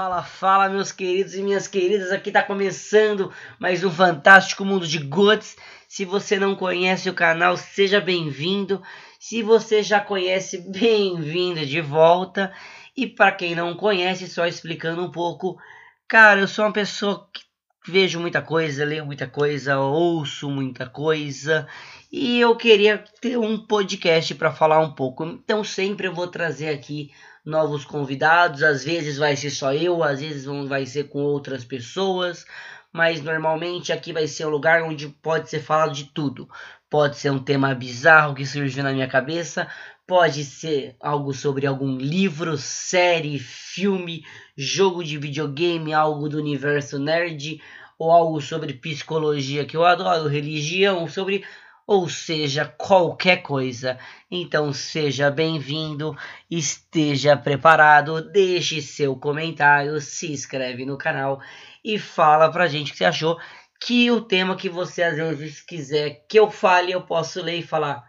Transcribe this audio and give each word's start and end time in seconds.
Fala, 0.00 0.22
fala, 0.22 0.68
meus 0.70 0.90
queridos 0.90 1.34
e 1.34 1.42
minhas 1.42 1.68
queridas. 1.68 2.10
Aqui 2.10 2.32
tá 2.32 2.42
começando 2.42 3.30
mais 3.58 3.84
um 3.84 3.90
fantástico 3.90 4.64
mundo 4.64 4.86
de 4.86 4.96
Gods. 4.96 5.58
Se 5.86 6.06
você 6.06 6.38
não 6.38 6.56
conhece 6.56 7.10
o 7.10 7.14
canal, 7.14 7.54
seja 7.54 8.00
bem-vindo. 8.00 8.82
Se 9.18 9.42
você 9.42 9.82
já 9.82 10.00
conhece, 10.00 10.56
bem-vindo 10.72 11.66
de 11.66 11.82
volta. 11.82 12.50
E 12.96 13.06
para 13.06 13.30
quem 13.30 13.54
não 13.54 13.76
conhece, 13.76 14.26
só 14.26 14.46
explicando 14.46 15.04
um 15.04 15.10
pouco, 15.10 15.60
cara, 16.08 16.40
eu 16.40 16.48
sou 16.48 16.64
uma 16.64 16.72
pessoa 16.72 17.28
que 17.30 17.42
vejo 17.86 18.18
muita 18.18 18.40
coisa, 18.40 18.86
leio 18.86 19.04
muita 19.04 19.26
coisa, 19.26 19.80
ouço 19.80 20.50
muita 20.50 20.88
coisa 20.88 21.68
e 22.10 22.40
eu 22.40 22.56
queria 22.56 23.04
ter 23.20 23.36
um 23.36 23.58
podcast 23.66 24.34
para 24.34 24.50
falar 24.50 24.80
um 24.80 24.92
pouco. 24.92 25.26
Então 25.26 25.62
sempre 25.62 26.06
eu 26.06 26.14
vou 26.14 26.26
trazer 26.26 26.70
aqui 26.70 27.10
novos 27.44 27.84
convidados. 27.84 28.62
Às 28.62 28.84
vezes 28.84 29.18
vai 29.18 29.36
ser 29.36 29.50
só 29.50 29.72
eu, 29.72 30.02
às 30.02 30.20
vezes 30.20 30.44
vai 30.66 30.86
ser 30.86 31.04
com 31.08 31.20
outras 31.20 31.64
pessoas, 31.64 32.44
mas 32.92 33.22
normalmente 33.22 33.92
aqui 33.92 34.12
vai 34.12 34.26
ser 34.26 34.46
um 34.46 34.50
lugar 34.50 34.82
onde 34.82 35.08
pode 35.08 35.48
ser 35.48 35.60
falado 35.60 35.92
de 35.92 36.04
tudo. 36.04 36.48
Pode 36.88 37.16
ser 37.16 37.30
um 37.30 37.38
tema 37.38 37.74
bizarro 37.74 38.34
que 38.34 38.44
surgiu 38.44 38.82
na 38.82 38.92
minha 38.92 39.06
cabeça, 39.06 39.68
pode 40.06 40.44
ser 40.44 40.96
algo 41.00 41.32
sobre 41.32 41.66
algum 41.66 41.96
livro, 41.96 42.58
série, 42.58 43.38
filme, 43.38 44.24
jogo 44.56 45.04
de 45.04 45.16
videogame, 45.16 45.94
algo 45.94 46.28
do 46.28 46.38
universo 46.38 46.98
nerd, 46.98 47.62
ou 47.96 48.10
algo 48.10 48.40
sobre 48.40 48.72
psicologia 48.72 49.64
que 49.64 49.76
eu 49.76 49.84
adoro, 49.84 50.26
religião, 50.26 51.06
sobre 51.06 51.44
ou 51.90 52.08
seja, 52.08 52.72
qualquer 52.78 53.38
coisa. 53.42 53.98
Então 54.30 54.72
seja 54.72 55.28
bem-vindo, 55.28 56.16
esteja 56.48 57.36
preparado, 57.36 58.30
deixe 58.30 58.80
seu 58.80 59.16
comentário, 59.16 60.00
se 60.00 60.30
inscreve 60.30 60.86
no 60.86 60.96
canal 60.96 61.40
e 61.84 61.98
fala 61.98 62.48
pra 62.48 62.68
gente 62.68 62.90
o 62.90 62.92
que 62.92 62.98
você 62.98 63.04
achou. 63.04 63.40
Que 63.84 64.08
o 64.08 64.20
tema 64.20 64.54
que 64.54 64.68
você 64.68 65.02
às 65.02 65.16
vezes 65.16 65.60
quiser 65.62 66.24
que 66.28 66.38
eu 66.38 66.48
fale, 66.48 66.92
eu 66.92 67.02
posso 67.02 67.42
ler 67.42 67.58
e 67.58 67.62
falar. 67.66 68.08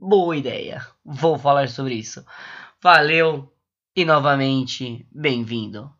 Boa 0.00 0.36
ideia, 0.36 0.86
vou 1.04 1.36
falar 1.36 1.68
sobre 1.68 1.94
isso. 1.94 2.24
Valeu 2.80 3.52
e 3.96 4.04
novamente 4.04 5.04
bem-vindo. 5.10 5.92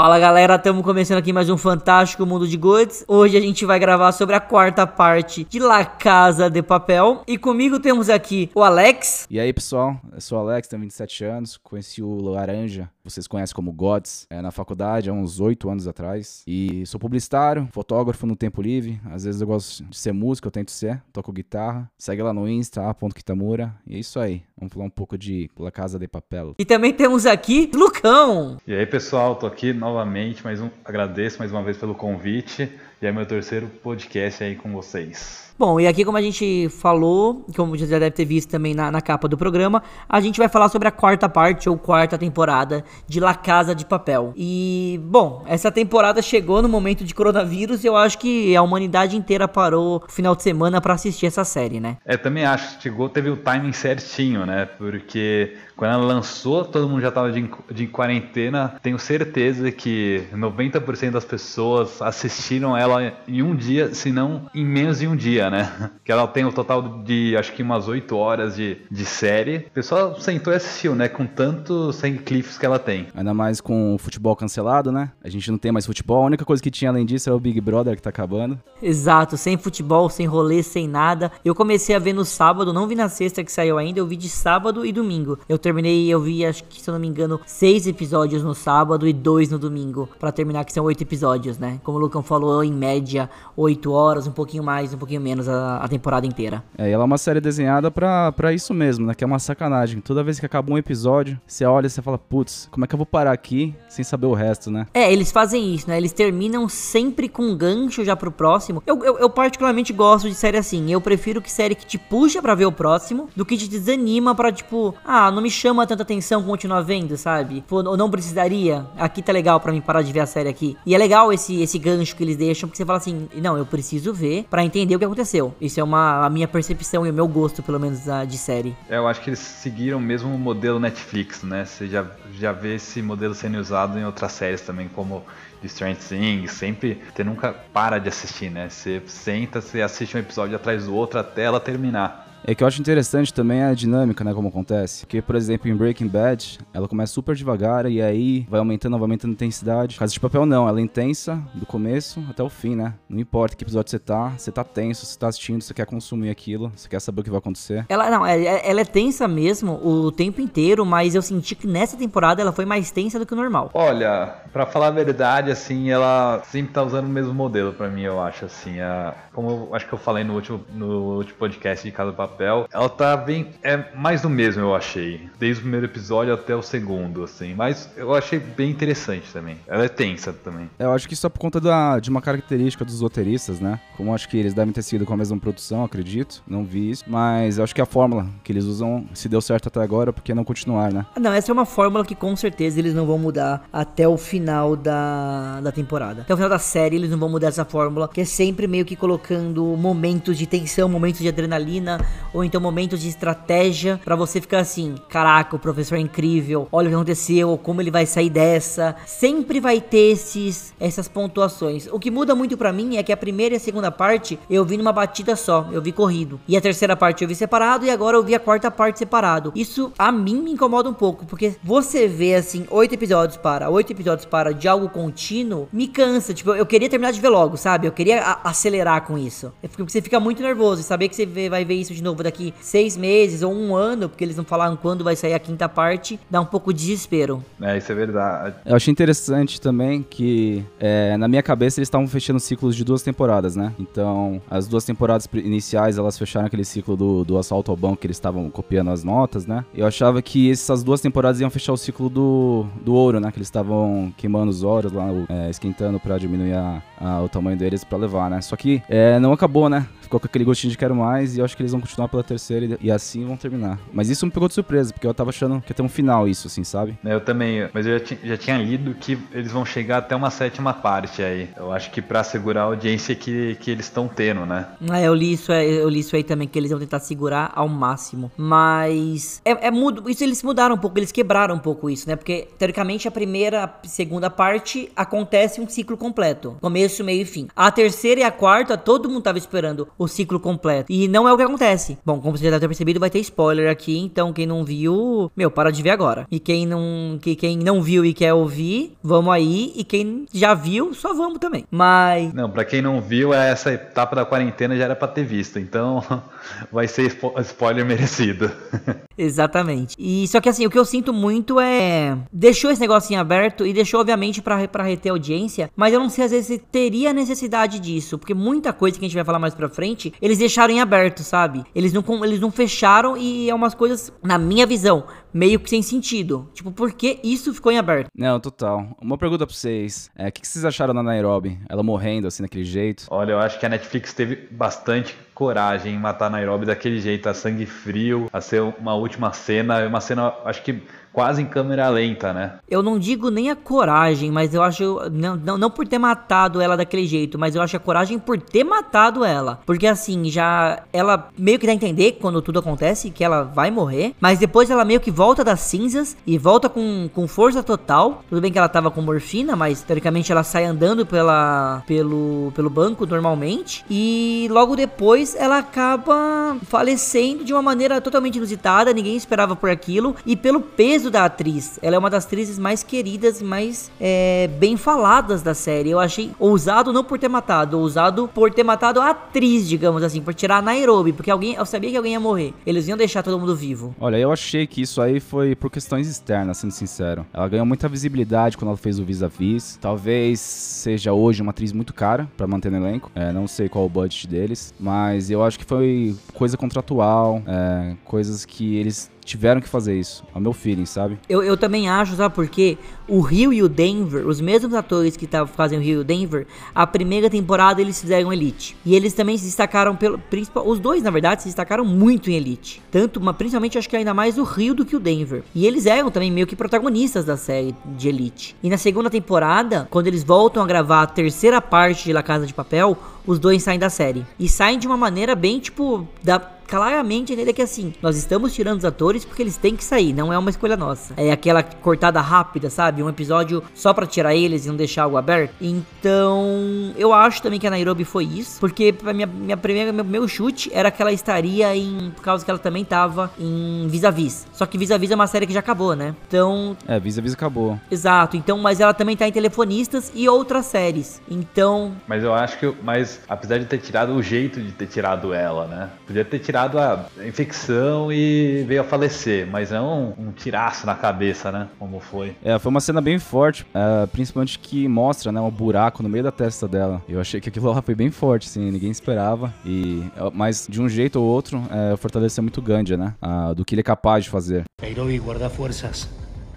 Fala 0.00 0.16
galera, 0.16 0.54
estamos 0.54 0.84
começando 0.84 1.18
aqui 1.18 1.32
mais 1.32 1.50
um 1.50 1.58
fantástico 1.58 2.24
mundo 2.24 2.46
de 2.46 2.56
goods. 2.56 3.04
Hoje 3.08 3.36
a 3.36 3.40
gente 3.40 3.66
vai 3.66 3.80
gravar 3.80 4.12
sobre 4.12 4.36
a 4.36 4.40
quarta 4.40 4.86
parte 4.86 5.42
de 5.42 5.58
La 5.58 5.84
Casa 5.84 6.48
de 6.48 6.62
Papel. 6.62 7.24
E 7.26 7.36
comigo 7.36 7.80
temos 7.80 8.08
aqui 8.08 8.48
o 8.54 8.62
Alex. 8.62 9.26
E 9.28 9.40
aí 9.40 9.52
pessoal, 9.52 10.00
eu 10.12 10.20
sou 10.20 10.38
o 10.38 10.40
Alex, 10.40 10.68
tenho 10.68 10.82
27 10.82 11.24
anos, 11.24 11.56
conheci 11.56 12.00
o 12.00 12.14
Laranja, 12.22 12.88
vocês 13.02 13.26
conhecem 13.26 13.56
como 13.56 13.72
Gods, 13.72 14.24
é, 14.30 14.40
na 14.40 14.52
faculdade 14.52 15.10
há 15.10 15.12
uns 15.12 15.40
8 15.40 15.68
anos 15.68 15.88
atrás. 15.88 16.44
E 16.46 16.86
sou 16.86 17.00
publicitário, 17.00 17.68
fotógrafo 17.72 18.24
no 18.24 18.36
tempo 18.36 18.62
livre. 18.62 19.00
Às 19.06 19.24
vezes 19.24 19.40
eu 19.40 19.48
gosto 19.48 19.82
de 19.82 19.98
ser 19.98 20.12
músico, 20.12 20.46
eu 20.46 20.52
tento 20.52 20.70
ser, 20.70 21.02
toco 21.12 21.32
guitarra. 21.32 21.90
Segue 21.98 22.22
lá 22.22 22.32
no 22.32 22.48
Insta, 22.48 22.88
a.kitamura. 22.88 23.74
E 23.84 23.96
é 23.96 23.98
isso 23.98 24.20
aí, 24.20 24.44
vamos 24.58 24.72
falar 24.72 24.86
um 24.86 24.90
pouco 24.90 25.16
de 25.16 25.50
La 25.58 25.70
Casa 25.70 25.98
de 25.98 26.08
Papel. 26.08 26.54
E 26.58 26.64
também 26.64 26.92
temos 26.92 27.26
aqui 27.26 27.70
Lucão. 27.72 28.58
E 28.66 28.74
aí 28.74 28.86
pessoal, 28.86 29.36
tô 29.36 29.46
aqui 29.46 29.72
novamente, 29.72 30.42
mais 30.44 30.60
um, 30.60 30.68
agradeço 30.84 31.38
mais 31.38 31.52
uma 31.52 31.62
vez 31.62 31.76
pelo 31.76 31.94
convite 31.94 32.70
e 33.00 33.06
é 33.06 33.12
meu 33.12 33.24
terceiro 33.24 33.68
podcast 33.82 34.42
aí 34.42 34.56
com 34.56 34.72
vocês. 34.72 35.48
Bom, 35.58 35.80
e 35.80 35.88
aqui 35.88 36.04
como 36.04 36.16
a 36.16 36.22
gente 36.22 36.68
falou, 36.68 37.44
como 37.56 37.76
você 37.76 37.84
já 37.84 37.98
deve 37.98 38.12
ter 38.12 38.24
visto 38.24 38.48
também 38.48 38.74
na, 38.74 38.92
na, 38.92 39.00
capa 39.00 39.26
do 39.26 39.36
programa, 39.36 39.82
a 40.08 40.20
gente 40.20 40.38
vai 40.38 40.48
falar 40.48 40.68
sobre 40.68 40.86
a 40.86 40.90
quarta 40.92 41.28
parte 41.28 41.68
ou 41.68 41.76
quarta 41.76 42.16
temporada 42.16 42.84
de 43.08 43.18
La 43.18 43.34
Casa 43.34 43.74
de 43.74 43.84
Papel. 43.84 44.32
E, 44.36 45.00
bom, 45.02 45.42
essa 45.48 45.72
temporada 45.72 46.22
chegou 46.22 46.62
no 46.62 46.68
momento 46.68 47.04
de 47.04 47.12
coronavírus 47.12 47.82
e 47.82 47.88
eu 47.88 47.96
acho 47.96 48.18
que 48.18 48.54
a 48.54 48.62
humanidade 48.62 49.16
inteira 49.16 49.48
parou 49.48 50.00
no 50.06 50.12
final 50.12 50.36
de 50.36 50.44
semana 50.44 50.80
para 50.80 50.94
assistir 50.94 51.26
essa 51.26 51.42
série, 51.42 51.80
né? 51.80 51.96
É, 52.04 52.16
também 52.16 52.44
acho, 52.44 52.80
chegou, 52.80 53.08
teve 53.08 53.28
o 53.28 53.36
timing 53.36 53.72
certinho, 53.72 54.46
né? 54.46 54.64
Porque 54.64 55.56
quando 55.78 55.92
ela 55.92 56.04
lançou, 56.04 56.64
todo 56.64 56.88
mundo 56.88 57.00
já 57.00 57.08
estava 57.08 57.30
de, 57.30 57.48
de 57.70 57.86
quarentena. 57.86 58.74
Tenho 58.82 58.98
certeza 58.98 59.70
que 59.70 60.24
90% 60.34 61.12
das 61.12 61.24
pessoas 61.24 62.02
assistiram 62.02 62.76
ela 62.76 63.14
em 63.28 63.42
um 63.42 63.54
dia, 63.54 63.94
se 63.94 64.10
não 64.10 64.50
em 64.52 64.66
menos 64.66 64.98
de 64.98 65.06
um 65.06 65.14
dia, 65.14 65.48
né? 65.48 65.90
Que 66.08 66.12
ela 66.12 66.26
tem 66.26 66.44
o 66.44 66.48
um 66.48 66.52
total 66.52 67.02
de 67.04 67.36
acho 67.36 67.52
que 67.52 67.62
umas 67.62 67.86
8 67.86 68.16
horas 68.16 68.56
de, 68.56 68.78
de 68.90 69.04
série. 69.04 69.58
O 69.58 69.70
pessoal 69.70 70.18
sentou 70.18 70.52
e 70.52 70.56
assistiu, 70.56 70.94
né? 70.94 71.06
Com 71.06 71.26
tantos 71.26 71.96
sem 71.96 72.16
cliffs 72.16 72.56
que 72.56 72.64
ela 72.64 72.78
tem. 72.78 73.08
Ainda 73.14 73.34
mais 73.34 73.60
com 73.60 73.94
o 73.94 73.98
futebol 73.98 74.34
cancelado, 74.34 74.90
né? 74.90 75.12
A 75.22 75.28
gente 75.28 75.50
não 75.50 75.58
tem 75.58 75.70
mais 75.70 75.84
futebol. 75.84 76.22
A 76.22 76.26
única 76.26 76.46
coisa 76.46 76.62
que 76.62 76.70
tinha 76.70 76.90
além 76.90 77.04
disso 77.04 77.28
é 77.28 77.32
o 77.32 77.38
Big 77.38 77.60
Brother 77.60 77.94
que 77.94 78.02
tá 78.02 78.08
acabando. 78.08 78.58
Exato, 78.82 79.36
sem 79.36 79.58
futebol, 79.58 80.08
sem 80.08 80.26
rolê, 80.26 80.62
sem 80.62 80.88
nada. 80.88 81.30
Eu 81.44 81.54
comecei 81.54 81.94
a 81.94 81.98
ver 81.98 82.14
no 82.14 82.24
sábado, 82.24 82.72
não 82.72 82.88
vi 82.88 82.94
na 82.94 83.10
sexta 83.10 83.44
que 83.44 83.52
saiu 83.52 83.76
ainda, 83.76 84.00
eu 84.00 84.06
vi 84.06 84.16
de 84.16 84.30
sábado 84.30 84.84
e 84.84 84.92
domingo. 84.92 85.38
Eu 85.46 85.58
terminei, 85.68 86.08
eu 86.08 86.18
vi, 86.18 86.46
acho 86.46 86.64
que 86.64 86.80
se 86.80 86.88
eu 86.88 86.94
não 86.94 87.00
me 87.00 87.06
engano, 87.06 87.38
seis 87.44 87.86
episódios 87.86 88.42
no 88.42 88.54
sábado 88.54 89.06
e 89.06 89.12
dois 89.12 89.50
no 89.50 89.58
domingo. 89.58 90.08
para 90.18 90.32
terminar, 90.32 90.64
que 90.64 90.72
são 90.72 90.84
oito 90.86 91.02
episódios, 91.02 91.58
né? 91.58 91.78
Como 91.84 91.98
o 91.98 92.00
Lucão 92.00 92.22
falou, 92.22 92.64
em 92.64 92.72
média, 92.72 93.28
oito 93.54 93.92
horas, 93.92 94.26
um 94.26 94.32
pouquinho 94.32 94.62
mais, 94.62 94.94
um 94.94 94.96
pouquinho 94.96 95.20
menos 95.20 95.46
a, 95.46 95.76
a 95.76 95.88
temporada 95.88 96.26
inteira. 96.26 96.64
É, 96.78 96.90
ela 96.90 97.04
é 97.04 97.06
uma 97.06 97.18
série 97.18 97.38
desenhada 97.38 97.90
pra, 97.90 98.32
pra 98.32 98.50
isso 98.50 98.72
mesmo, 98.72 99.06
né? 99.06 99.14
Que 99.14 99.22
é 99.22 99.26
uma 99.26 99.38
sacanagem. 99.38 100.00
Toda 100.00 100.24
vez 100.24 100.40
que 100.40 100.46
acaba 100.46 100.72
um 100.72 100.78
episódio, 100.78 101.38
você 101.46 101.66
olha 101.66 101.86
e 101.86 101.90
você 101.90 102.00
fala, 102.00 102.16
putz, 102.16 102.66
como 102.70 102.86
é 102.86 102.88
que 102.88 102.94
eu 102.94 102.98
vou 102.98 103.06
parar 103.06 103.32
aqui 103.32 103.74
sem 103.90 104.02
saber 104.02 104.26
o 104.26 104.32
resto, 104.32 104.70
né? 104.70 104.86
É, 104.94 105.12
eles 105.12 105.30
fazem 105.30 105.74
isso, 105.74 105.86
né? 105.86 105.98
Eles 105.98 106.12
terminam 106.12 106.66
sempre 106.66 107.28
com 107.28 107.42
um 107.42 107.54
gancho 107.54 108.02
já 108.06 108.16
pro 108.16 108.32
próximo. 108.32 108.82
Eu, 108.86 109.04
eu, 109.04 109.18
eu 109.18 109.28
particularmente 109.28 109.92
gosto 109.92 110.30
de 110.30 110.34
série 110.34 110.56
assim. 110.56 110.90
Eu 110.90 111.00
prefiro 111.02 111.42
que 111.42 111.52
série 111.52 111.74
que 111.74 111.84
te 111.84 111.98
puxa 111.98 112.40
para 112.40 112.54
ver 112.54 112.64
o 112.64 112.72
próximo 112.72 113.28
do 113.36 113.44
que 113.44 113.58
te 113.58 113.68
desanima 113.68 114.34
para 114.34 114.50
tipo, 114.50 114.94
ah, 115.04 115.30
não 115.30 115.42
me 115.42 115.50
chama 115.58 115.86
tanta 115.86 116.02
atenção 116.02 116.42
continuar 116.42 116.82
vendo, 116.82 117.16
sabe? 117.16 117.64
Ou 117.70 117.96
não 117.96 118.10
precisaria. 118.10 118.86
Aqui 118.96 119.20
tá 119.20 119.32
legal 119.32 119.60
para 119.60 119.72
mim 119.72 119.80
parar 119.80 120.02
de 120.02 120.12
ver 120.12 120.20
a 120.20 120.26
série 120.26 120.48
aqui. 120.48 120.76
E 120.86 120.94
é 120.94 120.98
legal 120.98 121.32
esse, 121.32 121.60
esse 121.60 121.78
gancho 121.78 122.14
que 122.14 122.22
eles 122.22 122.36
deixam, 122.36 122.68
porque 122.68 122.76
você 122.76 122.86
fala 122.86 122.98
assim, 122.98 123.28
não, 123.34 123.56
eu 123.56 123.66
preciso 123.66 124.12
ver 124.14 124.44
para 124.48 124.64
entender 124.64 124.94
o 124.94 124.98
que 124.98 125.04
aconteceu. 125.04 125.54
Isso 125.60 125.80
é 125.80 125.82
uma 125.82 126.24
a 126.24 126.30
minha 126.30 126.48
percepção 126.48 127.06
e 127.06 127.10
o 127.10 127.14
meu 127.14 127.26
gosto, 127.26 127.62
pelo 127.62 127.78
menos, 127.78 128.02
de 128.28 128.38
série. 128.38 128.76
É, 128.88 128.96
eu 128.96 129.06
acho 129.06 129.20
que 129.20 129.30
eles 129.30 129.40
seguiram 129.40 130.00
mesmo 130.00 130.34
o 130.34 130.38
modelo 130.38 130.78
Netflix, 130.78 131.42
né? 131.42 131.64
Você 131.64 131.88
já, 131.88 132.06
já 132.32 132.52
vê 132.52 132.76
esse 132.76 133.02
modelo 133.02 133.34
sendo 133.34 133.58
usado 133.58 133.98
em 133.98 134.04
outras 134.04 134.32
séries 134.32 134.60
também, 134.60 134.88
como 134.88 135.24
Strange 135.64 136.00
Things, 136.08 136.52
sempre 136.52 137.02
você 137.14 137.24
nunca 137.24 137.52
para 137.52 137.98
de 137.98 138.08
assistir, 138.08 138.50
né? 138.50 138.68
Você 138.68 139.02
senta, 139.06 139.60
você 139.60 139.82
assiste 139.82 140.16
um 140.16 140.20
episódio 140.20 140.54
atrás 140.56 140.84
do 140.84 140.94
outro 140.94 141.18
até 141.18 141.42
ela 141.42 141.60
terminar. 141.60 142.27
É 142.48 142.54
que 142.54 142.64
eu 142.64 142.66
acho 142.66 142.80
interessante 142.80 143.34
também 143.34 143.62
a 143.62 143.74
dinâmica, 143.74 144.24
né, 144.24 144.32
como 144.32 144.48
acontece. 144.48 145.04
Porque, 145.04 145.20
por 145.20 145.36
exemplo, 145.36 145.68
em 145.68 145.76
Breaking 145.76 146.08
Bad, 146.08 146.58
ela 146.72 146.88
começa 146.88 147.12
super 147.12 147.36
devagar 147.36 147.84
e 147.84 148.00
aí 148.00 148.46
vai 148.48 148.58
aumentando, 148.58 148.94
vai 148.94 149.02
aumentando 149.02 149.32
a 149.32 149.34
intensidade. 149.34 149.98
Casa 149.98 150.14
de 150.14 150.18
Papel 150.18 150.46
não, 150.46 150.66
ela 150.66 150.80
é 150.80 150.82
intensa 150.82 151.38
do 151.52 151.66
começo 151.66 152.24
até 152.30 152.42
o 152.42 152.48
fim, 152.48 152.74
né? 152.74 152.94
Não 153.06 153.20
importa 153.20 153.54
que 153.54 153.62
episódio 153.62 153.90
você 153.90 153.98
tá, 153.98 154.30
você 154.30 154.50
tá 154.50 154.64
tenso, 154.64 155.04
você 155.04 155.18
tá 155.18 155.28
assistindo, 155.28 155.60
você 155.60 155.74
quer 155.74 155.84
consumir 155.84 156.30
aquilo, 156.30 156.72
você 156.74 156.88
quer 156.88 157.02
saber 157.02 157.20
o 157.20 157.24
que 157.24 157.28
vai 157.28 157.38
acontecer. 157.38 157.84
Ela 157.86 158.10
não, 158.10 158.24
é, 158.24 158.42
é, 158.42 158.70
ela 158.70 158.80
é 158.80 158.84
tensa 158.86 159.28
mesmo 159.28 159.74
o 159.86 160.10
tempo 160.10 160.40
inteiro, 160.40 160.86
mas 160.86 161.14
eu 161.14 161.20
senti 161.20 161.54
que 161.54 161.66
nessa 161.66 161.98
temporada 161.98 162.40
ela 162.40 162.52
foi 162.52 162.64
mais 162.64 162.90
tensa 162.90 163.18
do 163.18 163.26
que 163.26 163.34
o 163.34 163.36
normal. 163.36 163.70
Olha, 163.74 164.36
para 164.54 164.64
falar 164.64 164.86
a 164.86 164.90
verdade, 164.90 165.50
assim, 165.50 165.90
ela 165.90 166.40
sempre 166.50 166.72
tá 166.72 166.82
usando 166.82 167.04
o 167.04 167.10
mesmo 167.10 167.34
modelo 167.34 167.74
para 167.74 167.90
mim, 167.90 168.04
eu 168.04 168.18
acho, 168.18 168.46
assim, 168.46 168.80
a, 168.80 169.14
como 169.38 169.50
eu 169.50 169.68
acho 169.72 169.86
que 169.86 169.92
eu 169.92 169.98
falei 169.98 170.24
no 170.24 170.34
último, 170.34 170.60
no 170.74 171.16
último 171.16 171.38
podcast 171.38 171.86
de 171.86 171.92
Casa 171.92 172.10
do 172.10 172.16
Papel 172.16 172.66
ela 172.72 172.88
tá 172.88 173.16
bem. 173.16 173.46
É 173.62 173.94
mais 173.94 174.22
do 174.22 174.28
mesmo, 174.28 174.62
eu 174.62 174.74
achei. 174.74 175.28
Desde 175.38 175.60
o 175.60 175.62
primeiro 175.62 175.86
episódio 175.86 176.34
até 176.34 176.56
o 176.56 176.62
segundo, 176.62 177.22
assim. 177.22 177.54
Mas 177.54 177.88
eu 177.96 178.12
achei 178.12 178.40
bem 178.40 178.68
interessante 178.68 179.32
também. 179.32 179.56
Ela 179.68 179.84
é 179.84 179.88
tensa 179.88 180.32
também. 180.32 180.68
Eu 180.76 180.92
acho 180.92 181.06
que 181.06 181.14
isso 181.14 181.24
é 181.24 181.30
por 181.30 181.38
conta 181.38 181.60
da, 181.60 182.00
de 182.00 182.10
uma 182.10 182.20
característica 182.20 182.84
dos 182.84 183.00
roteiristas, 183.00 183.60
né? 183.60 183.78
Como 183.96 184.10
eu 184.10 184.14
acho 184.16 184.28
que 184.28 184.36
eles 184.36 184.54
devem 184.54 184.72
ter 184.72 184.82
sido 184.82 185.06
com 185.06 185.14
a 185.14 185.16
mesma 185.16 185.38
produção, 185.38 185.84
acredito. 185.84 186.42
Não 186.44 186.64
vi 186.64 186.90
isso. 186.90 187.04
Mas 187.06 187.58
eu 187.58 187.64
acho 187.64 187.72
que 187.72 187.80
a 187.80 187.86
fórmula 187.86 188.26
que 188.42 188.50
eles 188.50 188.64
usam, 188.64 189.06
se 189.14 189.28
deu 189.28 189.40
certo 189.40 189.68
até 189.68 189.80
agora, 189.80 190.12
por 190.12 190.24
que 190.24 190.34
não 190.34 190.42
continuar, 190.42 190.92
né? 190.92 191.06
Não, 191.16 191.32
essa 191.32 191.52
é 191.52 191.54
uma 191.54 191.66
fórmula 191.66 192.04
que 192.04 192.16
com 192.16 192.34
certeza 192.34 192.80
eles 192.80 192.92
não 192.92 193.06
vão 193.06 193.18
mudar 193.18 193.68
até 193.72 194.08
o 194.08 194.16
final 194.16 194.74
da, 194.74 195.60
da 195.60 195.70
temporada. 195.70 196.22
Até 196.22 196.34
o 196.34 196.36
final 196.36 196.50
da 196.50 196.58
série 196.58 196.96
eles 196.96 197.10
não 197.10 197.18
vão 197.18 197.28
mudar 197.28 197.46
essa 197.46 197.64
fórmula, 197.64 198.08
que 198.08 198.20
é 198.20 198.24
sempre 198.24 198.66
meio 198.66 198.84
que 198.84 198.96
momentos 199.34 200.38
de 200.38 200.46
tensão, 200.46 200.88
momentos 200.88 201.20
de 201.20 201.28
adrenalina, 201.28 202.04
ou 202.32 202.44
então 202.44 202.60
momentos 202.60 203.00
de 203.00 203.08
estratégia 203.08 204.00
para 204.04 204.16
você 204.16 204.40
ficar 204.40 204.60
assim, 204.60 204.94
caraca, 205.08 205.56
o 205.56 205.58
professor 205.58 205.96
é 205.96 206.00
incrível, 206.00 206.68
olha 206.70 206.86
o 206.86 206.90
que 206.90 206.94
aconteceu, 206.94 207.58
como 207.58 207.80
ele 207.80 207.90
vai 207.90 208.06
sair 208.06 208.30
dessa. 208.30 208.96
Sempre 209.06 209.60
vai 209.60 209.80
ter 209.80 210.12
esses 210.12 210.74
essas 210.80 211.08
pontuações. 211.08 211.88
O 211.90 211.98
que 211.98 212.10
muda 212.10 212.34
muito 212.34 212.56
para 212.56 212.72
mim 212.72 212.96
é 212.96 213.02
que 213.02 213.12
a 213.12 213.16
primeira 213.16 213.54
e 213.54 213.56
a 213.56 213.60
segunda 213.60 213.90
parte 213.90 214.38
eu 214.48 214.64
vi 214.64 214.76
numa 214.76 214.92
batida 214.92 215.36
só, 215.36 215.68
eu 215.72 215.82
vi 215.82 215.92
corrido. 215.92 216.40
E 216.46 216.56
a 216.56 216.60
terceira 216.60 216.96
parte 216.96 217.22
eu 217.22 217.28
vi 217.28 217.34
separado 217.34 217.84
e 217.84 217.90
agora 217.90 218.16
eu 218.16 218.22
vi 218.22 218.34
a 218.34 218.40
quarta 218.40 218.70
parte 218.70 218.98
separado. 218.98 219.52
Isso 219.54 219.92
a 219.98 220.10
mim 220.10 220.40
me 220.42 220.52
incomoda 220.52 220.88
um 220.88 220.94
pouco, 220.94 221.26
porque 221.26 221.56
você 221.62 222.06
vê 222.06 222.34
assim, 222.34 222.66
oito 222.70 222.94
episódios 222.94 223.36
para, 223.36 223.68
oito 223.68 223.92
episódios 223.92 224.24
para 224.24 224.54
de 224.54 224.68
algo 224.68 224.88
contínuo, 224.88 225.68
me 225.72 225.88
cansa. 225.88 226.32
Tipo, 226.32 226.54
eu 226.54 226.64
queria 226.64 226.88
terminar 226.88 227.12
de 227.12 227.20
ver 227.20 227.28
logo, 227.28 227.56
sabe? 227.56 227.86
Eu 227.86 227.92
queria 227.92 228.38
acelerar 228.44 229.04
com 229.04 229.17
isso. 229.18 229.52
É 229.62 229.68
porque 229.68 229.82
você 229.82 230.00
fica 230.00 230.18
muito 230.20 230.42
nervoso 230.42 230.80
e 230.80 230.84
saber 230.84 231.08
que 231.08 231.16
você 231.16 231.48
vai 231.48 231.64
ver 231.64 231.74
isso 231.74 231.94
de 231.94 232.02
novo 232.02 232.22
daqui 232.22 232.54
seis 232.60 232.96
meses 232.96 233.42
ou 233.42 233.52
um 233.52 233.74
ano, 233.74 234.08
porque 234.08 234.24
eles 234.24 234.36
não 234.36 234.44
falaram 234.44 234.76
quando 234.76 235.04
vai 235.04 235.16
sair 235.16 235.34
a 235.34 235.38
quinta 235.38 235.68
parte, 235.68 236.18
dá 236.30 236.40
um 236.40 236.46
pouco 236.46 236.72
de 236.72 236.80
desespero. 236.80 237.44
É, 237.60 237.76
isso 237.76 237.90
é 237.90 237.94
verdade. 237.94 238.56
Eu 238.64 238.76
achei 238.76 238.90
interessante 238.90 239.60
também 239.60 240.02
que 240.02 240.64
é, 240.78 241.16
na 241.16 241.28
minha 241.28 241.42
cabeça 241.42 241.80
eles 241.80 241.88
estavam 241.88 242.06
fechando 242.06 242.40
ciclos 242.40 242.74
de 242.74 242.84
duas 242.84 243.02
temporadas, 243.02 243.56
né? 243.56 243.72
Então, 243.78 244.40
as 244.50 244.66
duas 244.66 244.84
temporadas 244.84 245.28
iniciais 245.34 245.98
elas 245.98 246.18
fecharam 246.18 246.46
aquele 246.46 246.64
ciclo 246.64 246.96
do, 246.96 247.24
do 247.24 247.38
assalto 247.38 247.70
ao 247.70 247.76
banco 247.76 247.96
que 247.96 248.06
eles 248.06 248.16
estavam 248.16 248.50
copiando 248.50 248.90
as 248.90 249.04
notas, 249.04 249.46
né? 249.46 249.64
Eu 249.74 249.86
achava 249.86 250.20
que 250.22 250.50
essas 250.50 250.82
duas 250.82 251.00
temporadas 251.00 251.40
iam 251.40 251.50
fechar 251.50 251.72
o 251.72 251.76
ciclo 251.76 252.08
do, 252.08 252.66
do 252.84 252.94
ouro, 252.94 253.20
né? 253.20 253.30
Que 253.30 253.38
eles 253.38 253.48
estavam 253.48 254.12
queimando 254.16 254.50
os 254.50 254.62
ouros 254.62 254.92
lá, 254.92 255.06
é, 255.28 255.50
esquentando 255.50 255.98
para 255.98 256.18
diminuir 256.18 256.54
a, 256.54 256.82
a, 257.00 257.22
o 257.22 257.28
tamanho 257.28 257.56
deles 257.56 257.84
para 257.84 257.98
levar, 257.98 258.30
né? 258.30 258.40
Só 258.40 258.56
que 258.56 258.82
é, 258.88 258.97
não 259.20 259.32
acabou, 259.32 259.68
né? 259.68 259.86
ficou 260.08 260.18
com 260.18 260.26
aquele 260.26 260.44
gostinho 260.44 260.70
de 260.70 260.78
quero 260.78 260.96
mais 260.96 261.36
e 261.36 261.40
eu 261.40 261.44
acho 261.44 261.54
que 261.54 261.62
eles 261.62 261.70
vão 261.70 261.80
continuar 261.80 262.08
pela 262.08 262.24
terceira 262.24 262.64
e, 262.64 262.86
e, 262.86 262.90
assim 262.90 263.24
vão 263.24 263.36
terminar. 263.36 263.78
Mas 263.92 264.08
isso 264.08 264.24
me 264.24 264.32
pegou 264.32 264.48
de 264.48 264.54
surpresa, 264.54 264.92
porque 264.92 265.06
eu 265.06 265.12
tava 265.12 265.30
achando 265.30 265.60
que 265.60 265.70
ia 265.70 265.74
ter 265.74 265.82
um 265.82 265.88
final 265.88 266.26
isso, 266.26 266.46
assim, 266.46 266.64
sabe? 266.64 266.98
É, 267.04 267.14
eu 267.14 267.20
também, 267.20 267.68
mas 267.72 267.86
eu 267.86 267.98
já, 267.98 268.16
já 268.24 268.36
tinha 268.36 268.56
lido 268.56 268.94
que 268.94 269.18
eles 269.32 269.52
vão 269.52 269.64
chegar 269.64 269.98
até 269.98 270.16
uma 270.16 270.30
sétima 270.30 270.72
parte 270.72 271.22
aí. 271.22 271.50
Eu 271.56 271.70
acho 271.70 271.90
que 271.90 272.00
para 272.00 272.24
segurar 272.24 272.62
a 272.62 272.64
audiência 272.64 273.14
que, 273.14 273.56
que 273.56 273.70
eles 273.70 273.84
estão 273.84 274.08
tendo, 274.08 274.46
né? 274.46 274.66
É, 274.90 275.06
eu 275.06 275.14
li 275.14 275.34
isso, 275.34 275.52
eu 275.52 275.88
li 275.88 276.00
isso 276.00 276.16
aí 276.16 276.24
também, 276.24 276.48
que 276.48 276.58
eles 276.58 276.70
vão 276.70 276.80
tentar 276.80 277.00
segurar 277.00 277.52
ao 277.54 277.68
máximo. 277.68 278.32
Mas 278.36 279.42
é, 279.44 279.68
é 279.68 279.70
mudo, 279.70 280.08
isso 280.08 280.24
eles 280.24 280.42
mudaram 280.42 280.74
um 280.74 280.78
pouco, 280.78 280.98
eles 280.98 281.12
quebraram 281.12 281.54
um 281.54 281.58
pouco 281.58 281.90
isso, 281.90 282.08
né? 282.08 282.16
Porque 282.16 282.48
teoricamente 282.56 283.06
a 283.06 283.10
primeira, 283.10 283.64
a 283.64 283.86
segunda 283.86 284.30
parte 284.30 284.90
acontece 284.96 285.60
um 285.60 285.68
ciclo 285.68 285.96
completo, 285.96 286.56
começo, 286.62 287.04
meio 287.04 287.22
e 287.22 287.26
fim. 287.26 287.48
A 287.54 287.70
terceira 287.70 288.20
e 288.20 288.24
a 288.24 288.30
quarta, 288.30 288.78
todo 288.88 289.06
mundo 289.06 289.20
tava 289.20 289.36
esperando 289.36 289.86
o 289.98 290.08
ciclo 290.08 290.40
completo. 290.40 290.90
E 290.90 291.08
não 291.08 291.28
é 291.28 291.32
o 291.34 291.36
que 291.36 291.42
acontece. 291.42 291.98
Bom, 292.06 292.18
como 292.22 292.38
você 292.38 292.44
já 292.44 292.52
deve 292.52 292.60
ter 292.60 292.68
percebido, 292.68 292.98
vai 292.98 293.10
ter 293.10 293.18
spoiler 293.18 293.70
aqui, 293.70 293.98
então 293.98 294.32
quem 294.32 294.46
não 294.46 294.64
viu, 294.64 295.30
meu, 295.36 295.50
para 295.50 295.70
de 295.70 295.82
ver 295.82 295.90
agora. 295.90 296.26
E 296.30 296.40
quem 296.40 296.64
não, 296.64 297.18
que, 297.20 297.36
quem 297.36 297.58
não 297.58 297.82
viu 297.82 298.02
e 298.02 298.14
quer 298.14 298.32
ouvir, 298.32 298.96
vamos 299.02 299.30
aí. 299.30 299.74
E 299.76 299.84
quem 299.84 300.24
já 300.32 300.54
viu, 300.54 300.94
só 300.94 301.12
vamos 301.12 301.38
também. 301.38 301.66
Mas. 301.70 302.32
Não, 302.32 302.48
para 302.48 302.64
quem 302.64 302.80
não 302.80 302.98
viu, 302.98 303.34
essa 303.34 303.70
etapa 303.70 304.16
da 304.16 304.24
quarentena 304.24 304.74
já 304.74 304.84
era 304.84 304.96
para 304.96 305.08
ter 305.08 305.24
visto. 305.24 305.58
Então, 305.58 306.02
vai 306.72 306.88
ser 306.88 307.10
spo 307.10 307.38
spoiler 307.40 307.84
merecido. 307.84 308.50
Exatamente. 309.18 309.96
E 309.98 310.26
só 310.28 310.40
que 310.40 310.48
assim, 310.48 310.64
o 310.64 310.70
que 310.70 310.78
eu 310.78 310.84
sinto 310.84 311.12
muito 311.12 311.60
é. 311.60 312.16
Deixou 312.32 312.70
esse 312.70 312.80
negocinho 312.80 313.20
aberto 313.20 313.66
e 313.66 313.74
deixou, 313.74 314.00
obviamente, 314.00 314.40
para 314.40 314.66
pra 314.68 314.84
reter 314.84 315.10
audiência. 315.10 315.70
Mas 315.76 315.92
eu 315.92 316.00
não 316.00 316.08
sei 316.08 316.24
às 316.24 316.30
vezes 316.30 316.46
se 316.46 316.58
teria 316.58 317.12
necessidade 317.12 317.78
disso. 317.80 318.16
Porque 318.16 318.32
muita 318.32 318.72
coisa 318.78 318.98
que 318.98 319.04
a 319.04 319.08
gente 319.08 319.16
vai 319.16 319.24
falar 319.24 319.38
mais 319.38 319.54
pra 319.54 319.68
frente, 319.68 320.12
eles 320.22 320.38
deixaram 320.38 320.72
em 320.72 320.80
aberto, 320.80 321.22
sabe? 321.22 321.64
Eles 321.74 321.92
não, 321.92 322.02
eles 322.24 322.40
não 322.40 322.50
fecharam 322.50 323.16
e 323.16 323.50
é 323.50 323.54
umas 323.54 323.74
coisas, 323.74 324.12
na 324.22 324.38
minha 324.38 324.66
visão, 324.66 325.04
meio 325.34 325.60
que 325.60 325.68
sem 325.68 325.82
sentido. 325.82 326.48
Tipo, 326.54 326.70
por 326.70 326.92
que 326.92 327.18
isso 327.22 327.52
ficou 327.52 327.72
em 327.72 327.78
aberto? 327.78 328.08
Não, 328.16 328.40
total. 328.40 328.96
Uma 329.02 329.18
pergunta 329.18 329.46
pra 329.46 329.54
vocês. 329.54 330.10
É, 330.16 330.28
o 330.28 330.32
que, 330.32 330.40
que 330.40 330.48
vocês 330.48 330.64
acharam 330.64 330.94
da 330.94 331.02
Nairobi? 331.02 331.58
Ela 331.68 331.82
morrendo 331.82 332.26
assim 332.28 332.42
daquele 332.42 332.64
jeito? 332.64 333.06
Olha, 333.10 333.32
eu 333.32 333.38
acho 333.38 333.58
que 333.58 333.66
a 333.66 333.68
Netflix 333.68 334.14
teve 334.14 334.36
bastante 334.50 335.16
coragem 335.34 335.94
em 335.94 335.98
matar 335.98 336.28
Nairobi 336.30 336.66
daquele 336.66 337.00
jeito, 337.00 337.28
a 337.28 337.34
sangue 337.34 337.64
frio, 337.64 338.28
a 338.32 338.40
ser 338.40 338.60
uma 338.60 338.94
última 338.94 339.32
cena, 339.32 339.86
uma 339.86 340.00
cena, 340.00 340.34
acho 340.44 340.62
que 340.62 340.82
quase 341.12 341.42
em 341.42 341.46
câmera 341.46 341.88
lenta, 341.88 342.32
né? 342.32 342.52
Eu 342.70 342.82
não 342.82 342.98
digo 342.98 343.30
nem 343.30 343.50
a 343.50 343.56
coragem, 343.56 344.30
mas 344.30 344.54
eu 344.54 344.62
acho. 344.62 345.00
Não, 345.10 345.36
não, 345.36 345.58
não 345.58 345.70
por 345.70 345.86
ter 345.86 345.98
matado 345.98 346.60
ela 346.60 346.76
daquele 346.76 347.06
jeito, 347.06 347.38
mas 347.38 347.54
eu 347.54 347.62
acho 347.62 347.76
a 347.76 347.80
coragem 347.80 348.18
por 348.18 348.40
ter 348.40 348.64
matado 348.64 349.24
ela. 349.24 349.60
Porque 349.66 349.86
assim, 349.86 350.30
já. 350.30 350.82
Ela 350.92 351.28
meio 351.36 351.58
que 351.58 351.66
dá 351.66 351.72
a 351.72 351.74
entender 351.74 352.18
quando 352.20 352.40
tudo 352.40 352.60
acontece 352.60 353.10
que 353.10 353.24
ela 353.24 353.42
vai 353.42 353.70
morrer. 353.70 354.14
Mas 354.20 354.38
depois 354.38 354.70
ela 354.70 354.84
meio 354.84 355.00
que 355.00 355.10
volta 355.10 355.42
das 355.42 355.60
cinzas 355.60 356.16
e 356.26 356.38
volta 356.38 356.68
com, 356.68 357.10
com 357.12 357.26
força 357.26 357.62
total. 357.62 358.22
Tudo 358.28 358.40
bem 358.40 358.52
que 358.52 358.58
ela 358.58 358.68
tava 358.68 358.90
com 358.90 359.00
morfina, 359.02 359.56
mas 359.56 359.82
teoricamente 359.82 360.30
ela 360.30 360.42
sai 360.42 360.64
andando 360.64 361.04
pela, 361.04 361.82
pelo, 361.86 362.52
pelo 362.54 362.70
banco 362.70 363.06
normalmente. 363.06 363.84
E 363.90 364.46
logo 364.50 364.76
depois 364.76 365.34
ela 365.34 365.58
acaba 365.58 366.56
falecendo 366.68 367.44
de 367.44 367.52
uma 367.52 367.62
maneira 367.62 368.00
totalmente 368.00 368.36
inusitada. 368.36 368.92
Ninguém 368.92 369.16
esperava 369.16 369.56
por 369.56 369.70
aquilo. 369.70 370.14
E 370.24 370.36
pelo 370.36 370.60
peso 370.60 370.97
peso 370.98 371.12
da 371.12 371.26
atriz. 371.26 371.78
Ela 371.80 371.94
é 371.94 371.98
uma 371.98 372.10
das 372.10 372.26
atrizes 372.26 372.58
mais 372.58 372.82
queridas 372.82 373.40
e 373.40 373.44
mais 373.44 373.88
é, 374.00 374.50
bem 374.58 374.76
faladas 374.76 375.42
da 375.42 375.54
série. 375.54 375.90
Eu 375.90 376.00
achei 376.00 376.32
ousado 376.40 376.92
não 376.92 377.04
por 377.04 377.20
ter 377.20 377.28
matado, 377.28 377.78
ousado 377.78 378.28
por 378.34 378.52
ter 378.52 378.64
matado 378.64 379.00
a 379.00 379.10
atriz, 379.10 379.68
digamos 379.68 380.02
assim, 380.02 380.20
por 380.20 380.34
tirar 380.34 380.56
a 380.56 380.62
Nairobi, 380.62 381.12
porque 381.12 381.30
alguém, 381.30 381.54
eu 381.54 381.64
sabia 381.64 381.90
que 381.90 381.96
alguém 381.96 382.14
ia 382.14 382.20
morrer. 382.20 382.52
Eles 382.66 382.88
iam 382.88 382.98
deixar 382.98 383.22
todo 383.22 383.38
mundo 383.38 383.54
vivo. 383.54 383.94
Olha, 384.00 384.16
eu 384.16 384.32
achei 384.32 384.66
que 384.66 384.82
isso 384.82 385.00
aí 385.00 385.20
foi 385.20 385.54
por 385.54 385.70
questões 385.70 386.08
externas, 386.08 386.58
sendo 386.58 386.72
sincero. 386.72 387.24
Ela 387.32 387.48
ganhou 387.48 387.64
muita 387.64 387.88
visibilidade 387.88 388.56
quando 388.56 388.70
ela 388.70 388.76
fez 388.76 388.98
o 388.98 389.04
vis-a-vis. 389.04 389.78
Talvez 389.80 390.40
seja 390.40 391.12
hoje 391.12 391.42
uma 391.42 391.50
atriz 391.50 391.72
muito 391.72 391.94
cara 391.94 392.28
para 392.36 392.48
manter 392.48 392.72
no 392.72 392.78
elenco. 392.78 393.08
É, 393.14 393.30
não 393.30 393.46
sei 393.46 393.68
qual 393.68 393.86
o 393.86 393.88
budget 393.88 394.26
deles, 394.26 394.74
mas 394.80 395.30
eu 395.30 395.44
acho 395.44 395.60
que 395.60 395.64
foi 395.64 396.16
coisa 396.34 396.56
contratual, 396.56 397.40
é, 397.46 397.94
coisas 398.04 398.44
que 398.44 398.74
eles 398.76 399.08
tiveram 399.28 399.60
que 399.60 399.68
fazer 399.68 399.98
isso. 399.98 400.24
É 400.34 400.38
o 400.38 400.40
meu 400.40 400.52
feeling, 400.52 400.86
sabe? 400.86 401.18
Eu, 401.28 401.42
eu 401.42 401.56
também 401.56 401.88
acho, 401.88 402.16
sabe 402.16 402.34
por 402.34 402.48
quê? 402.48 402.78
O 403.06 403.20
Rio 403.20 403.52
e 403.52 403.62
o 403.62 403.68
Denver, 403.68 404.26
os 404.26 404.40
mesmos 404.40 404.74
atores 404.74 405.16
que 405.16 405.28
fazendo 405.54 405.80
o 405.80 405.84
Rio 405.84 405.98
e 405.98 406.00
o 406.00 406.04
Denver, 406.04 406.46
a 406.74 406.86
primeira 406.86 407.28
temporada 407.28 407.80
eles 407.80 408.00
fizeram 408.00 408.32
Elite. 408.32 408.76
E 408.84 408.94
eles 408.94 409.12
também 409.12 409.36
se 409.36 409.44
destacaram 409.44 409.94
pelo 409.94 410.18
os 410.64 410.78
dois 410.78 411.02
na 411.02 411.10
verdade 411.10 411.42
se 411.42 411.48
destacaram 411.48 411.84
muito 411.84 412.30
em 412.30 412.34
Elite. 412.34 412.82
Tanto, 412.90 413.20
mas 413.20 413.36
principalmente 413.36 413.76
acho 413.76 413.88
que 413.88 413.96
ainda 413.96 414.14
mais 414.14 414.38
o 414.38 414.44
Rio 414.44 414.74
do 414.74 414.84
que 414.84 414.96
o 414.96 415.00
Denver. 415.00 415.42
E 415.54 415.66
eles 415.66 415.86
eram 415.86 416.10
também 416.10 416.30
meio 416.30 416.46
que 416.46 416.56
protagonistas 416.56 417.24
da 417.24 417.36
série 417.36 417.74
de 417.84 418.08
Elite. 418.08 418.56
E 418.62 418.70
na 418.70 418.78
segunda 418.78 419.10
temporada, 419.10 419.86
quando 419.90 420.06
eles 420.06 420.24
voltam 420.24 420.62
a 420.62 420.66
gravar 420.66 421.02
a 421.02 421.06
terceira 421.06 421.60
parte 421.60 422.04
de 422.04 422.12
La 422.12 422.22
Casa 422.22 422.46
de 422.46 422.54
Papel, 422.54 422.96
os 423.26 423.38
dois 423.38 423.62
saem 423.62 423.78
da 423.78 423.90
série. 423.90 424.24
E 424.38 424.48
saem 424.48 424.78
de 424.78 424.86
uma 424.86 424.96
maneira 424.96 425.34
bem 425.34 425.60
tipo 425.60 426.06
da 426.22 426.57
claramente 426.68 427.32
entender 427.32 427.54
que 427.54 427.62
assim, 427.62 427.94
nós 428.02 428.16
estamos 428.16 428.54
tirando 428.54 428.78
os 428.78 428.84
atores 428.84 429.24
porque 429.24 429.42
eles 429.42 429.56
têm 429.56 429.74
que 429.74 429.82
sair, 429.82 430.12
não 430.12 430.32
é 430.32 430.38
uma 430.38 430.50
escolha 430.50 430.76
nossa. 430.76 431.14
É 431.16 431.32
aquela 431.32 431.62
cortada 431.62 432.20
rápida, 432.20 432.68
sabe? 432.68 433.02
Um 433.02 433.08
episódio 433.08 433.62
só 433.74 433.94
para 433.94 434.06
tirar 434.06 434.34
eles 434.34 434.66
e 434.66 434.68
não 434.68 434.76
deixar 434.76 435.04
algo 435.04 435.16
aberto. 435.16 435.54
Então, 435.60 436.92
eu 436.96 437.12
acho 437.12 437.42
também 437.42 437.58
que 437.58 437.66
a 437.66 437.70
Nairobi 437.70 438.04
foi 438.04 438.24
isso, 438.24 438.60
porque 438.60 438.94
a 439.04 439.12
minha, 439.12 439.26
minha 439.26 439.56
primeira, 439.56 439.92
meu, 439.92 440.04
meu 440.04 440.28
chute 440.28 440.70
era 440.72 440.90
que 440.90 441.00
ela 441.00 441.12
estaria 441.12 441.74
em. 441.74 442.10
Por 442.14 442.22
causa 442.22 442.44
que 442.44 442.50
ela 442.50 442.58
também 442.58 442.84
tava 442.84 443.30
em 443.38 443.86
Vis-a-Vis. 443.88 444.46
Só 444.52 444.66
que 444.66 444.76
Vis-a-Vis 444.76 445.10
é 445.10 445.14
uma 445.14 445.26
série 445.26 445.46
que 445.46 445.52
já 445.52 445.60
acabou, 445.60 445.96
né? 445.96 446.14
Então. 446.26 446.76
É, 446.86 447.00
Vis-a-Vis 447.00 447.32
acabou. 447.32 447.80
Exato, 447.90 448.36
então, 448.36 448.58
mas 448.58 448.78
ela 448.78 448.92
também 448.92 449.16
tá 449.16 449.26
em 449.26 449.32
Telefonistas 449.32 450.12
e 450.14 450.28
outras 450.28 450.66
séries. 450.66 451.22
Então. 451.30 451.92
Mas 452.06 452.22
eu 452.22 452.34
acho 452.34 452.58
que. 452.58 452.74
Mas 452.82 453.20
apesar 453.28 453.58
de 453.58 453.64
ter 453.64 453.78
tirado 453.78 454.12
o 454.14 454.22
jeito 454.22 454.60
de 454.60 454.72
ter 454.72 454.86
tirado 454.86 455.32
ela, 455.32 455.66
né? 455.66 455.90
Podia 456.06 456.24
ter 456.24 456.38
tirado 456.38 456.57
tirado 456.58 456.78
a 456.80 457.06
infecção 457.24 458.10
e 458.10 458.64
veio 458.66 458.80
a 458.80 458.84
falecer, 458.84 459.46
mas 459.46 459.70
é 459.70 459.80
um, 459.80 460.12
um 460.18 460.32
tiraço 460.32 460.86
na 460.86 460.94
cabeça, 460.96 461.52
né? 461.52 461.68
Como 461.78 462.00
foi. 462.00 462.34
É, 462.42 462.58
foi 462.58 462.70
uma 462.70 462.80
cena 462.80 463.00
bem 463.00 463.18
forte, 463.18 463.64
é, 463.72 464.06
principalmente 464.06 464.58
que 464.58 464.88
mostra, 464.88 465.30
né, 465.30 465.40
um 465.40 465.50
buraco 465.50 466.02
no 466.02 466.08
meio 466.08 466.24
da 466.24 466.32
testa 466.32 466.66
dela. 466.66 467.00
Eu 467.08 467.20
achei 467.20 467.40
que 467.40 467.48
aquilo 467.48 467.70
lá 467.72 467.80
foi 467.80 467.94
bem 467.94 468.10
forte, 468.10 468.48
assim, 468.48 468.70
ninguém 468.70 468.90
esperava. 468.90 469.54
E, 469.64 470.02
mas 470.32 470.66
de 470.68 470.80
um 470.80 470.88
jeito 470.88 471.20
ou 471.20 471.26
outro, 471.26 471.62
é, 471.70 471.96
fortaleceu 471.96 472.42
muito 472.42 472.58
o 472.58 472.62
Gandia, 472.62 472.96
né? 472.96 473.14
A, 473.22 473.52
do 473.52 473.64
que 473.64 473.74
ele 473.74 473.80
é 473.80 473.84
capaz 473.84 474.24
de 474.24 474.30
fazer. 474.30 474.64
Nairobi, 474.82 475.18
guarda 475.18 475.48
forças. 475.48 476.08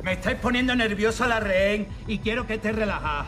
Me 0.04 0.14
estáis 0.14 0.40
poniendo 0.40 0.76
nervioso 0.76 1.28
la 1.28 1.40
rehén 1.40 1.88
y 2.08 2.18
quiero 2.18 2.48
que 2.48 2.58
te 2.58 2.72
relajas. 2.72 3.28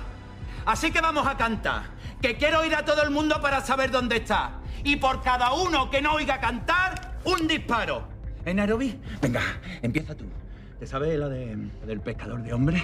Así 0.65 0.91
que 0.91 1.01
vamos 1.01 1.27
a 1.27 1.37
cantar. 1.37 1.83
Que 2.19 2.35
quiero 2.35 2.65
ir 2.65 2.73
a 2.73 2.83
todo 2.83 3.03
el 3.03 3.11
mundo 3.11 3.39
para 3.41 3.61
saber 3.61 3.91
dónde 3.91 4.15
está. 4.15 4.62
y 4.83 4.95
por 4.97 5.21
cada 5.21 5.53
uno 5.53 5.89
que 5.89 6.01
no 6.01 6.13
oiga 6.13 6.39
cantar, 6.39 7.13
un 7.23 7.47
disparo. 7.47 8.03
¿En 8.45 8.57
Nairobi? 8.57 8.99
Venga, 9.21 9.41
empieza 9.81 10.15
tú. 10.15 10.25
¿Te 10.79 10.85
sabes 10.85 11.17
la, 11.17 11.29
de, 11.29 11.55
del 11.85 12.01
pescador 12.01 12.41
de 12.43 12.53
hombre? 12.53 12.83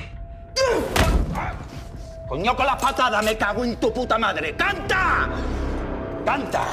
Coño 2.28 2.56
con 2.56 2.66
las 2.66 2.82
patadas, 2.82 3.24
me 3.26 3.38
cago 3.38 3.66
en 3.66 3.76
tu 3.78 3.92
puta 3.92 4.18
madre. 4.18 4.56
¡Canta! 4.56 5.30
¡Canta! 6.26 6.66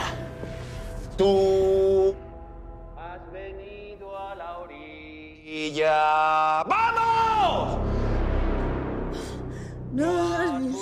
Tú 1.17 2.15
has 2.97 3.33
venido 3.33 4.17
a 4.19 4.35
la 4.35 4.59
orilla. 4.59 6.63
¡Vamos! 6.65 7.79
No, 9.93 10.45
no, 10.45 10.59
no. 10.61 10.77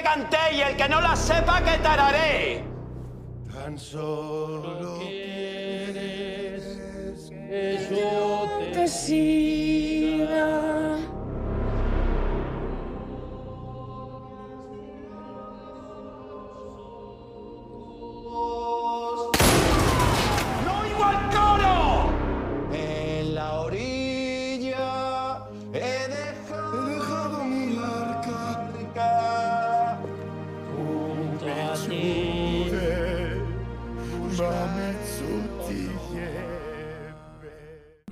Que 0.00 0.04
canté 0.04 0.54
y 0.54 0.60
el 0.60 0.76
que 0.76 0.88
no 0.88 1.00
la 1.00 1.16
sepa 1.16 1.62
que 1.62 1.78
tararé. 1.78 2.64
Tan 3.52 3.78
solo 3.78 4.98
quieres 4.98 6.64
que 7.30 7.86
yo 7.90 8.48
te 8.72 8.88
siga. 8.88 9.89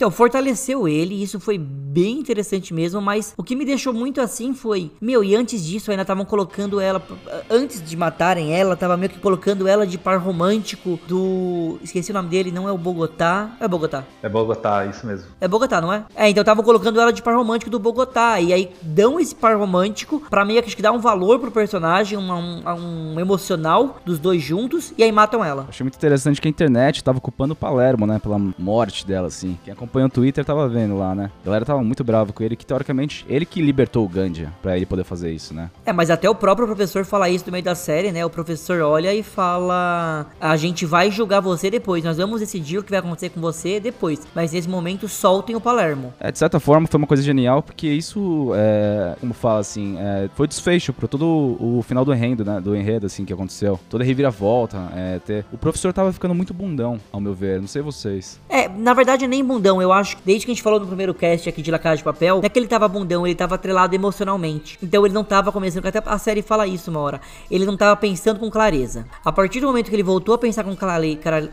Então, 0.08 0.16
fortaleceu 0.16 0.88
ele, 0.88 1.16
e 1.16 1.22
isso 1.22 1.38
foi 1.38 1.58
bem 1.88 2.18
interessante 2.18 2.74
mesmo, 2.74 3.00
mas 3.00 3.34
o 3.36 3.42
que 3.42 3.56
me 3.56 3.64
deixou 3.64 3.92
muito 3.92 4.20
assim 4.20 4.52
foi, 4.52 4.90
meu, 5.00 5.24
e 5.24 5.34
antes 5.34 5.64
disso 5.64 5.90
ainda 5.90 6.02
estavam 6.02 6.24
colocando 6.24 6.80
ela, 6.80 7.02
antes 7.50 7.82
de 7.82 7.96
matarem 7.96 8.54
ela, 8.54 8.76
tava 8.76 8.96
meio 8.96 9.10
que 9.10 9.18
colocando 9.18 9.66
ela 9.66 9.86
de 9.86 9.96
par 9.96 10.18
romântico 10.18 10.98
do, 11.08 11.78
esqueci 11.82 12.10
o 12.10 12.14
nome 12.14 12.28
dele, 12.28 12.50
não 12.50 12.68
é 12.68 12.72
o 12.72 12.78
Bogotá, 12.78 13.56
é 13.60 13.66
Bogotá. 13.66 14.04
É 14.22 14.28
Bogotá, 14.28 14.84
isso 14.86 15.06
mesmo. 15.06 15.26
É 15.40 15.48
Bogotá, 15.48 15.80
não 15.80 15.92
é? 15.92 16.04
É, 16.14 16.28
então 16.28 16.42
estavam 16.42 16.62
colocando 16.64 17.00
ela 17.00 17.12
de 17.12 17.22
par 17.22 17.34
romântico 17.34 17.70
do 17.70 17.78
Bogotá. 17.78 18.40
E 18.40 18.52
aí 18.52 18.70
dão 18.82 19.18
esse 19.18 19.34
par 19.34 19.56
romântico 19.56 20.22
pra 20.28 20.44
meio 20.44 20.62
que 20.62 20.68
acho 20.68 20.76
que 20.76 20.82
dar 20.82 20.92
um 20.92 20.98
valor 20.98 21.38
pro 21.38 21.50
personagem, 21.50 22.18
um, 22.18 22.32
um, 22.32 23.14
um 23.14 23.20
emocional 23.20 23.98
dos 24.04 24.18
dois 24.18 24.42
juntos, 24.42 24.92
e 24.96 25.02
aí 25.02 25.12
matam 25.12 25.44
ela. 25.44 25.66
Achei 25.68 25.84
muito 25.84 25.96
interessante 25.96 26.40
que 26.40 26.48
a 26.48 26.50
internet 26.50 27.02
tava 27.02 27.20
culpando 27.20 27.52
o 27.52 27.56
Palermo, 27.56 28.06
né? 28.06 28.18
Pela 28.18 28.38
morte 28.58 29.06
dela, 29.06 29.28
assim. 29.28 29.58
Quem 29.64 29.72
acompanha 29.72 30.06
o 30.06 30.10
Twitter 30.10 30.44
tava 30.44 30.68
vendo 30.68 30.98
lá, 30.98 31.14
né? 31.14 31.30
A 31.42 31.46
galera 31.46 31.64
tava 31.64 31.77
muito 31.84 32.04
brava 32.04 32.32
com 32.32 32.42
ele, 32.42 32.56
que 32.56 32.66
teoricamente 32.66 33.24
ele 33.28 33.44
que 33.44 33.60
libertou 33.60 34.04
o 34.04 34.08
Gandia 34.08 34.52
pra 34.62 34.76
ele 34.76 34.86
poder 34.86 35.04
fazer 35.04 35.32
isso, 35.32 35.54
né? 35.54 35.70
É, 35.84 35.92
mas 35.92 36.10
até 36.10 36.28
o 36.28 36.34
próprio 36.34 36.66
professor 36.66 37.04
fala 37.04 37.28
isso 37.28 37.44
no 37.46 37.52
meio 37.52 37.64
da 37.64 37.74
série, 37.74 38.12
né? 38.12 38.24
O 38.24 38.30
professor 38.30 38.80
olha 38.80 39.14
e 39.14 39.22
fala: 39.22 40.26
A 40.40 40.56
gente 40.56 40.86
vai 40.86 41.10
julgar 41.10 41.40
você 41.40 41.70
depois, 41.70 42.04
nós 42.04 42.16
vamos 42.16 42.40
decidir 42.40 42.78
o 42.78 42.82
que 42.82 42.90
vai 42.90 43.00
acontecer 43.00 43.30
com 43.30 43.40
você 43.40 43.80
depois. 43.80 44.26
Mas 44.34 44.52
nesse 44.52 44.68
momento, 44.68 45.08
soltem 45.08 45.56
o 45.56 45.60
Palermo. 45.60 46.12
É, 46.20 46.30
de 46.30 46.38
certa 46.38 46.60
forma 46.60 46.86
foi 46.86 46.98
uma 46.98 47.06
coisa 47.06 47.22
genial, 47.22 47.62
porque 47.62 47.88
isso, 47.88 48.52
é, 48.54 49.16
como 49.20 49.34
fala 49.34 49.60
assim, 49.60 49.96
é, 49.98 50.28
foi 50.34 50.46
desfecho 50.46 50.92
pra 50.92 51.08
todo 51.08 51.56
o 51.60 51.82
final 51.82 52.04
do 52.04 52.12
enredo, 52.12 52.44
né? 52.44 52.60
Do 52.60 52.74
enredo, 52.74 53.06
assim, 53.06 53.24
que 53.24 53.32
aconteceu. 53.32 53.78
Toda 53.88 54.04
a 54.04 54.06
reviravolta, 54.06 54.78
é, 54.94 55.18
ter... 55.18 55.44
O 55.52 55.58
professor 55.58 55.92
tava 55.92 56.12
ficando 56.12 56.34
muito 56.34 56.54
bundão, 56.54 56.98
ao 57.12 57.20
meu 57.20 57.34
ver, 57.34 57.60
não 57.60 57.68
sei 57.68 57.82
vocês. 57.82 58.40
É, 58.48 58.68
na 58.68 58.94
verdade, 58.94 59.26
nem 59.26 59.44
bundão. 59.44 59.80
Eu 59.80 59.92
acho 59.92 60.16
que 60.16 60.22
desde 60.24 60.46
que 60.46 60.52
a 60.52 60.54
gente 60.54 60.62
falou 60.62 60.80
no 60.80 60.86
primeiro 60.86 61.14
cast 61.14 61.48
aqui 61.48 61.62
de 61.68 61.72
La 61.72 61.78
Casa 61.78 61.98
de 61.98 62.04
Papel, 62.04 62.36
não 62.36 62.44
é 62.44 62.48
que 62.48 62.58
ele 62.58 62.66
tava 62.66 62.88
bundão, 62.88 63.26
ele 63.26 63.34
tava 63.34 63.54
atrelado 63.54 63.94
emocionalmente. 63.94 64.78
Então 64.82 65.04
ele 65.04 65.14
não 65.14 65.22
tava 65.22 65.52
começando, 65.52 65.86
até 65.86 66.02
a 66.04 66.18
série 66.18 66.40
fala 66.40 66.66
isso 66.66 66.90
uma 66.90 67.00
hora. 67.00 67.20
Ele 67.50 67.66
não 67.66 67.76
tava 67.76 67.94
pensando 67.96 68.40
com 68.40 68.50
clareza. 68.50 69.06
A 69.24 69.30
partir 69.30 69.60
do 69.60 69.66
momento 69.66 69.90
que 69.90 69.94
ele 69.94 70.02
voltou 70.02 70.34
a 70.34 70.38
pensar 70.38 70.64
com 70.64 70.74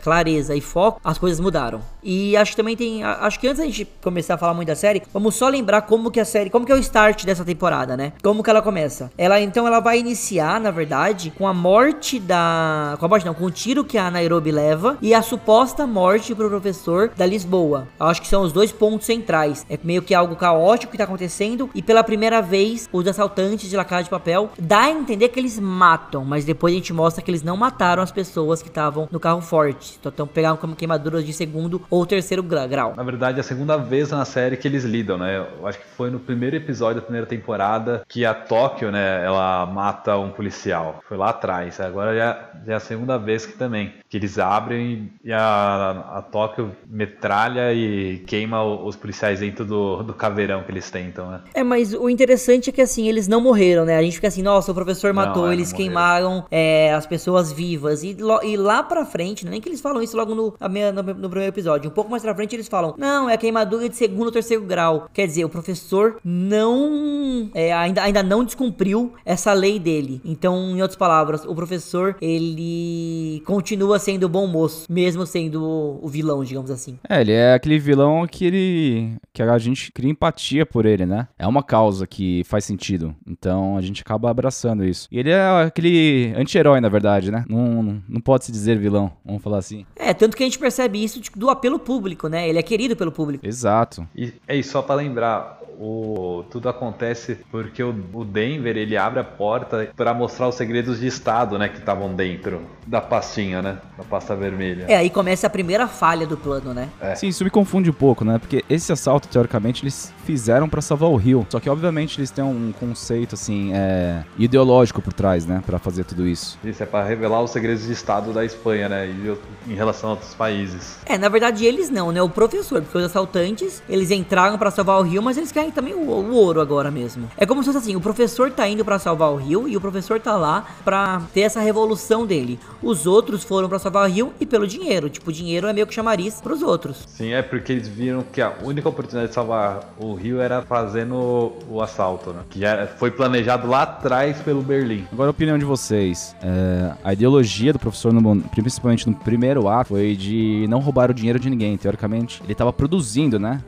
clareza 0.02 0.56
e 0.56 0.60
foco, 0.60 1.00
as 1.04 1.18
coisas 1.18 1.38
mudaram. 1.38 1.80
E 2.02 2.36
acho 2.36 2.52
que 2.52 2.56
também 2.56 2.76
tem. 2.76 3.04
Acho 3.04 3.38
que 3.38 3.46
antes 3.46 3.58
da 3.58 3.66
gente 3.66 3.86
começar 4.02 4.34
a 4.34 4.38
falar 4.38 4.54
muito 4.54 4.68
da 4.68 4.76
série, 4.76 5.02
vamos 5.12 5.34
só 5.34 5.48
lembrar 5.48 5.82
como 5.82 6.10
que 6.10 6.20
a 6.20 6.24
série. 6.24 6.48
Como 6.48 6.64
que 6.64 6.72
é 6.72 6.74
o 6.74 6.78
start 6.78 7.24
dessa 7.24 7.44
temporada, 7.44 7.96
né? 7.96 8.12
Como 8.22 8.42
que 8.42 8.50
ela 8.50 8.62
começa. 8.62 9.10
Ela 9.18 9.40
então 9.40 9.66
ela 9.66 9.80
vai 9.80 9.98
iniciar, 9.98 10.60
na 10.60 10.70
verdade, 10.70 11.32
com 11.36 11.46
a 11.46 11.52
morte 11.52 12.18
da. 12.18 12.96
Com 12.98 13.06
a 13.06 13.08
morte 13.08 13.26
não, 13.26 13.34
com 13.34 13.44
o 13.44 13.50
tiro 13.50 13.84
que 13.84 13.98
a 13.98 14.10
Nairobi 14.10 14.52
leva 14.52 14.96
e 15.02 15.12
a 15.12 15.20
suposta 15.20 15.86
morte 15.86 16.34
pro 16.34 16.48
professor 16.48 17.10
da 17.16 17.26
Lisboa. 17.26 17.88
Eu 17.98 18.06
acho 18.06 18.22
que 18.22 18.28
são 18.28 18.42
os 18.42 18.52
dois 18.52 18.72
pontos 18.72 19.06
centrais. 19.06 19.66
É 19.68 19.78
meio 19.82 20.02
que 20.06 20.14
algo 20.14 20.36
caótico 20.36 20.92
que 20.92 20.98
tá 20.98 21.04
acontecendo. 21.04 21.68
E 21.74 21.82
pela 21.82 22.02
primeira 22.04 22.40
vez, 22.40 22.88
os 22.92 23.06
assaltantes 23.06 23.68
de 23.68 23.76
La 23.76 23.84
Casa 23.84 24.04
de 24.04 24.10
Papel 24.10 24.50
dá 24.58 24.82
a 24.82 24.90
entender 24.90 25.28
que 25.28 25.38
eles 25.40 25.58
matam, 25.58 26.24
mas 26.24 26.44
depois 26.44 26.72
a 26.72 26.76
gente 26.76 26.92
mostra 26.92 27.22
que 27.22 27.30
eles 27.30 27.42
não 27.42 27.56
mataram 27.56 28.02
as 28.02 28.10
pessoas 28.12 28.62
que 28.62 28.68
estavam 28.68 29.08
no 29.10 29.18
carro 29.20 29.40
forte. 29.40 29.96
Então, 30.00 30.12
então 30.14 30.26
pegaram 30.26 30.56
como 30.56 30.74
queimaduras 30.76 31.24
de 31.26 31.32
segundo 31.32 31.82
ou 31.90 32.06
terceiro 32.06 32.42
gra- 32.42 32.66
grau. 32.66 32.94
Na 32.96 33.02
verdade, 33.02 33.38
é 33.38 33.40
a 33.40 33.44
segunda 33.44 33.76
vez 33.76 34.10
na 34.10 34.24
série 34.24 34.56
que 34.56 34.66
eles 34.68 34.84
lidam, 34.84 35.18
né? 35.18 35.44
Eu 35.58 35.66
acho 35.66 35.78
que 35.78 35.84
foi 35.96 36.10
no 36.10 36.20
primeiro 36.20 36.56
episódio 36.56 36.96
da 36.96 37.02
primeira 37.02 37.26
temporada 37.26 38.02
que 38.08 38.24
a 38.24 38.32
Tóquio, 38.34 38.90
né, 38.92 39.24
ela 39.24 39.66
mata 39.66 40.16
um 40.16 40.30
policial. 40.30 41.00
Foi 41.08 41.16
lá 41.16 41.30
atrás. 41.30 41.80
Agora 41.80 42.14
já, 42.16 42.50
já 42.66 42.72
é 42.72 42.76
a 42.76 42.80
segunda 42.80 43.18
vez 43.18 43.44
que 43.44 43.52
também. 43.54 43.94
Que 44.08 44.16
eles 44.16 44.38
abrem 44.38 45.10
e 45.24 45.32
a, 45.32 46.04
a 46.14 46.22
Tóquio 46.22 46.72
metralha 46.88 47.72
e 47.72 48.18
queima 48.26 48.62
os 48.62 48.94
policiais 48.96 49.40
dentro 49.40 49.64
do, 49.64 49.95
do 50.02 50.14
caveirão 50.14 50.62
que 50.62 50.70
eles 50.70 50.90
tentam, 50.90 51.30
né? 51.30 51.40
É, 51.54 51.62
mas 51.62 51.92
o 51.94 52.08
interessante 52.08 52.70
é 52.70 52.72
que 52.72 52.80
assim, 52.82 53.08
eles 53.08 53.26
não 53.28 53.40
morreram, 53.40 53.84
né? 53.84 53.96
A 53.96 54.02
gente 54.02 54.14
fica 54.16 54.28
assim, 54.28 54.42
nossa, 54.42 54.70
o 54.72 54.74
professor 54.74 55.12
Não, 55.12 55.22
matou, 55.24 55.44
é, 55.44 55.46
não 55.46 55.52
eles 55.52 55.72
morreram. 55.72 55.76
queimaram 55.90 56.44
é, 56.50 56.92
as 56.94 57.06
pessoas 57.06 57.52
vivas. 57.52 58.02
E, 58.02 58.14
lo- 58.14 58.42
e 58.42 58.56
lá 58.56 58.82
pra 58.82 59.04
frente, 59.04 59.44
nem 59.46 59.60
que 59.60 59.68
eles 59.68 59.80
falam 59.80 60.02
isso 60.02 60.16
logo 60.16 60.34
no, 60.34 60.54
a 60.60 60.68
no, 60.68 61.02
no 61.02 61.28
primeiro 61.30 61.52
episódio. 61.52 61.90
Um 61.90 61.94
pouco 61.94 62.10
mais 62.10 62.22
pra 62.22 62.34
frente 62.34 62.54
eles 62.54 62.68
falam, 62.68 62.94
não, 62.98 63.28
é 63.28 63.36
queimadura 63.36 63.88
de 63.88 63.96
segundo 63.96 64.26
ou 64.26 64.32
terceiro 64.32 64.62
grau. 64.64 65.08
Quer 65.12 65.26
dizer, 65.26 65.44
o 65.44 65.48
professor 65.48 66.16
não. 66.24 67.50
é, 67.54 67.72
ainda, 67.72 68.02
ainda 68.02 68.22
não 68.22 68.44
descumpriu 68.44 69.12
essa 69.24 69.52
lei 69.52 69.78
dele. 69.78 70.20
Então, 70.24 70.56
em 70.70 70.82
outras 70.82 70.96
palavras, 70.96 71.44
o 71.44 71.54
professor, 71.54 72.16
ele 72.20 73.42
continua 73.46 73.98
sendo 73.98 74.24
o 74.24 74.28
bom 74.28 74.46
moço, 74.46 74.86
mesmo 74.90 75.26
sendo 75.26 75.62
o, 75.62 75.98
o 76.02 76.08
vilão, 76.08 76.42
digamos 76.44 76.70
assim. 76.70 76.98
É, 77.08 77.20
ele 77.20 77.32
é 77.32 77.54
aquele 77.54 77.78
vilão 77.78 78.26
que 78.26 78.44
ele. 78.44 79.16
que 79.32 79.42
a 79.42 79.58
gente 79.58 79.85
cria 79.92 80.10
empatia 80.10 80.64
por 80.64 80.86
ele, 80.86 81.06
né? 81.06 81.28
É 81.38 81.46
uma 81.46 81.62
causa 81.62 82.06
que 82.06 82.42
faz 82.44 82.64
sentido. 82.64 83.14
Então 83.26 83.76
a 83.76 83.80
gente 83.80 84.02
acaba 84.02 84.30
abraçando 84.30 84.84
isso. 84.84 85.08
E 85.10 85.18
ele 85.18 85.30
é 85.30 85.64
aquele 85.64 86.32
anti-herói, 86.36 86.80
na 86.80 86.88
verdade, 86.88 87.30
né? 87.30 87.44
Não, 87.48 87.82
não, 87.82 88.02
não 88.08 88.20
pode 88.20 88.44
se 88.44 88.52
dizer 88.52 88.78
vilão, 88.78 89.12
vamos 89.24 89.42
falar 89.42 89.58
assim. 89.58 89.86
É, 89.96 90.12
tanto 90.14 90.36
que 90.36 90.42
a 90.42 90.46
gente 90.46 90.58
percebe 90.58 91.02
isso 91.02 91.20
do 91.36 91.50
apelo 91.50 91.78
público, 91.78 92.28
né? 92.28 92.48
Ele 92.48 92.58
é 92.58 92.62
querido 92.62 92.96
pelo 92.96 93.12
público. 93.12 93.46
Exato. 93.46 94.06
E 94.14 94.32
é 94.46 94.56
isso, 94.56 94.70
só 94.70 94.82
pra 94.82 94.94
lembrar, 94.94 95.60
o, 95.78 96.44
tudo 96.50 96.68
acontece 96.68 97.38
porque 97.50 97.82
o, 97.82 97.94
o 98.12 98.24
Denver 98.24 98.76
ele 98.76 98.96
abre 98.96 99.20
a 99.20 99.24
porta 99.24 99.88
pra 99.96 100.12
mostrar 100.14 100.48
os 100.48 100.54
segredos 100.54 101.00
de 101.00 101.06
Estado, 101.06 101.58
né, 101.58 101.68
que 101.68 101.78
estavam 101.78 102.14
dentro 102.14 102.62
da 102.86 103.00
pastinha, 103.00 103.62
né, 103.62 103.78
da 103.96 104.04
pasta 104.04 104.34
vermelha. 104.34 104.86
É, 104.88 104.96
aí 104.96 105.10
começa 105.10 105.46
a 105.46 105.50
primeira 105.50 105.86
falha 105.86 106.26
do 106.26 106.36
plano, 106.36 106.72
né? 106.72 106.88
Sim, 107.16 107.28
isso 107.28 107.44
me 107.44 107.50
confunde 107.50 107.90
um 107.90 107.94
pouco, 107.94 108.24
né? 108.24 108.38
Porque 108.38 108.64
esse 108.68 108.92
assalto, 108.92 109.28
teoricamente, 109.28 109.82
eles 109.82 110.12
fizeram 110.24 110.68
pra 110.68 110.80
salvar 110.80 111.10
o 111.10 111.16
Rio. 111.16 111.46
Só 111.48 111.60
que, 111.60 111.68
obviamente, 111.68 112.18
eles 112.18 112.30
têm 112.30 112.44
um 112.44 112.72
conceito, 112.78 113.34
assim, 113.34 113.72
é, 113.74 114.22
ideológico 114.38 115.02
por 115.02 115.12
trás, 115.12 115.46
né? 115.46 115.62
Pra 115.64 115.78
fazer 115.78 116.04
tudo 116.04 116.26
isso. 116.26 116.58
Isso 116.64 116.82
é 116.82 116.86
pra 116.86 117.02
revelar 117.02 117.42
os 117.42 117.50
segredos 117.50 117.86
de 117.86 117.92
Estado 117.92 118.32
da 118.32 118.44
Espanha, 118.44 118.88
né, 118.88 119.06
e 119.06 119.36
em 119.70 119.74
relação 119.74 120.10
a 120.10 120.12
outros 120.12 120.34
países. 120.34 120.98
É, 121.06 121.18
na 121.18 121.28
verdade 121.28 121.64
eles 121.64 121.90
não, 121.90 122.12
né? 122.12 122.22
O 122.22 122.28
professor, 122.28 122.82
porque 122.82 122.98
os 122.98 123.04
assaltantes, 123.04 123.82
eles 123.88 124.10
entraram 124.10 124.58
pra 124.58 124.70
salvar 124.70 124.98
o 124.98 125.02
Rio, 125.02 125.22
mas 125.22 125.36
eles 125.36 125.52
querem 125.52 125.65
também 125.72 125.94
o, 125.94 125.98
o 126.10 126.34
ouro 126.34 126.60
agora 126.60 126.90
mesmo. 126.90 127.28
É 127.36 127.44
como 127.46 127.62
se 127.62 127.66
fosse 127.66 127.78
assim, 127.78 127.96
o 127.96 128.00
professor 128.00 128.50
tá 128.50 128.68
indo 128.68 128.84
pra 128.84 128.98
salvar 128.98 129.30
o 129.32 129.36
Rio 129.36 129.68
e 129.68 129.76
o 129.76 129.80
professor 129.80 130.20
tá 130.20 130.36
lá 130.36 130.64
pra 130.84 131.22
ter 131.32 131.40
essa 131.42 131.60
revolução 131.60 132.26
dele. 132.26 132.58
Os 132.82 133.06
outros 133.06 133.42
foram 133.44 133.68
pra 133.68 133.78
salvar 133.78 134.08
o 134.08 134.12
Rio 134.12 134.32
e 134.40 134.46
pelo 134.46 134.66
dinheiro. 134.66 135.08
Tipo, 135.10 135.30
o 135.30 135.32
dinheiro 135.32 135.66
é 135.66 135.72
meio 135.72 135.86
que 135.86 135.94
chamariz 135.94 136.40
pros 136.40 136.62
outros. 136.62 137.04
Sim, 137.08 137.32
é 137.32 137.42
porque 137.42 137.72
eles 137.72 137.88
viram 137.88 138.22
que 138.32 138.40
a 138.40 138.52
única 138.62 138.88
oportunidade 138.88 139.28
de 139.28 139.34
salvar 139.34 139.94
o 139.98 140.14
Rio 140.14 140.40
era 140.40 140.62
fazendo 140.62 141.52
o, 141.70 141.80
assalto, 141.82 142.30
né, 142.30 142.40
que 142.50 142.60
já 142.60 142.86
foi 142.86 143.10
planejado 143.10 143.66
lá 143.68 143.82
atrás 143.82 144.38
pelo 144.38 144.62
Berlim. 144.62 145.04
Agora, 145.12 145.28
a 145.28 145.30
opinião 145.30 145.58
de 145.58 145.64
vocês. 145.64 146.34
É, 146.42 146.92
a 147.04 147.12
ideologia 147.12 147.72
do 147.72 147.78
professor, 147.78 148.12
no- 148.12 148.40
principalmente 148.50 149.08
no 149.08 149.14
primeiro 149.14 149.68
ato, 149.68 149.88
foi 149.88 150.14
de 150.16 150.66
não 150.68 150.80
roubar 150.80 151.10
o 151.10 151.14
dinheiro 151.14 151.38
de 151.38 151.48
ninguém. 151.50 151.76
Teoricamente, 151.76 152.40
ele 152.44 152.52
estava 152.52 152.72
produzindo, 152.72 153.38
né? 153.38 153.60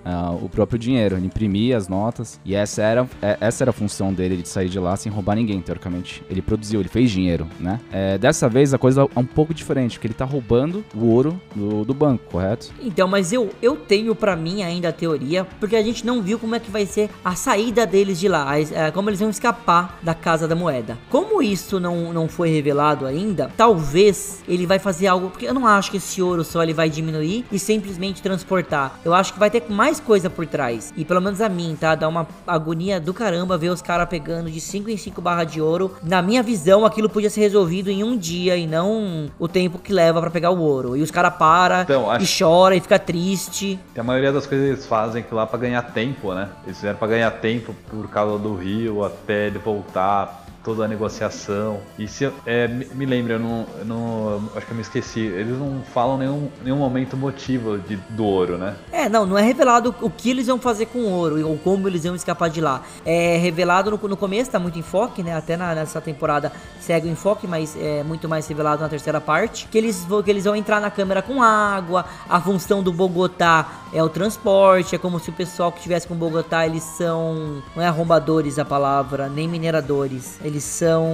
o 0.43 0.49
próprio 0.49 0.79
dinheiro. 0.79 1.17
Ele 1.17 1.27
imprimia 1.27 1.77
as 1.77 1.88
as 1.89 1.99
notas. 1.99 2.39
E 2.45 2.55
essa 2.55 2.83
era, 2.83 3.09
é- 3.23 3.39
essa 3.41 3.65
era 3.65 3.71
a 3.71 3.73
função 3.73 4.13
dele 4.13 4.37
de 4.37 4.49
sair 4.49 4.69
de 4.69 4.79
lá 4.79 4.95
sem 4.97 5.11
roubar 5.11 5.35
ninguém, 5.35 5.61
teoricamente. 5.61 6.23
Ele 6.31 6.43
produziu, 6.43 6.81
ele 6.81 6.89
fez 6.89 7.11
dinheiro, 7.11 7.47
né? 7.59 7.81
É, 7.91 8.19
dessa 8.19 8.49
vez 8.49 8.73
a 8.75 8.79
coisa 8.79 9.09
é 9.15 9.19
um 9.19 9.25
pouco 9.25 9.55
diferente, 9.55 9.95
porque 9.99 10.07
ele 10.07 10.15
tá 10.15 10.25
roubando 10.25 10.85
o 10.95 11.07
ouro 11.07 11.41
do, 11.55 11.85
do 11.85 11.95
banco, 11.95 12.25
correto? 12.31 12.73
Então, 12.81 13.09
mas 13.09 13.33
eu, 13.33 13.51
eu 13.63 13.77
tenho 13.77 14.15
pra 14.15 14.37
mim 14.37 14.63
ainda 14.63 14.91
a 14.91 14.93
teoria, 14.93 15.47
porque 15.59 15.75
a 15.77 15.83
gente 15.83 16.05
não 16.07 16.23
viu 16.23 16.39
como 16.39 16.55
é 16.55 16.61
que 16.61 16.71
vai 16.71 16.85
ser 16.87 17.11
a 17.25 17.35
saída 17.35 17.87
deles 17.87 18.21
de 18.21 18.29
lá, 18.29 18.59
é, 18.59 18.91
como 18.91 19.09
eles 19.09 19.21
vão 19.21 19.31
escapar 19.31 19.99
da 20.03 20.15
Casa 20.15 20.47
da 20.47 20.55
Moeda. 20.55 20.99
Como 21.09 21.43
isso 21.43 21.81
não, 21.81 22.13
não 22.13 22.29
foi 22.29 22.51
revelado 22.51 23.07
ainda, 23.07 23.51
talvez 23.57 24.43
ele 24.47 24.67
vai 24.67 24.79
fazer 24.79 25.07
algo, 25.07 25.31
porque 25.31 25.47
eu 25.47 25.55
não 25.55 25.67
acho 25.67 25.91
que 25.91 25.97
esse 25.97 26.21
ouro 26.21 26.45
só 26.45 26.63
ele 26.63 26.75
vai 26.75 26.91
diminuir 26.91 27.45
e 27.51 27.59
simplesmente 27.59 28.21
transportar. 28.23 28.99
Eu 29.05 29.15
acho 29.15 29.33
que 29.33 29.39
vai 29.39 29.51
ter 29.51 29.65
mais 29.69 30.01
coisa 30.01 30.29
por 30.29 30.47
trás. 30.47 30.93
E 30.97 31.05
pelo 31.05 31.21
menos 31.21 31.41
a 31.41 31.49
mim, 31.49 31.77
tá? 31.79 31.95
Dá 31.95 32.09
uma 32.09 32.27
agonia 32.47 33.01
do 33.01 33.15
caramba 33.15 33.57
ver 33.57 33.71
os 33.71 33.81
caras 33.81 34.09
pegando 34.09 34.51
de 34.51 34.61
5 34.61 34.91
em 34.91 34.97
5 34.97 35.21
barra 35.23 35.45
de 35.45 35.61
ouro. 35.61 35.95
Na 36.03 36.21
minha 36.21 36.43
visão, 36.43 36.85
aquilo 36.85 37.09
podia 37.09 37.31
ser 37.31 37.41
resolvido 37.41 37.91
em 37.91 38.03
um 38.05 38.17
dia 38.17 38.57
e 38.57 38.67
não 38.67 39.31
o 39.39 39.49
tempo 39.49 39.79
que 39.79 39.93
leva 39.93 40.21
pra 40.21 40.31
pegar 40.31 40.51
o 40.51 40.59
ouro. 40.61 40.97
E 40.97 41.03
os 41.03 41.11
caras 41.11 41.35
param 41.37 41.83
Então, 41.83 42.11
acho- 42.11 42.25
e 42.25 42.39
chora 42.39 42.75
e 42.77 42.81
fica 42.81 42.99
triste. 42.99 43.79
Que 43.95 44.01
a 44.01 44.05
maioria 44.05 44.33
das 44.33 44.47
coisas 44.47 44.67
eles 44.69 44.87
fazem 44.87 45.23
aquilo 45.23 45.37
lá 45.39 45.47
pra 45.47 45.59
ganhar 45.59 45.83
tempo, 45.83 46.35
né? 46.35 46.49
Eles 46.65 46.77
fizeram 46.77 46.99
pra 46.99 47.09
ganhar 47.09 47.31
tempo 47.31 47.75
por 47.91 48.09
causa 48.09 48.39
do 48.39 48.55
rio 48.55 49.05
até 49.05 49.47
ele 49.47 49.59
voltar, 49.59 50.45
toda 50.69 50.85
a 50.85 50.89
negociação. 50.89 51.81
E 51.99 52.07
se 52.07 52.31
é, 52.45 52.69
me, 52.69 53.07
lembra, 53.07 53.35
eu 53.35 53.39
não, 53.39 53.67
eu 53.79 53.85
não- 53.87 54.43
acho 54.55 54.67
que 54.67 54.73
eu 54.73 54.77
me 54.77 54.83
esqueci. 54.83 55.21
Eles 55.21 55.59
não 55.59 55.81
falam 55.95 56.19
nenhum, 56.19 56.49
nenhum 56.63 56.77
momento 56.77 57.17
motivo 57.17 57.79
de, 57.79 57.97
do 58.11 58.23
ouro, 58.23 58.59
né? 58.59 58.75
É, 58.93 59.09
não, 59.09 59.25
não 59.25 59.39
é 59.39 59.43
revelado 59.43 59.95
o 60.03 60.11
que 60.11 60.29
eles 60.29 60.47
vão 60.47 60.59
fazer 60.59 60.85
com 60.87 60.99
o 60.99 61.11
ouro 61.11 61.49
ou 61.49 61.57
como 61.57 61.89
eles 61.89 62.05
vão 62.05 62.15
escapar 62.15 62.51
de 62.51 62.61
lá. 62.61 62.83
É 63.07 63.39
revelado 63.39 63.91
no, 63.91 64.09
no 64.09 64.17
começo, 64.17 64.51
tá 64.51 64.59
muito 64.59 64.79
enfoque, 64.79 65.23
né? 65.23 65.35
Até 65.35 65.57
na- 65.57 65.75
nessa 65.75 66.03
temporada 66.03 66.53
segue 66.81 67.09
o 67.09 67.11
enfoque, 67.11 67.47
mas 67.47 67.75
é 67.81 68.03
muito 68.03 68.29
mais 68.29 68.47
revelado 68.47 68.83
na 68.83 68.91
terceira 68.91 69.23
parte. 69.23 69.67
Que 69.69 69.79
eles, 69.79 70.07
que 70.23 70.31
eles 70.31 70.45
vão 70.45 70.55
entrar 70.55 70.81
na 70.83 70.91
câmera 70.91 71.23
com 71.23 71.43
água, 71.43 72.05
a 72.29 72.39
função 72.43 72.83
do 72.83 72.93
Bogotá 72.93 73.69
é 73.91 74.03
o 74.03 74.09
transporte, 74.11 74.95
é 74.95 74.99
como 74.99 75.19
se 75.19 75.31
o 75.31 75.33
pessoal 75.33 75.73
que 75.73 75.79
estivesse 75.79 76.07
com 76.07 76.15
Bogotá, 76.15 76.67
eles 76.67 76.83
são. 76.83 77.63
Não 77.75 77.83
é 77.83 77.87
arrombadores 77.87 78.59
a 78.59 78.65
palavra, 78.67 79.29
nem 79.31 79.49
mineradores. 79.49 80.39
Eles 80.45 80.58
são. 80.65 81.07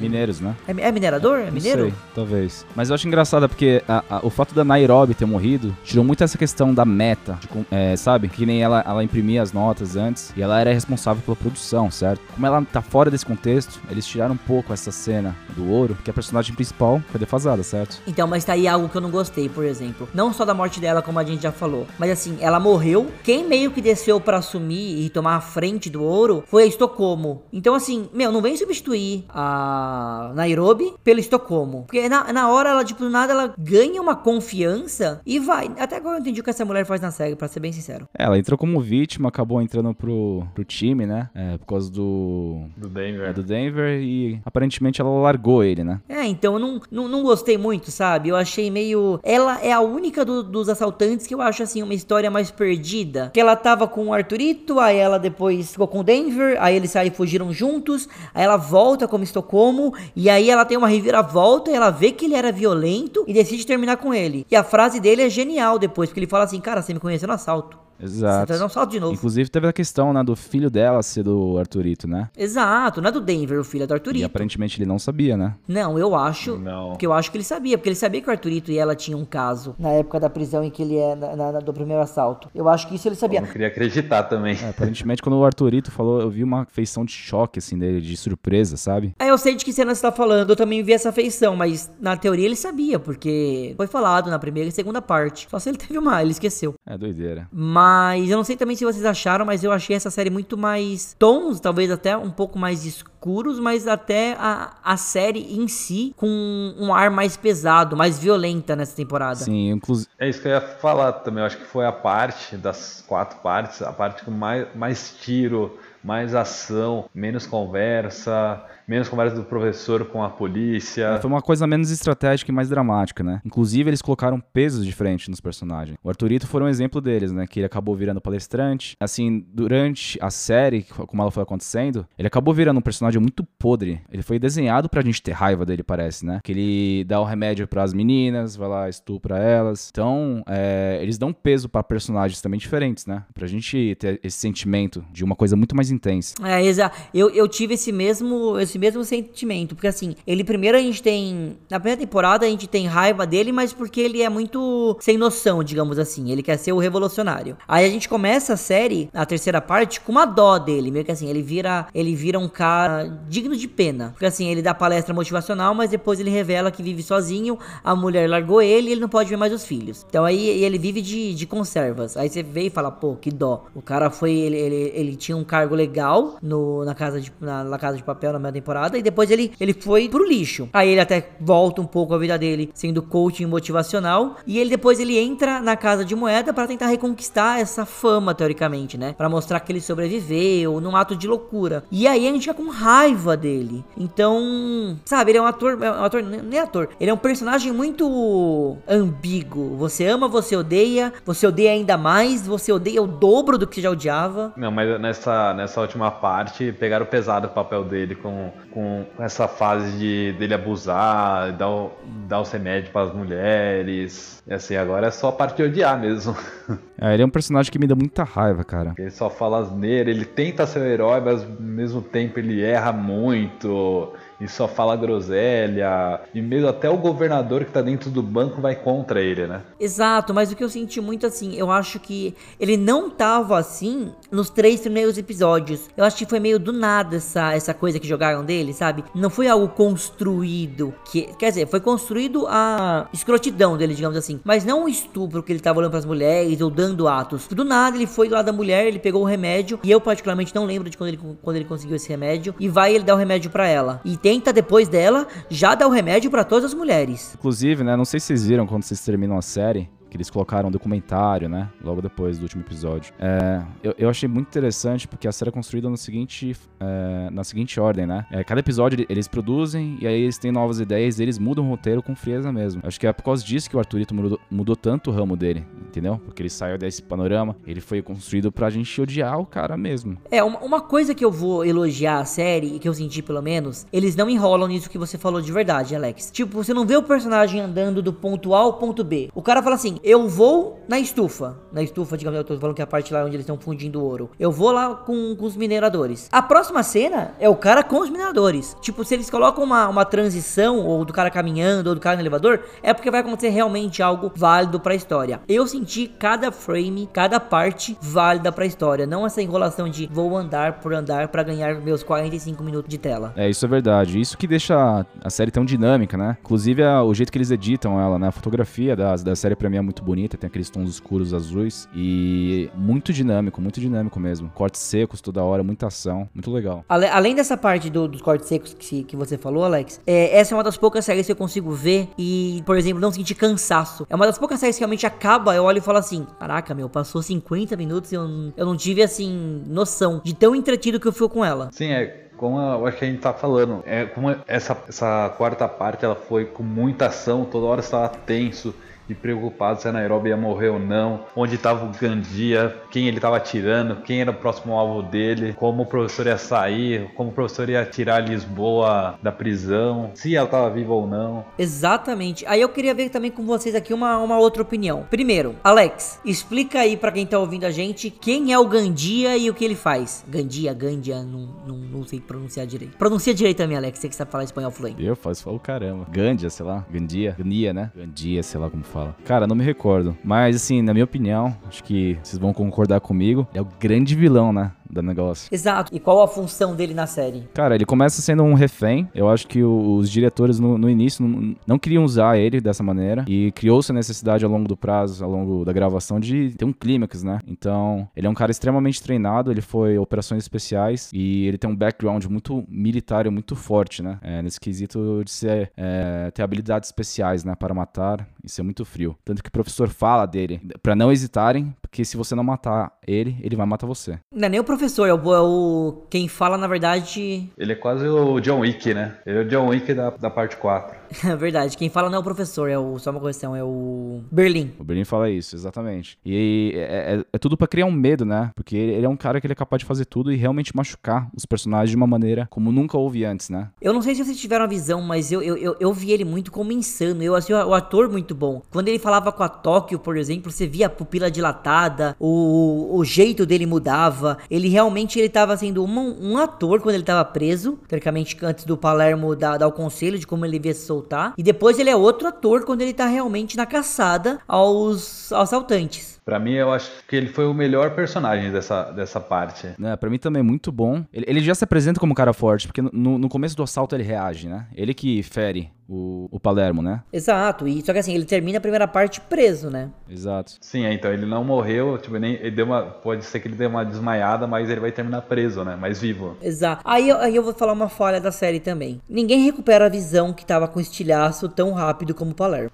Mineiros, 0.00 0.40
né? 0.40 0.54
É, 0.66 0.72
é 0.88 0.92
minerador? 0.92 1.40
É 1.40 1.50
mineiro? 1.50 1.82
sei, 1.84 1.94
talvez. 2.14 2.66
Mas 2.74 2.88
eu 2.88 2.94
acho 2.94 3.06
engraçado 3.06 3.48
porque 3.48 3.82
a- 3.88 4.02
a- 4.08 4.20
o 4.22 4.30
fato 4.30 4.54
da 4.54 4.64
Nairobi 4.64 5.14
ter 5.14 5.24
morrido 5.26 5.76
tirou 5.84 6.04
muito 6.04 6.22
essa 6.24 6.36
questão 6.38 6.72
da 6.74 6.84
meta, 6.84 7.38
de 7.40 7.48
é, 7.70 7.96
sabe? 7.96 8.28
Que 8.28 8.44
nem 8.46 8.62
ela, 8.62 8.82
ela 8.86 9.02
imprimia 9.04 9.42
as 9.42 9.52
notas 9.52 9.96
antes 9.96 10.32
e 10.36 10.42
ela 10.42 10.60
era 10.60 10.72
responsável 10.72 11.22
pela 11.22 11.36
produção, 11.36 11.90
certo? 11.90 12.20
Como 12.34 12.46
ela 12.46 12.62
tá 12.72 12.82
fora 12.82 13.10
desse 13.10 13.24
contexto, 13.26 13.80
eles 13.90 14.06
tiraram 14.06 14.34
um 14.34 14.38
pouco 14.38 14.72
essa 14.72 14.90
cena 14.90 15.34
do 15.56 15.68
ouro, 15.70 15.96
que 16.04 16.10
a 16.10 16.14
personagem 16.14 16.54
principal 16.54 17.02
foi 17.10 17.18
defasada, 17.20 17.62
certo? 17.62 18.00
Então, 18.06 18.26
mas 18.26 18.44
tá 18.44 18.52
aí 18.54 18.66
algo 18.66 18.88
que 18.88 18.96
eu 18.96 19.00
não 19.00 19.10
gostei, 19.10 19.48
por 19.48 19.64
exemplo. 19.64 20.08
Não 20.14 20.32
só 20.32 20.44
da 20.44 20.54
morte 20.54 20.80
dela, 20.80 21.02
como 21.02 21.18
a 21.18 21.24
gente 21.24 21.42
já 21.42 21.52
falou. 21.52 21.86
Mas 21.98 22.10
assim, 22.10 22.36
ela 22.40 22.58
morreu. 22.60 23.10
Quem 23.22 23.46
meio 23.46 23.70
que 23.70 23.80
desceu 23.80 24.20
pra 24.20 24.38
assumir 24.38 25.04
e 25.04 25.10
tomar 25.10 25.36
a 25.36 25.40
frente 25.40 25.88
do 25.90 26.02
ouro 26.02 26.42
foi 26.46 26.64
a 26.64 26.66
Estocolmo. 26.66 27.42
Então, 27.52 27.74
assim, 27.74 28.08
meu, 28.12 28.32
não 28.32 28.40
vem 28.42 28.56
substituir 28.56 28.81
a 29.28 30.32
Nairobi 30.34 30.92
pelo 31.04 31.20
Estocolmo. 31.20 31.82
Porque 31.82 32.08
na, 32.08 32.32
na 32.32 32.50
hora 32.50 32.70
ela, 32.70 32.84
tipo, 32.84 33.00
do 33.00 33.10
nada, 33.10 33.32
ela 33.32 33.54
ganha 33.58 34.00
uma 34.00 34.14
confiança 34.16 35.20
e 35.26 35.38
vai. 35.38 35.70
Até 35.78 35.96
agora 35.96 36.16
eu 36.16 36.20
entendi 36.20 36.40
o 36.40 36.44
que 36.44 36.50
essa 36.50 36.64
mulher 36.64 36.84
faz 36.84 37.00
na 37.00 37.10
série, 37.10 37.36
pra 37.36 37.48
ser 37.48 37.60
bem 37.60 37.72
sincero. 37.72 38.08
Ela 38.16 38.38
entrou 38.38 38.58
como 38.58 38.80
vítima, 38.80 39.28
acabou 39.28 39.60
entrando 39.60 39.94
pro, 39.94 40.44
pro 40.54 40.64
time, 40.64 41.06
né? 41.06 41.30
É, 41.34 41.58
por 41.58 41.66
causa 41.66 41.90
do, 41.90 42.62
Do 42.76 42.88
Denver. 42.88 43.28
é, 43.28 43.32
do 43.32 43.42
Denver 43.42 44.00
e 44.00 44.40
aparentemente 44.44 45.00
ela 45.00 45.10
largou 45.10 45.62
ele, 45.64 45.82
né? 45.84 46.00
É, 46.08 46.24
então 46.26 46.54
eu 46.54 46.58
não, 46.58 46.80
não, 46.90 47.08
não 47.08 47.22
gostei 47.22 47.56
muito, 47.58 47.90
sabe? 47.90 48.28
Eu 48.28 48.36
achei 48.36 48.70
meio. 48.70 49.18
Ela 49.22 49.60
é 49.62 49.72
a 49.72 49.80
única 49.80 50.24
do- 50.24 50.42
dos 50.42 50.68
assaltantes 50.68 51.26
que 51.26 51.34
eu 51.34 51.40
acho, 51.40 51.62
assim, 51.62 51.82
uma 51.82 51.94
história 51.94 52.30
mais 52.30 52.50
perdida. 52.50 53.30
Que 53.32 53.40
ela 53.40 53.56
tava 53.56 53.86
com 53.88 54.06
o 54.08 54.12
Arthurito, 54.14 54.78
aí 54.78 54.96
ela 54.96 55.18
depois 55.18 55.72
ficou 55.72 55.88
com 55.88 56.00
o 56.00 56.04
Denver, 56.04 56.56
aí 56.60 56.74
eles 56.76 56.90
saíram 56.90 57.12
fugiram 57.12 57.52
juntos, 57.52 58.08
aí 58.34 58.42
ela 58.44 58.56
volta 58.72 59.06
como 59.06 59.22
Estocolmo, 59.22 59.92
e 60.16 60.30
aí 60.30 60.48
ela 60.48 60.64
tem 60.64 60.78
uma 60.78 60.88
reviravolta, 60.88 61.70
e 61.70 61.74
ela 61.74 61.90
vê 61.90 62.10
que 62.10 62.24
ele 62.24 62.34
era 62.34 62.50
violento 62.50 63.22
e 63.26 63.34
decide 63.34 63.66
terminar 63.66 63.98
com 63.98 64.14
ele. 64.14 64.46
E 64.50 64.56
a 64.56 64.64
frase 64.64 64.98
dele 64.98 65.20
é 65.20 65.28
genial 65.28 65.78
depois, 65.78 66.08
porque 66.08 66.20
ele 66.20 66.26
fala 66.26 66.44
assim: 66.44 66.58
Cara, 66.58 66.80
você 66.80 66.94
me 66.94 67.00
conheceu 67.00 67.28
no 67.28 67.34
assalto. 67.34 67.81
Você 68.02 68.16
Exato. 68.16 68.46
tá 68.48 68.54
dando 68.54 68.66
assalto 68.66 68.92
de 68.92 69.00
novo. 69.00 69.14
Inclusive 69.14 69.48
teve 69.48 69.66
a 69.66 69.72
questão, 69.72 70.12
né, 70.12 70.22
do 70.22 70.34
filho 70.36 70.70
dela 70.70 71.02
ser 71.02 71.22
do 71.22 71.56
Arthurito, 71.58 72.06
né? 72.08 72.28
Exato, 72.36 73.00
não 73.00 73.08
é 73.08 73.12
do 73.12 73.20
Denver, 73.20 73.58
o 73.60 73.64
filho 73.64 73.84
é 73.84 73.86
do 73.86 73.92
E 73.92 73.94
Arthurito. 73.94 74.26
aparentemente 74.26 74.78
ele 74.78 74.86
não 74.86 74.98
sabia, 74.98 75.36
né? 75.36 75.54
Não, 75.68 75.98
eu 75.98 76.14
acho. 76.14 76.56
Não. 76.58 76.90
Porque 76.90 77.06
eu 77.06 77.12
acho 77.12 77.30
que 77.30 77.36
ele 77.36 77.44
sabia, 77.44 77.78
porque 77.78 77.88
ele 77.88 77.96
sabia 77.96 78.20
que 78.20 78.28
o 78.28 78.30
Arthurito 78.30 78.70
e 78.70 78.78
ela 78.78 78.94
tinham 78.94 79.20
um 79.20 79.24
caso 79.24 79.74
na 79.78 79.90
época 79.90 80.18
da 80.20 80.28
prisão 80.28 80.64
em 80.64 80.70
que 80.70 80.82
ele 80.82 80.96
é 80.96 81.14
na, 81.14 81.36
na- 81.52 81.60
do 81.60 81.72
primeiro 81.72 82.02
assalto. 82.02 82.48
Eu 82.54 82.68
acho 82.68 82.88
que 82.88 82.94
isso 82.96 83.06
ele 83.08 83.14
Eu 83.14 83.20
sabia. 83.20 83.40
não 83.40 83.48
queria 83.48 83.68
acreditar 83.68 84.24
também. 84.24 84.56
É, 84.62 84.70
aparentemente 84.70 85.22
quando 85.22 85.36
o 85.38 85.44
Arthurito 85.44 85.90
falou, 85.90 86.20
eu 86.20 86.30
vi 86.30 86.42
uma 86.42 86.66
feição 86.66 87.04
de 87.04 87.12
choque, 87.12 87.58
assim, 87.58 87.78
dele, 87.78 88.00
de 88.00 88.16
surpresa, 88.16 88.76
sabe? 88.76 89.14
É, 89.18 89.30
eu 89.30 89.38
sei 89.38 89.54
de 89.54 89.64
que 89.64 89.72
cena 89.72 89.94
você 89.94 90.02
tá 90.02 90.10
falando, 90.12 90.50
eu 90.50 90.56
também 90.56 90.82
vi 90.82 90.92
essa 90.92 91.12
feição, 91.12 91.54
mas 91.56 91.90
na 92.00 92.16
teoria 92.16 92.46
ele 92.46 92.56
sabia, 92.56 92.98
porque 92.98 93.74
foi 93.76 93.86
falado 93.86 94.30
na 94.30 94.38
primeira 94.38 94.68
e 94.68 94.72
segunda 94.72 95.00
parte. 95.00 95.46
Só 95.50 95.58
se 95.58 95.68
ele 95.68 95.78
teve 95.78 95.98
uma, 95.98 96.20
ele 96.22 96.32
esqueceu. 96.32 96.74
É 96.86 96.96
doideira. 96.98 97.48
Mas 97.52 97.91
eu 98.16 98.36
não 98.36 98.44
sei 98.44 98.56
também 98.56 98.76
se 98.76 98.84
vocês 98.84 99.04
acharam, 99.04 99.44
mas 99.44 99.64
eu 99.64 99.72
achei 99.72 99.96
essa 99.96 100.10
série 100.10 100.30
muito 100.30 100.56
mais 100.56 101.14
tons, 101.18 101.60
talvez 101.60 101.90
até 101.90 102.16
um 102.16 102.30
pouco 102.30 102.58
mais 102.58 102.84
escuros, 102.84 103.58
mas 103.58 103.86
até 103.86 104.34
a, 104.38 104.74
a 104.82 104.96
série 104.96 105.54
em 105.54 105.66
si 105.68 106.14
com 106.16 106.74
um 106.78 106.92
ar 106.94 107.10
mais 107.10 107.36
pesado, 107.36 107.96
mais 107.96 108.18
violenta 108.18 108.76
nessa 108.76 108.96
temporada. 108.96 109.36
Sim, 109.36 109.70
inclusive. 109.70 110.10
É 110.18 110.28
isso 110.28 110.40
que 110.40 110.48
eu 110.48 110.52
ia 110.52 110.60
falar 110.60 111.12
também. 111.12 111.40
Eu 111.40 111.46
acho 111.46 111.58
que 111.58 111.64
foi 111.64 111.86
a 111.86 111.92
parte 111.92 112.56
das 112.56 113.04
quatro 113.06 113.38
partes, 113.40 113.82
a 113.82 113.92
parte 113.92 114.24
com 114.24 114.30
mais, 114.30 114.66
mais 114.74 115.14
tiro, 115.20 115.78
mais 116.02 116.34
ação, 116.34 117.08
menos 117.14 117.46
conversa, 117.46 118.62
menos 118.92 119.08
conversa 119.08 119.34
do 119.34 119.44
professor 119.44 120.04
com 120.04 120.22
a 120.22 120.28
polícia. 120.28 121.18
Foi 121.20 121.30
uma 121.30 121.40
coisa 121.40 121.66
menos 121.66 121.90
estratégica 121.90 122.50
e 122.50 122.54
mais 122.54 122.68
dramática, 122.68 123.24
né? 123.24 123.40
Inclusive, 123.44 123.88
eles 123.88 124.02
colocaram 124.02 124.38
pesos 124.38 124.84
diferentes 124.84 125.28
nos 125.28 125.40
personagens. 125.40 125.96
O 126.04 126.10
Arthurito 126.10 126.46
foi 126.46 126.62
um 126.62 126.68
exemplo 126.68 127.00
deles, 127.00 127.32
né? 127.32 127.46
Que 127.46 127.60
ele 127.60 127.66
acabou 127.66 127.96
virando 127.96 128.20
palestrante. 128.20 128.94
Assim, 129.00 129.44
durante 129.52 130.18
a 130.20 130.28
série, 130.30 130.82
como 130.82 131.22
ela 131.22 131.30
foi 131.30 131.42
acontecendo, 131.42 132.06
ele 132.18 132.28
acabou 132.28 132.52
virando 132.52 132.78
um 132.78 132.82
personagem 132.82 133.18
muito 133.18 133.42
podre. 133.58 134.02
Ele 134.10 134.22
foi 134.22 134.38
desenhado 134.38 134.90
pra 134.90 135.00
gente 135.00 135.22
ter 135.22 135.32
raiva 135.32 135.64
dele, 135.64 135.82
parece, 135.82 136.26
né? 136.26 136.40
Que 136.44 136.52
ele 136.52 137.04
dá 137.04 137.18
o 137.18 137.24
remédio 137.24 137.66
pras 137.66 137.94
meninas, 137.94 138.54
vai 138.54 138.68
lá, 138.68 138.88
estupra 138.88 139.38
elas. 139.38 139.88
Então, 139.90 140.42
é, 140.46 140.98
eles 141.00 141.16
dão 141.16 141.32
peso 141.32 141.66
pra 141.66 141.82
personagens 141.82 142.42
também 142.42 142.60
diferentes, 142.60 143.06
né? 143.06 143.24
Pra 143.32 143.46
gente 143.46 143.96
ter 143.98 144.20
esse 144.22 144.36
sentimento 144.36 145.02
de 145.10 145.24
uma 145.24 145.34
coisa 145.34 145.56
muito 145.56 145.74
mais 145.74 145.90
intensa. 145.90 146.34
É, 146.44 146.62
exato. 146.62 146.98
Eu, 147.14 147.30
eu 147.30 147.48
tive 147.48 147.74
esse 147.74 147.90
mesmo, 147.90 148.58
esse 148.58 148.78
mesmo 148.82 149.04
sentimento. 149.04 149.76
Porque 149.76 149.86
assim, 149.86 150.16
ele 150.26 150.42
primeiro 150.42 150.76
a 150.76 150.80
gente 150.80 151.00
tem. 151.00 151.56
Na 151.70 151.78
primeira 151.78 152.00
temporada 152.00 152.44
a 152.44 152.48
gente 152.48 152.66
tem 152.66 152.86
raiva 152.86 153.24
dele, 153.24 153.52
mas 153.52 153.72
porque 153.72 154.00
ele 154.00 154.22
é 154.22 154.28
muito 154.28 154.96
sem 155.00 155.16
noção, 155.16 155.62
digamos 155.62 155.98
assim. 155.98 156.30
Ele 156.30 156.42
quer 156.42 156.56
ser 156.56 156.72
o 156.72 156.78
revolucionário. 156.78 157.56
Aí 157.68 157.86
a 157.86 157.88
gente 157.88 158.08
começa 158.08 158.54
a 158.54 158.56
série, 158.56 159.08
a 159.14 159.24
terceira 159.24 159.60
parte, 159.60 160.00
com 160.00 160.10
uma 160.10 160.24
dó 160.24 160.58
dele. 160.58 160.90
Meio 160.90 161.04
que 161.04 161.12
assim, 161.12 161.28
ele 161.28 161.42
vira. 161.42 161.86
Ele 161.94 162.14
vira 162.14 162.38
um 162.38 162.48
cara 162.48 163.04
digno 163.28 163.56
de 163.56 163.68
pena. 163.68 164.10
Porque 164.10 164.26
assim, 164.26 164.48
ele 164.48 164.62
dá 164.62 164.74
palestra 164.74 165.14
motivacional, 165.14 165.74
mas 165.74 165.90
depois 165.90 166.18
ele 166.18 166.30
revela 166.30 166.70
que 166.70 166.82
vive 166.82 167.02
sozinho. 167.02 167.58
A 167.84 167.94
mulher 167.94 168.28
largou 168.28 168.60
ele 168.60 168.88
e 168.88 168.92
ele 168.92 169.00
não 169.00 169.08
pode 169.08 169.30
ver 169.30 169.36
mais 169.36 169.52
os 169.52 169.64
filhos. 169.64 170.04
Então 170.08 170.24
aí 170.24 170.64
ele 170.64 170.78
vive 170.78 171.00
de, 171.00 171.34
de 171.34 171.46
conservas. 171.46 172.16
Aí 172.16 172.28
você 172.28 172.42
vê 172.42 172.64
e 172.64 172.70
fala, 172.70 172.90
pô, 172.90 173.14
que 173.14 173.30
dó. 173.30 173.66
O 173.74 173.80
cara 173.80 174.10
foi. 174.10 174.32
Ele, 174.32 174.56
ele, 174.56 174.92
ele 174.94 175.16
tinha 175.16 175.36
um 175.36 175.44
cargo 175.44 175.74
legal 175.74 176.36
no, 176.42 176.84
na, 176.84 176.94
casa 176.94 177.20
de, 177.20 177.32
na, 177.40 177.62
na 177.62 177.78
Casa 177.78 177.96
de 177.96 178.02
Papel 178.02 178.32
na 178.32 178.38
minha 178.38 178.52
temporada. 178.62 178.96
E 178.96 179.02
depois 179.02 179.30
ele, 179.30 179.52
ele 179.60 179.74
foi 179.74 180.08
pro 180.08 180.26
lixo. 180.26 180.68
Aí 180.72 180.88
ele 180.88 181.00
até 181.00 181.28
volta 181.40 181.82
um 181.82 181.86
pouco 181.86 182.14
a 182.14 182.18
vida 182.18 182.38
dele 182.38 182.70
sendo 182.72 183.02
coaching 183.02 183.46
motivacional. 183.46 184.36
E 184.46 184.58
ele 184.58 184.70
depois 184.70 185.00
ele 185.00 185.18
entra 185.18 185.60
na 185.60 185.76
Casa 185.76 186.04
de 186.04 186.14
Moeda 186.14 186.52
para 186.52 186.68
tentar 186.68 186.86
reconquistar 186.86 187.60
essa 187.60 187.84
fama, 187.84 188.34
teoricamente, 188.34 188.96
né? 188.96 189.14
Para 189.16 189.28
mostrar 189.28 189.60
que 189.60 189.72
ele 189.72 189.80
sobreviveu 189.80 190.80
num 190.80 190.96
ato 190.96 191.16
de 191.16 191.26
loucura. 191.26 191.84
E 191.90 192.06
aí 192.06 192.28
a 192.28 192.32
gente 192.32 192.42
fica 192.42 192.54
com 192.54 192.70
raiva 192.70 193.36
dele. 193.36 193.84
Então, 193.96 194.96
sabe, 195.04 195.32
ele 195.32 195.38
é 195.38 195.42
um 195.42 195.46
ator. 195.46 195.82
É 195.82 195.90
um 195.90 196.04
ator, 196.04 196.22
nem 196.22 196.60
ator. 196.60 196.88
Ele 197.00 197.10
é 197.10 197.14
um 197.14 197.18
personagem 197.18 197.72
muito 197.72 198.76
ambíguo. 198.88 199.76
Você 199.76 200.06
ama, 200.06 200.28
você 200.28 200.56
odeia. 200.56 201.12
Você 201.24 201.46
odeia 201.46 201.72
ainda 201.72 201.96
mais. 201.96 202.46
Você 202.46 202.72
odeia 202.72 203.02
o 203.02 203.06
dobro 203.06 203.58
do 203.58 203.66
que 203.66 203.80
já 203.80 203.90
odiava. 203.90 204.52
Não, 204.56 204.70
mas 204.70 205.00
nessa, 205.00 205.52
nessa 205.54 205.80
última 205.80 206.10
parte 206.10 206.72
pegaram 206.72 207.06
pesado 207.06 207.48
o 207.48 207.50
papel 207.50 207.84
dele 207.84 208.14
com, 208.14 208.51
com 208.70 209.04
essa 209.18 209.46
fase 209.48 209.98
de 209.98 210.32
dele 210.38 210.54
abusar, 210.54 211.52
dar, 211.52 211.68
o- 211.68 211.90
dar 212.26 212.40
os 212.40 212.50
remédios 212.50 212.90
para 212.92 213.08
as 213.08 213.14
mulheres. 213.14 214.42
E 214.46 214.54
assim, 214.54 214.76
agora 214.76 215.06
é 215.06 215.10
só 215.10 215.28
a 215.28 215.32
parte 215.32 215.56
de 215.56 215.62
odiar 215.64 215.98
mesmo. 216.00 216.34
É, 217.04 217.14
ele 217.14 217.22
é 217.24 217.26
um 217.26 217.30
personagem 217.30 217.72
que 217.72 217.80
me 217.80 217.86
dá 217.88 217.96
muita 217.96 218.22
raiva, 218.22 218.62
cara. 218.62 218.94
Ele 218.96 219.10
só 219.10 219.28
fala 219.28 219.58
asneira, 219.58 220.08
ele 220.08 220.24
tenta 220.24 220.64
ser 220.66 220.78
o 220.78 220.84
herói, 220.84 221.20
mas 221.20 221.42
ao 221.42 221.48
mesmo 221.60 222.00
tempo 222.00 222.38
ele 222.38 222.62
erra 222.62 222.92
muito 222.92 224.12
e 224.42 224.48
só 224.48 224.66
fala 224.66 224.96
groselha. 224.96 226.20
E 226.34 226.42
mesmo 226.42 226.68
até 226.68 226.90
o 226.90 226.96
governador 226.96 227.64
que 227.64 227.70
tá 227.70 227.80
dentro 227.80 228.10
do 228.10 228.22
banco 228.22 228.60
vai 228.60 228.74
contra 228.74 229.20
ele, 229.20 229.46
né? 229.46 229.62
Exato, 229.78 230.34
mas 230.34 230.50
o 230.50 230.56
que 230.56 230.64
eu 230.64 230.68
senti 230.68 231.00
muito 231.00 231.26
assim, 231.26 231.54
eu 231.54 231.70
acho 231.70 232.00
que 232.00 232.34
ele 232.58 232.76
não 232.76 233.08
tava 233.08 233.58
assim 233.58 234.12
nos 234.30 234.50
três 234.50 234.80
primeiros 234.80 235.16
episódios. 235.16 235.88
Eu 235.96 236.04
acho 236.04 236.16
que 236.16 236.26
foi 236.26 236.40
meio 236.40 236.58
do 236.58 236.72
nada 236.72 237.16
essa, 237.16 237.54
essa 237.54 237.72
coisa 237.72 238.00
que 238.00 238.06
jogaram 238.06 238.44
dele, 238.44 238.72
sabe? 238.72 239.04
Não 239.14 239.30
foi 239.30 239.46
algo 239.46 239.68
construído. 239.68 240.92
Que, 241.10 241.22
quer 241.38 241.50
dizer, 241.50 241.68
foi 241.68 241.80
construído 241.80 242.46
a 242.48 243.08
escrotidão 243.12 243.76
dele, 243.76 243.94
digamos 243.94 244.16
assim. 244.16 244.40
Mas 244.44 244.64
não 244.64 244.84
o 244.84 244.88
estupro 244.88 245.42
que 245.42 245.52
ele 245.52 245.60
tava 245.60 245.78
olhando 245.78 245.92
pras 245.92 246.04
mulheres 246.04 246.60
ou 246.60 246.70
dando 246.70 247.06
atos. 247.06 247.46
Do 247.48 247.64
nada 247.64 247.96
ele 247.96 248.06
foi 248.06 248.28
lado 248.28 248.46
da 248.46 248.52
mulher, 248.52 248.86
ele 248.86 248.98
pegou 248.98 249.22
o 249.22 249.26
remédio. 249.26 249.78
E 249.84 249.90
eu, 249.90 250.00
particularmente, 250.00 250.54
não 250.54 250.64
lembro 250.64 250.90
de 250.90 250.96
quando 250.96 251.08
ele, 251.08 251.20
quando 251.42 251.56
ele 251.56 251.64
conseguiu 251.64 251.96
esse 251.96 252.08
remédio. 252.08 252.54
E 252.58 252.68
vai 252.68 252.94
ele 252.94 253.04
dar 253.04 253.14
o 253.14 253.18
remédio 253.18 253.50
pra 253.50 253.68
ela. 253.68 254.00
E 254.04 254.16
tenta, 254.32 254.50
depois 254.50 254.88
dela, 254.88 255.26
já 255.50 255.74
dar 255.74 255.86
o 255.86 255.90
remédio 255.90 256.30
pra 256.30 256.42
todas 256.42 256.72
as 256.72 256.74
mulheres. 256.74 257.34
Inclusive, 257.38 257.84
né, 257.84 257.94
não 257.94 258.04
sei 258.06 258.18
se 258.18 258.28
vocês 258.28 258.46
viram 258.46 258.66
quando 258.66 258.82
vocês 258.82 259.04
terminam 259.04 259.36
a 259.36 259.42
série, 259.42 259.90
que 260.12 260.16
eles 260.18 260.28
colocaram 260.28 260.68
um 260.68 260.70
documentário, 260.70 261.48
né? 261.48 261.70
Logo 261.82 262.02
depois 262.02 262.36
do 262.38 262.42
último 262.42 262.62
episódio. 262.62 263.14
É, 263.18 263.62
eu, 263.82 263.94
eu 263.96 264.10
achei 264.10 264.28
muito 264.28 264.46
interessante 264.48 265.08
porque 265.08 265.26
a 265.26 265.32
série 265.32 265.48
é 265.48 265.52
construída 265.52 265.88
no 265.88 265.96
seguinte, 265.96 266.54
é, 266.78 267.30
na 267.30 267.42
seguinte 267.42 267.80
ordem, 267.80 268.04
né? 268.06 268.26
É, 268.30 268.44
cada 268.44 268.60
episódio 268.60 268.96
ele- 268.96 269.06
eles 269.08 269.26
produzem 269.26 269.96
e 270.02 270.06
aí 270.06 270.20
eles 270.20 270.36
têm 270.36 270.52
novas 270.52 270.80
ideias 270.80 271.18
e 271.18 271.22
eles 271.22 271.38
mudam 271.38 271.64
o 271.64 271.70
roteiro 271.70 272.02
com 272.02 272.14
frieza 272.14 272.52
mesmo. 272.52 272.82
Acho 272.84 273.00
que 273.00 273.06
é 273.06 273.12
por 273.12 273.22
causa 273.22 273.42
disso 273.42 273.70
que 273.70 273.76
o 273.76 273.78
Arthurito 273.78 274.14
mudou, 274.14 274.38
mudou 274.50 274.76
tanto 274.76 275.10
o 275.10 275.14
ramo 275.14 275.34
dele, 275.34 275.64
entendeu? 275.88 276.20
Porque 276.26 276.42
ele 276.42 276.50
saiu 276.50 276.76
desse 276.76 277.00
panorama, 277.02 277.56
ele 277.66 277.80
foi 277.80 278.02
construído 278.02 278.52
pra 278.52 278.68
gente 278.68 279.00
odiar 279.00 279.40
o 279.40 279.46
cara 279.46 279.78
mesmo. 279.78 280.18
É, 280.30 280.44
uma, 280.44 280.58
uma 280.58 280.80
coisa 280.82 281.14
que 281.14 281.24
eu 281.24 281.30
vou 281.32 281.64
elogiar 281.64 282.18
a 282.18 282.24
série, 282.26 282.76
e 282.76 282.78
que 282.78 282.86
eu 282.86 282.92
senti 282.92 283.22
pelo 283.22 283.40
menos, 283.40 283.86
eles 283.90 284.14
não 284.14 284.28
enrolam 284.28 284.68
nisso 284.68 284.90
que 284.90 284.98
você 284.98 285.16
falou 285.16 285.40
de 285.40 285.50
verdade, 285.50 285.96
Alex. 285.96 286.30
Tipo, 286.30 286.62
você 286.62 286.74
não 286.74 286.86
vê 286.86 286.98
o 286.98 287.02
personagem 287.02 287.62
andando 287.62 288.02
do 288.02 288.12
ponto 288.12 288.54
A 288.54 288.58
ao 288.58 288.74
ponto 288.74 289.02
B. 289.02 289.30
O 289.34 289.40
cara 289.40 289.62
fala 289.62 289.76
assim: 289.76 289.98
eu 290.02 290.28
vou 290.28 290.80
na 290.88 290.98
estufa. 290.98 291.56
Na 291.72 291.82
estufa, 291.82 292.16
digamos, 292.18 292.36
eu 292.38 292.44
tô 292.44 292.58
falando 292.58 292.74
que 292.76 292.82
é 292.82 292.84
a 292.84 292.86
parte 292.86 293.12
lá 293.12 293.20
onde 293.24 293.36
eles 293.36 293.44
estão 293.44 293.58
fundindo 293.58 294.02
ouro. 294.02 294.30
Eu 294.38 294.50
vou 294.50 294.70
lá 294.72 294.94
com, 294.94 295.34
com 295.36 295.44
os 295.46 295.56
mineradores. 295.56 296.28
A 296.32 296.42
próxima 296.42 296.82
cena 296.82 297.32
é 297.40 297.48
o 297.48 297.56
cara 297.56 297.82
com 297.82 297.98
os 298.00 298.10
mineradores. 298.10 298.76
Tipo, 298.80 299.04
se 299.04 299.14
eles 299.14 299.30
colocam 299.30 299.64
uma, 299.64 299.88
uma 299.88 300.04
transição, 300.04 300.78
ou 300.86 301.04
do 301.04 301.12
cara 301.12 301.30
caminhando, 301.30 301.88
ou 301.88 301.94
do 301.94 302.00
cara 302.00 302.16
no 302.16 302.22
elevador, 302.22 302.60
é 302.82 302.92
porque 302.92 303.10
vai 303.10 303.20
acontecer 303.20 303.48
realmente 303.50 304.02
algo 304.02 304.30
válido 304.34 304.78
pra 304.80 304.94
história. 304.94 305.40
Eu 305.48 305.66
senti 305.66 306.06
cada 306.06 306.50
frame, 306.52 307.08
cada 307.12 307.38
parte 307.40 307.96
válida 308.00 308.50
pra 308.52 308.66
história. 308.66 309.06
Não 309.06 309.24
essa 309.26 309.40
enrolação 309.42 309.88
de 309.88 310.08
vou 310.12 310.36
andar 310.36 310.80
por 310.80 310.92
andar 310.94 311.28
pra 311.28 311.42
ganhar 311.42 311.74
meus 311.80 312.02
45 312.02 312.62
minutos 312.62 312.88
de 312.90 312.98
tela. 312.98 313.32
É, 313.36 313.48
isso 313.48 313.64
é 313.64 313.68
verdade. 313.68 314.20
Isso 314.20 314.36
que 314.36 314.46
deixa 314.46 315.06
a 315.22 315.30
série 315.30 315.50
tão 315.50 315.64
dinâmica, 315.64 316.16
né? 316.16 316.36
Inclusive, 316.42 316.82
a- 316.82 317.02
o 317.02 317.12
jeito 317.14 317.30
que 317.32 317.38
eles 317.38 317.50
editam 317.50 318.00
ela, 318.00 318.18
né? 318.18 318.28
A 318.28 318.32
fotografia 318.32 318.94
da, 318.96 319.16
da 319.16 319.34
série 319.36 319.54
pra 319.56 319.68
mim 319.70 319.76
é 319.76 319.80
muito 319.80 319.91
bonita, 320.00 320.36
tem 320.38 320.46
aqueles 320.46 320.70
tons 320.70 320.88
escuros 320.88 321.34
azuis 321.34 321.88
e 321.92 322.70
muito 322.76 323.12
dinâmico, 323.12 323.60
muito 323.60 323.80
dinâmico 323.80 324.20
mesmo. 324.20 324.48
Cortes 324.54 324.80
secos 324.80 325.20
toda 325.20 325.42
hora, 325.42 325.64
muita 325.64 325.88
ação, 325.88 326.28
muito 326.32 326.52
legal. 326.52 326.84
Ale- 326.88 327.08
além 327.08 327.34
dessa 327.34 327.56
parte 327.56 327.90
do- 327.90 328.06
dos 328.06 328.22
cortes 328.22 328.46
secos 328.46 328.76
que, 328.78 329.02
que 329.02 329.16
você 329.16 329.36
falou, 329.36 329.64
Alex, 329.64 330.00
é, 330.06 330.38
essa 330.38 330.54
é 330.54 330.56
uma 330.56 330.62
das 330.62 330.76
poucas 330.76 331.04
séries 331.04 331.26
que 331.26 331.32
eu 331.32 331.36
consigo 331.36 331.72
ver 331.72 332.08
e, 332.16 332.62
por 332.64 332.76
exemplo, 332.76 333.00
não 333.00 333.10
sentir 333.10 333.34
cansaço. 333.34 334.06
É 334.08 334.14
uma 334.14 334.26
das 334.26 334.38
poucas 334.38 334.60
séries 334.60 334.76
que 334.76 334.80
realmente 334.80 335.04
acaba, 335.04 335.54
eu 335.56 335.64
olho 335.64 335.78
e 335.78 335.80
falo 335.80 335.98
assim: 335.98 336.24
caraca, 336.38 336.72
meu, 336.74 336.88
passou 336.88 337.20
50 337.20 337.76
minutos 337.76 338.12
e 338.12 338.14
eu, 338.14 338.52
eu 338.56 338.64
não 338.66 338.76
tive, 338.76 339.02
assim, 339.02 339.62
noção 339.66 340.20
de 340.24 340.34
tão 340.34 340.54
entretido 340.54 341.00
que 341.00 341.08
eu 341.08 341.12
fui 341.12 341.28
com 341.28 341.44
ela. 341.44 341.68
Sim, 341.72 341.88
é 341.90 342.22
como 342.36 342.58
eu 342.60 342.86
acho 342.86 342.98
que 342.98 343.04
a 343.04 343.08
gente 343.08 343.20
tá 343.20 343.32
falando. 343.32 343.82
É 343.86 344.04
como 344.04 344.30
essa, 344.46 344.76
essa 344.88 345.32
quarta 345.36 345.66
parte 345.68 346.04
ela 346.04 346.14
foi 346.16 346.44
com 346.44 346.62
muita 346.62 347.06
ação, 347.06 347.44
toda 347.44 347.66
hora 347.66 347.82
você 347.82 347.86
estava 347.88 348.08
tenso 348.08 348.74
e 349.12 349.14
preocupado 349.14 349.80
se 349.80 349.88
a 349.88 349.92
Nairobi 349.92 350.30
ia 350.30 350.36
morrer 350.36 350.68
ou 350.68 350.78
não, 350.78 351.24
onde 351.36 351.54
estava 351.54 351.84
o 351.84 351.88
Gandia, 351.90 352.74
quem 352.90 353.06
ele 353.06 353.18
estava 353.18 353.36
atirando, 353.36 353.96
quem 354.02 354.20
era 354.20 354.30
o 354.30 354.34
próximo 354.34 354.74
alvo 354.74 355.02
dele, 355.02 355.52
como 355.54 355.82
o 355.82 355.86
professor 355.86 356.26
ia 356.26 356.38
sair, 356.38 357.10
como 357.14 357.30
o 357.30 357.32
professor 357.32 357.68
ia 357.68 357.84
tirar 357.84 358.20
Lisboa 358.20 359.18
da 359.22 359.30
prisão, 359.30 360.10
se 360.14 360.34
ela 360.34 360.46
estava 360.46 360.70
viva 360.70 360.92
ou 360.92 361.06
não. 361.06 361.44
Exatamente. 361.58 362.44
Aí 362.46 362.60
eu 362.60 362.68
queria 362.68 362.94
ver 362.94 363.10
também 363.10 363.30
com 363.30 363.44
vocês 363.44 363.74
aqui 363.74 363.92
uma, 363.92 364.18
uma 364.18 364.38
outra 364.38 364.62
opinião. 364.62 365.06
Primeiro, 365.10 365.54
Alex, 365.62 366.20
explica 366.24 366.80
aí 366.80 366.96
pra 366.96 367.12
quem 367.12 367.26
tá 367.26 367.38
ouvindo 367.38 367.64
a 367.64 367.70
gente 367.70 368.10
quem 368.10 368.52
é 368.52 368.58
o 368.58 368.66
Gandia 368.66 369.36
e 369.36 369.50
o 369.50 369.54
que 369.54 369.64
ele 369.64 369.74
faz. 369.74 370.24
Gandia, 370.28 370.72
Gandia, 370.72 371.22
não, 371.22 371.48
não, 371.66 371.76
não 371.76 372.04
sei 372.04 372.20
pronunciar 372.20 372.66
direito. 372.66 372.96
Pronuncia 372.96 373.34
direito 373.34 373.58
também, 373.58 373.76
Alex, 373.76 373.98
você 373.98 374.08
que 374.08 374.14
sabe 374.14 374.30
falar 374.30 374.44
espanhol 374.44 374.70
fluente. 374.70 375.04
Eu 375.04 375.16
faço 375.16 375.44
falo 375.44 375.58
caramba. 375.58 376.06
Gandia, 376.10 376.48
sei 376.48 376.64
lá. 376.64 376.84
Gandia. 376.90 377.34
Gandia, 377.38 377.72
né? 377.72 377.90
Gandia, 377.94 378.42
sei 378.42 378.60
lá 378.60 378.70
como 378.70 378.84
fala. 378.84 379.01
Cara, 379.24 379.46
não 379.46 379.56
me 379.56 379.64
recordo. 379.64 380.16
Mas, 380.24 380.56
assim, 380.56 380.82
na 380.82 380.92
minha 380.92 381.04
opinião, 381.04 381.56
acho 381.68 381.82
que 381.84 382.18
vocês 382.22 382.38
vão 382.38 382.52
concordar 382.52 383.00
comigo. 383.00 383.46
É 383.54 383.60
o 383.60 383.66
grande 383.78 384.14
vilão, 384.14 384.52
né? 384.52 384.72
Do 384.92 385.02
negócio. 385.02 385.48
Exato. 385.50 385.94
E 385.94 385.98
qual 385.98 386.22
a 386.22 386.28
função 386.28 386.76
dele 386.76 386.92
na 386.92 387.06
série? 387.06 387.48
Cara, 387.54 387.74
ele 387.74 387.86
começa 387.86 388.20
sendo 388.20 388.42
um 388.42 388.52
refém. 388.52 389.08
Eu 389.14 389.30
acho 389.30 389.46
que 389.46 389.64
os 389.64 390.10
diretores 390.10 390.60
no, 390.60 390.76
no 390.76 390.90
início 390.90 391.26
não, 391.26 391.56
não 391.66 391.78
queriam 391.78 392.04
usar 392.04 392.36
ele 392.36 392.60
dessa 392.60 392.82
maneira. 392.82 393.24
E 393.26 393.50
criou-se 393.52 393.90
a 393.90 393.94
necessidade 393.94 394.44
ao 394.44 394.50
longo 394.50 394.68
do 394.68 394.76
prazo, 394.76 395.24
ao 395.24 395.30
longo 395.30 395.64
da 395.64 395.72
gravação, 395.72 396.20
de 396.20 396.50
ter 396.50 396.66
um 396.66 396.72
clímax, 396.74 397.22
né? 397.22 397.40
Então, 397.46 398.06
ele 398.14 398.26
é 398.26 398.30
um 398.30 398.34
cara 398.34 398.50
extremamente 398.50 399.02
treinado. 399.02 399.50
Ele 399.50 399.62
foi 399.62 399.96
operações 399.96 400.44
especiais. 400.44 401.10
E 401.12 401.46
ele 401.46 401.56
tem 401.56 401.70
um 401.70 401.76
background 401.76 402.26
muito 402.26 402.62
militar 402.68 403.24
e 403.24 403.30
muito 403.30 403.56
forte, 403.56 404.02
né? 404.02 404.18
É, 404.20 404.42
nesse 404.42 404.60
quesito 404.60 405.22
de 405.24 405.30
ser, 405.30 405.72
é, 405.74 406.30
ter 406.30 406.42
habilidades 406.42 406.88
especiais, 406.88 407.44
né? 407.44 407.54
Para 407.54 407.72
matar 407.72 408.28
e 408.44 408.50
ser 408.50 408.62
muito 408.62 408.84
frio. 408.84 409.16
Tanto 409.24 409.42
que 409.42 409.48
o 409.48 409.52
professor 409.52 409.88
fala 409.88 410.26
dele, 410.26 410.60
pra 410.82 410.94
não 410.94 411.10
hesitarem, 411.10 411.74
porque 411.80 412.04
se 412.04 412.16
você 412.16 412.34
não 412.34 412.44
matar 412.44 412.92
ele, 413.06 413.36
ele 413.40 413.56
vai 413.56 413.66
matar 413.66 413.86
você. 413.86 414.18
Não 414.30 414.46
é 414.46 414.48
nem 414.50 414.60
o 414.60 414.64
professor, 414.64 414.81
é 414.86 415.14
o, 415.14 415.34
é 415.34 415.40
o- 415.40 416.02
quem 416.10 416.28
fala, 416.28 416.56
na 416.58 416.66
verdade. 416.66 417.48
Ele 417.56 417.72
é 417.72 417.76
quase 417.76 418.06
o 418.06 418.40
John 418.40 418.60
Wick, 418.60 418.92
né? 418.94 419.16
Ele 419.24 419.38
é 419.38 419.42
o 419.42 419.48
John 419.48 419.68
Wick 419.68 419.92
da, 419.94 420.10
da 420.10 420.30
parte 420.30 420.56
4. 420.56 421.02
É 421.24 421.36
verdade, 421.36 421.76
quem 421.76 421.90
fala 421.90 422.08
não 422.08 422.16
é 422.16 422.20
o 422.20 422.24
professor, 422.24 422.70
é 422.70 422.78
o. 422.78 422.98
Só 422.98 423.10
uma 423.10 423.20
correção, 423.20 423.54
é 423.54 423.62
o. 423.62 424.22
Berlim. 424.30 424.72
O 424.78 424.84
Berlim 424.84 425.04
fala 425.04 425.28
isso, 425.28 425.54
exatamente. 425.54 426.16
E 426.24 426.72
é, 426.74 427.16
é- 427.18 427.24
é 427.34 427.38
tudo 427.38 427.54
pra 427.54 427.66
criar 427.68 427.84
um 427.84 427.92
medo, 427.92 428.24
né? 428.24 428.50
Porque 428.56 428.74
ele, 428.74 428.92
ele 428.94 429.04
é 429.04 429.08
um 429.08 429.16
cara 429.16 429.38
que 429.38 429.46
ele 429.46 429.52
é 429.52 429.54
capaz 429.54 429.80
de 429.80 429.84
fazer 429.86 430.06
tudo 430.06 430.32
e 430.32 430.36
realmente 430.36 430.74
machucar 430.74 431.28
os 431.36 431.44
personagens 431.44 431.90
de 431.90 431.96
uma 431.96 432.06
maneira 432.06 432.46
como 432.50 432.72
nunca 432.72 432.96
houve 432.96 433.26
antes, 433.26 433.50
né? 433.50 433.68
Eu 433.82 433.92
não 433.92 434.00
sei 434.00 434.14
se 434.14 434.24
vocês 434.24 434.40
tiveram 434.40 434.64
a 434.64 434.68
visão, 434.68 435.02
mas 435.02 435.30
eu, 435.30 435.42
eu, 435.42 435.54
eu, 435.58 435.76
eu 435.78 435.92
vi 435.92 436.12
ele 436.12 436.24
muito 436.24 436.50
como 436.50 436.72
insano. 436.72 437.22
Eu 437.22 437.36
achei 437.36 437.54
o, 437.54 437.58
o 437.68 437.74
ator 437.74 438.08
muito 438.08 438.34
bom. 438.34 438.62
Quando 438.70 438.88
ele 438.88 438.98
falava 438.98 439.30
com 439.30 439.42
a 439.42 439.50
Tóquio, 439.50 439.98
por 439.98 440.16
exemplo, 440.16 440.50
você 440.50 440.66
via 440.66 440.86
a 440.86 440.90
pupila 440.90 441.30
dilatada, 441.30 442.16
o, 442.18 442.96
o 442.96 443.04
jeito 443.04 443.44
dele 443.44 443.66
mudava. 443.66 444.38
Ele 444.50 444.68
realmente 444.72 445.18
ele 445.18 445.28
tava 445.28 445.56
sendo 445.56 445.84
um, 445.84 446.32
um 446.32 446.38
ator 446.38 446.80
quando 446.80 446.96
ele 446.96 447.04
tava 447.04 447.24
preso, 447.24 447.78
teoricamente 447.86 448.36
antes 448.42 448.64
do 448.64 448.76
Palermo 448.76 449.36
dar, 449.36 449.58
dar 449.58 449.68
o 449.68 449.72
conselho 449.72 450.18
de 450.18 450.26
como 450.26 450.44
ele 450.44 450.58
devia 450.58 450.74
se 450.74 450.86
soltar. 450.86 451.34
E 451.38 451.42
depois 451.42 451.78
ele 451.78 451.90
é 451.90 451.96
outro 451.96 452.26
ator 452.26 452.64
quando 452.64 452.82
ele 452.82 452.92
tá 452.92 453.06
realmente 453.06 453.56
na 453.56 453.66
caçada 453.66 454.40
aos 454.48 455.32
assaltantes. 455.32 456.20
Pra 456.24 456.38
mim, 456.38 456.52
eu 456.52 456.72
acho 456.72 456.88
que 457.08 457.16
ele 457.16 457.26
foi 457.28 457.46
o 457.46 457.54
melhor 457.54 457.94
personagem 457.96 458.52
dessa, 458.52 458.84
dessa 458.92 459.20
parte. 459.20 459.68
né? 459.76 459.96
Pra 459.96 460.08
mim 460.08 460.18
também 460.18 460.40
é 460.40 460.44
muito 460.44 460.70
bom. 460.70 461.04
Ele, 461.12 461.24
ele 461.28 461.40
já 461.40 461.54
se 461.54 461.64
apresenta 461.64 461.98
como 461.98 462.12
um 462.12 462.14
cara 462.14 462.32
forte, 462.32 462.68
porque 462.68 462.80
no, 462.80 463.18
no 463.18 463.28
começo 463.28 463.56
do 463.56 463.62
assalto 463.62 463.96
ele 463.96 464.04
reage, 464.04 464.48
né? 464.48 464.66
Ele 464.74 464.94
que 464.94 465.22
fere 465.24 465.70
o, 465.94 466.28
o 466.30 466.40
Palermo, 466.40 466.82
né? 466.82 467.02
Exato, 467.12 467.66
e 467.68 467.82
só 467.84 467.92
que 467.92 467.98
assim, 467.98 468.14
ele 468.14 468.24
termina 468.24 468.58
a 468.58 468.60
primeira 468.60 468.86
parte 468.88 469.20
preso, 469.20 469.70
né? 469.70 469.90
Exato. 470.08 470.52
Sim, 470.60 470.84
é, 470.84 470.92
então 470.92 471.12
ele 471.12 471.26
não 471.26 471.44
morreu, 471.44 471.98
tipo, 471.98 472.16
nem, 472.18 472.34
ele 472.34 472.50
deu 472.52 472.66
uma, 472.66 472.82
pode 472.82 473.24
ser 473.24 473.40
que 473.40 473.48
ele 473.48 473.56
deu 473.56 473.68
uma 473.68 473.84
desmaiada, 473.84 474.46
mas 474.46 474.68
ele 474.70 474.80
vai 474.80 474.92
terminar 474.92 475.22
preso, 475.22 475.64
né? 475.64 475.76
Mas 475.78 476.00
vivo. 476.00 476.36
Exato. 476.42 476.82
Aí, 476.84 477.08
eu- 477.08 477.18
aí 477.18 477.34
eu 477.36 477.42
vou 477.42 477.52
falar 477.54 477.72
uma 477.72 477.88
falha 477.88 478.20
da 478.20 478.32
série 478.32 478.60
também. 478.60 479.00
Ninguém 479.08 479.44
recupera 479.44 479.86
a 479.86 479.88
visão 479.88 480.32
que 480.32 480.44
tava 480.46 480.66
com 480.68 480.80
estilhaço 480.80 481.48
tão 481.48 481.72
rápido 481.72 482.14
como 482.14 482.30
o 482.32 482.34
Palermo. 482.34 482.70